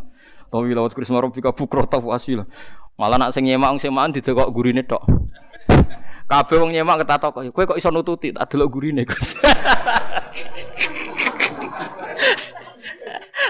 [0.51, 2.43] tawi lawat krisma rabbika bukra ta wasila.
[2.99, 4.99] Malah nak sing nyemak sing maan didekok gurine tok.
[6.31, 9.35] Kabeh wong nyemak ketatok kowe kok iso nututi tak delok gurine Gus.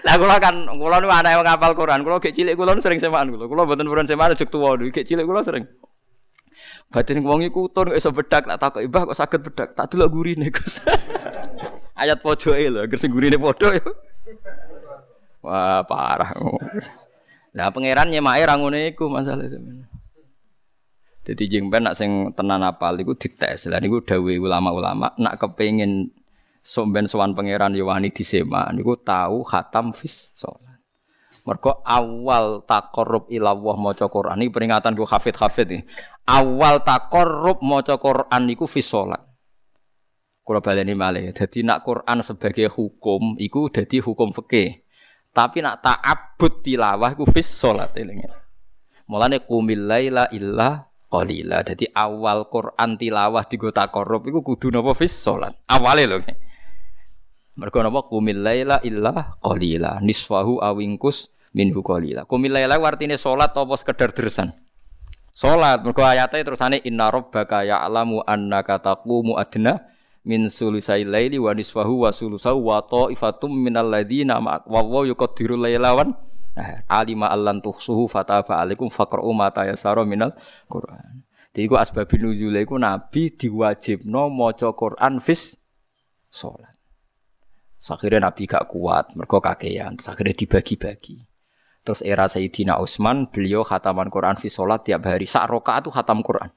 [0.02, 3.30] Lah kula kan kula nu ana wong ngapal Quran, kula gek cilik kula sering semaan
[3.30, 3.45] kula.
[3.45, 5.70] Kula mboten purun semaan juk tuwa gek cilik kula sering.
[6.90, 10.49] Batin wong iku kok iso bedak tak takoki, "Mbah kok saged bedak?" Tak delok gurine,
[10.49, 10.82] Gus.
[12.02, 13.86] Ayat pojoke lho, sing gurine padha ya.
[15.45, 16.34] Wah, parah.
[17.53, 19.91] Lah pangeran nyemake ra ngene iku masalah sebenarnya.
[21.22, 23.69] Jadi jengben nak sing tenan apal iku dites.
[23.69, 26.10] Lah niku dawuhe ulama-ulama nak kepengin
[26.65, 30.72] somben sowan pangeran Yohani disema niku tahu khatam fis sholat.
[31.41, 35.81] Mergo awal takorup ilawah maca Quran ini peringatan gue hafid-hafid nih.
[36.30, 39.26] Awal takorup maca Quran niku fi salat.
[40.45, 41.34] Kula baleni malih.
[41.34, 44.85] Dadi nak Quran sebagai hukum iku dadi hukum fikih.
[45.34, 48.30] Tapi nak ta'abbud tilawah iku fi salat elinge.
[49.10, 51.68] Mulane qumil laila illa qalila.
[51.68, 55.52] Dadi awal Quran tilawah digo takorup iku kudu napa fi salat.
[55.68, 56.18] Awale lho.
[57.60, 62.24] Mergo napa qumil laila illa qalila nisfahu awingkus minhu qalila.
[62.24, 64.56] Qumil laila artine salat apa sekedar dersan.
[65.36, 69.84] Salat mergo ayate terusane inna rabbaka ya'lamu annaka taqumu adna
[70.28, 75.58] min sulusai laili wa nisfahu wa sulusau wa ta'ifatum minal ladzina wa wa yuqaddiru
[76.56, 80.36] wan alima allan tuhsuhu fataba alaikum faqra'u ma tayassara minal
[80.68, 81.23] Qur'an.
[81.52, 85.60] Jadi iku asbabun nuzul iku nabi diwajibno maca Quran fis
[86.32, 86.72] salat.
[87.82, 89.98] Akhirnya Nabi gak kuat, mereka kakean.
[89.98, 91.26] Terus akhirnya dibagi-bagi.
[91.82, 95.26] Terus era Sayyidina Utsman, beliau khataman Quran fi sholat tiap hari.
[95.26, 96.53] Sak rokaat itu khatam Quran.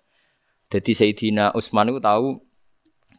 [0.69, 2.45] Jadi Sayyidina Utsman itu tahu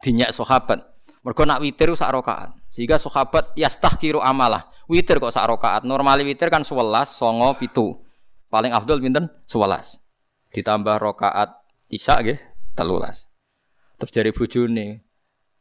[0.05, 0.85] dinyak sahabat.
[1.25, 2.53] Mereka nak witir sak rokaat.
[2.69, 4.69] Sehingga sahabat yastahkiru amalah.
[4.85, 5.81] Witir kok sak rokaat.
[5.87, 7.97] Normali witir kan 11, songo, pitu.
[8.49, 9.29] Paling afdol pinten?
[9.49, 10.01] 11.
[10.53, 11.49] Ditambah rokaat
[11.89, 12.39] isya nggih,
[12.77, 13.27] telulas.
[13.97, 15.05] Terus dari bojone,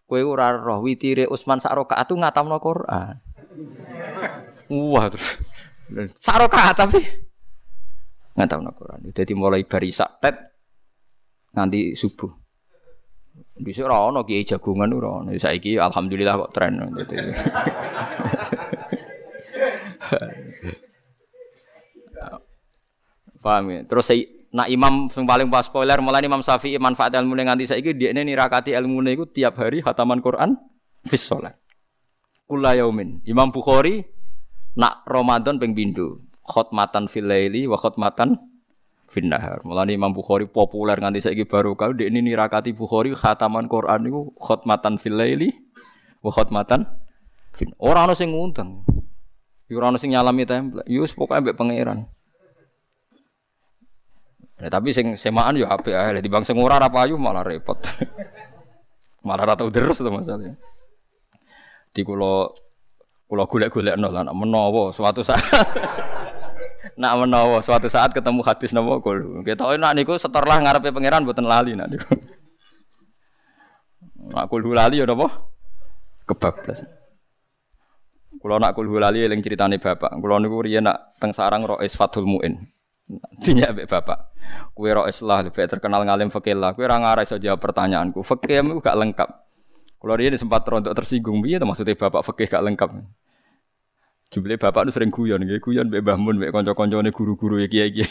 [0.04, 3.16] Kowe ora roh witire Utsman sak rakaat tu ngatamno Quran.
[4.68, 5.40] Wah terus
[6.20, 7.00] sak rakaat tapi
[8.36, 9.08] ngatamno Quran.
[9.16, 10.36] Jadi mulai bari sak tet
[11.56, 12.28] nganti subuh.
[13.56, 15.32] Bisa ono kiai jagungan ora ono.
[15.32, 17.14] Saiki alhamdulillah kok tren gitu.
[23.44, 23.80] Paham ya?
[23.84, 24.24] Terus saya
[24.54, 28.22] Nak imam yang paling pas spoiler mulai Imam Syafi'i manfaat ilmu nganti saiki dia ini
[28.22, 30.54] nirakati ilmu itu tiap hari hataman Quran
[31.02, 31.26] fis.
[32.46, 33.18] Kula yaumin.
[33.26, 34.06] Imam Bukhari
[34.78, 37.26] nak Ramadan ping bindu khotmatan fil
[37.66, 38.38] wa khotmatan
[39.10, 39.58] fin nahar.
[39.66, 44.30] Mulane Imam Bukhari populer nganti saiki baru kau dia ini nirakati Bukhari hataman Quran itu
[44.38, 45.50] khotmatan fil laili
[46.22, 46.86] wa khotmatan
[47.58, 47.74] fin.
[47.82, 48.86] Ora ana sing ngundang.
[49.72, 50.84] Ora ana sing nyalami template.
[50.92, 52.04] Yus pokoke mbek pangeran.
[54.60, 56.20] Ya, tapi sing semaan yo apik ae.
[56.20, 57.80] Di bang sing ora ra payu malah repot.
[59.26, 60.54] malah ra tau deres to masalahnya.
[61.96, 62.52] Di kula
[63.24, 65.40] kula golek-golekno lah nak menawa suatu saat
[67.00, 69.40] nak menawa suatu saat ketemu hadis napa kul.
[69.42, 72.12] Kita nak niku setorlah ngarepe pangeran mboten lali nak niku.
[74.24, 75.28] Nak kul lali ya napa?
[76.24, 77.03] Kebablas.
[78.44, 80.20] Kulo nak kul lali eling critane bapak.
[80.20, 82.60] Kulo niku riyen nak teng sarang Rois Fathul Muin.
[83.40, 84.36] Dinya mbek bapak.
[84.76, 86.76] Kue ro islah lebih terkenal ngalim fakih lah.
[86.76, 88.20] Kue orang iso jawab pertanyaanku.
[88.20, 89.28] Fakih itu gak lengkap.
[89.96, 92.92] Kalau dia sempat rontok tersinggung, biar maksudnya bapak fakih gak lengkap.
[94.28, 98.04] Jumlah bapak itu sering guyon, gitu guyon mbek Mbah Mun, mbek kanca-kancane guru-guru iki-iki.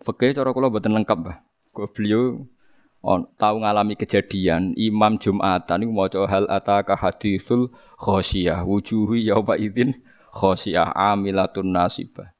[0.00, 1.36] Fakih cara kula mboten lengkap, Mbah.
[1.76, 2.48] Kok beliau
[3.00, 9.96] on, tahu ngalami kejadian Imam Jumatan niku maca hal ataka hadithul khosyah wujuhi yauma idzin
[10.30, 12.30] khosyah amilatun nasibah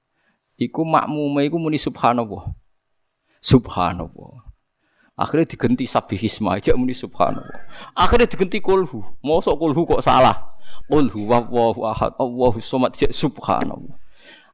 [0.61, 2.53] iku makmume iku muni subhanallah.
[3.41, 4.45] Subhanallah.
[5.17, 7.65] Akhirnya diganti sabihisma aja muni subhanallah.
[7.97, 9.01] Akhirnya diganti kulhu.
[9.25, 10.61] Mosok kulhu kok salah.
[10.93, 12.13] Kulhu wallahu ahad.
[12.21, 13.97] Allahu somad subhanallah.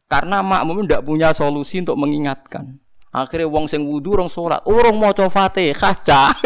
[0.07, 2.79] Karena makmum tidak punya solusi untuk mengingatkan.
[3.17, 6.37] Akhirnya wong sing wudu rong salat, urung maca Fatihah cah.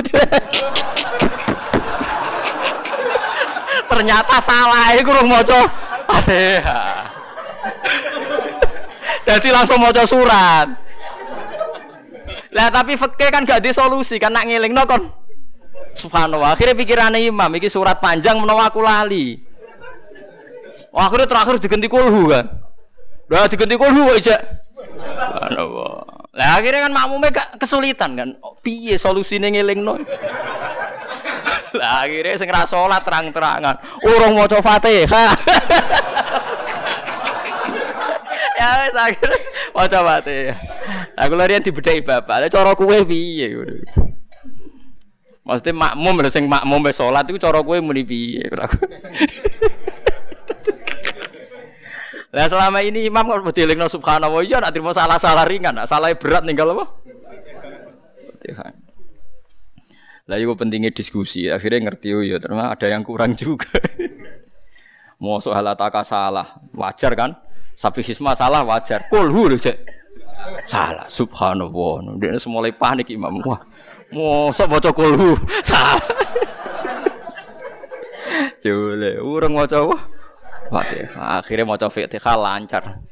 [3.90, 5.66] Ternyata salah iku urung maca
[6.06, 7.10] Fatihah.
[9.26, 10.70] Jadi langsung mau surat.
[12.54, 15.10] Lah tapi fakih kan gak di solusi kan nak ngiling no kon.
[15.90, 16.54] Subhanallah.
[16.54, 19.42] Akhirnya pikiran imam iki surat panjang menawa aku lali.
[20.94, 22.46] Oh, akhirnya terakhir diganti kulhu kan.
[23.26, 24.38] Lah diganti kulhu aja.
[26.40, 28.28] Lah akhirnya kan makmumnya gak kesulitan kan.
[28.40, 30.00] Oh, piye solusine ngelingno?
[31.76, 33.76] Lah akhirnya sing ra salat terang-terangan.
[34.08, 35.36] Urung maca Fatihah.
[38.56, 39.36] ya wis akhire
[39.76, 40.56] maca mate.
[41.20, 42.40] Aku larian dibedheki bapak.
[42.40, 43.52] Lah cara kowe piye.
[45.44, 48.48] Maksudnya makmum lho sing makmum wis salat iku cara kowe muni piye.
[52.30, 56.46] Lah selama ini imam kalau dilingno subhanallah ya nak terima salah-salah ringan, nak salah berat
[56.46, 56.86] ninggal apa?
[58.30, 58.70] Fatihah.
[60.30, 61.50] Lah itu pentingnya diskusi.
[61.50, 63.74] Akhirnya ngerti oh ya ternyata ada yang kurang juga.
[65.22, 67.34] Mau soal ataka salah, wajar kan?
[67.74, 69.10] Sapi hisma salah wajar.
[69.10, 69.58] Kulhu lho.
[70.70, 71.10] Salah.
[71.10, 72.14] Subhanallah.
[72.22, 73.42] Dia semulai panik imam.
[73.42, 73.58] Wah.
[74.10, 75.38] Mosok maca kulhu.
[75.66, 76.02] Salah.
[78.62, 80.09] Jule, urang maca apa?
[80.70, 81.42] Fatihah.
[81.42, 83.02] Akhirnya maca Fatihah lancar.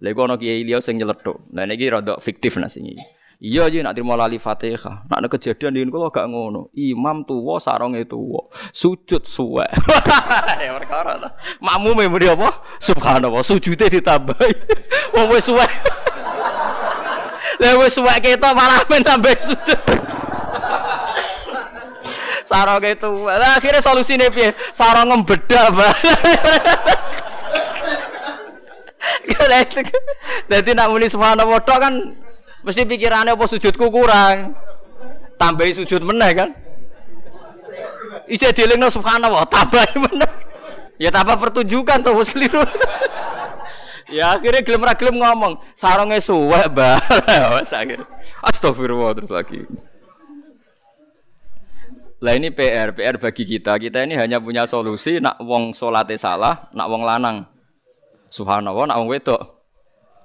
[0.00, 1.44] Lha kono kiai liya sing nyeletuk.
[1.52, 2.96] Lah niki rada fiktif nasi
[3.38, 5.06] Iya aja nak terima lali Fatihah.
[5.06, 6.74] Nak ada kejadian ini kalau gak ngono.
[6.74, 8.50] Imam tua sarongnya tua.
[8.74, 9.62] Sujud suwe.
[10.64, 11.38] ya perkara ta.
[11.62, 12.50] Makmum muni apa?
[12.82, 14.52] Subhanallah, sujude ditambahi.
[15.14, 15.62] Wong wis suwe.
[17.62, 20.17] Lah wis suwe ketok malah men tambah sujud.
[22.48, 24.56] Sarong itu, lah akhirnya solusinya piye?
[24.72, 25.94] Sarong ngembeda, Mbak.
[30.48, 31.94] Jadi nak muni subhanallah kan
[32.64, 34.52] Mesti pikirannya apa sujudku kurang.
[35.38, 36.48] Tambahi sujud meneh kan.
[38.26, 40.32] Ija dilingno subhanallah, tambahi meneh.
[40.98, 42.60] Ya tambah pertunjukan tuh keliru.
[44.10, 46.66] ya akhirnya gelem ra gelem ngomong, sarongnya suwek,
[47.62, 48.02] akhir.
[48.42, 49.62] Astagfirullah terus lagi.
[52.18, 53.78] Lah ini PR, PR bagi kita.
[53.78, 57.46] Kita ini hanya punya solusi nak wong salate salah, nak wong lanang.
[58.28, 59.58] Subhanallah, nak wong wedok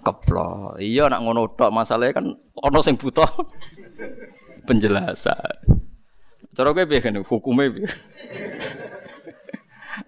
[0.03, 0.77] keplok.
[0.83, 2.25] Iya nak ngono tok masalahnya kan
[2.59, 3.25] ono sing butuh
[4.67, 5.79] penjelasan.
[6.53, 7.89] Cara kowe piye kan hukume piye?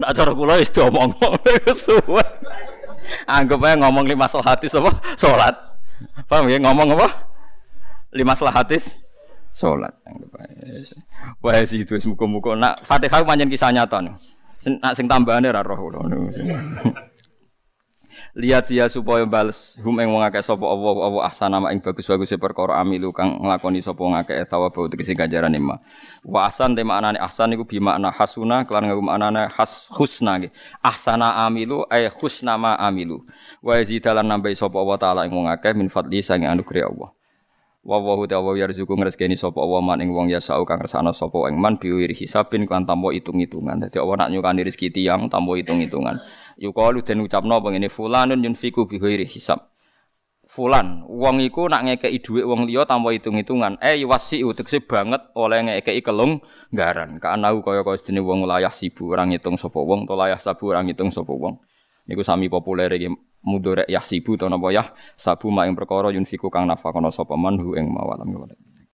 [0.02, 1.14] Nak cara kula wis diomong
[1.86, 2.26] suwe.
[3.30, 4.91] Anggap aja ngomong lima hadis apa?
[5.14, 5.56] Salat.
[6.26, 7.07] Paham ya ngomong apa?
[8.14, 8.98] Lima hadis
[9.56, 10.95] aja.
[11.40, 12.60] Wah sih itu muka-muka.
[12.60, 14.15] Nak Fatihah pancen kisah nyata nih.
[14.84, 16.03] Nak sing tambahane ra roh kula.
[18.36, 19.80] Lihat sia supaya bales.
[19.80, 23.95] Hum ing wong akeh sapa Allah Allah ahsana ing bagus-bagus perkara amilu kang nglakoni sapa
[23.95, 25.80] wong akeh thawab tegese ganjaran ma.
[26.27, 30.52] Wa ahsan te maknane ahsan iku bi makna hasuna kelan nganggo maknane has husna nggih.
[30.84, 33.23] Ahsana amilu ay husna ma amilu.
[33.64, 37.15] Wa yazidalan nambahi sapa Allah taala ing wong akeh min fadli sange anugerah Allah
[37.86, 41.14] wa wa huwa wa yarzuqu ngrezekeni sapa Allah man ing wong ya sau kang kersane
[41.14, 45.53] sapa ing man biwiri hisabin kan tanpa hitung-hitungan dadi Allah nak nyukani rezeki tiyang tanpa
[45.53, 46.18] hitung-hitungan
[46.56, 49.76] Yukalu den ucapno pengene fulanun yunfiku bi ghairi hisab.
[50.45, 53.76] Fulan, wong iku nak ngekeki dhuwit wong liya tanpa hitung-hitungan.
[53.84, 56.40] Eh wasi utekse banget oleh ngekeki kelung
[56.72, 57.20] garan.
[57.20, 61.12] Kaanau kaya-kaya sedene wong layah sibu orang hitung sapa wong, to layah sabu orang hitung
[61.12, 61.60] sapa wong.
[62.07, 63.10] Niku sami populer iki
[63.45, 64.88] mudorek yahsibu to napa yah?
[65.15, 68.27] Sabu ma ing perkara yunfiku kang nafakono sapa man hu ing mawalam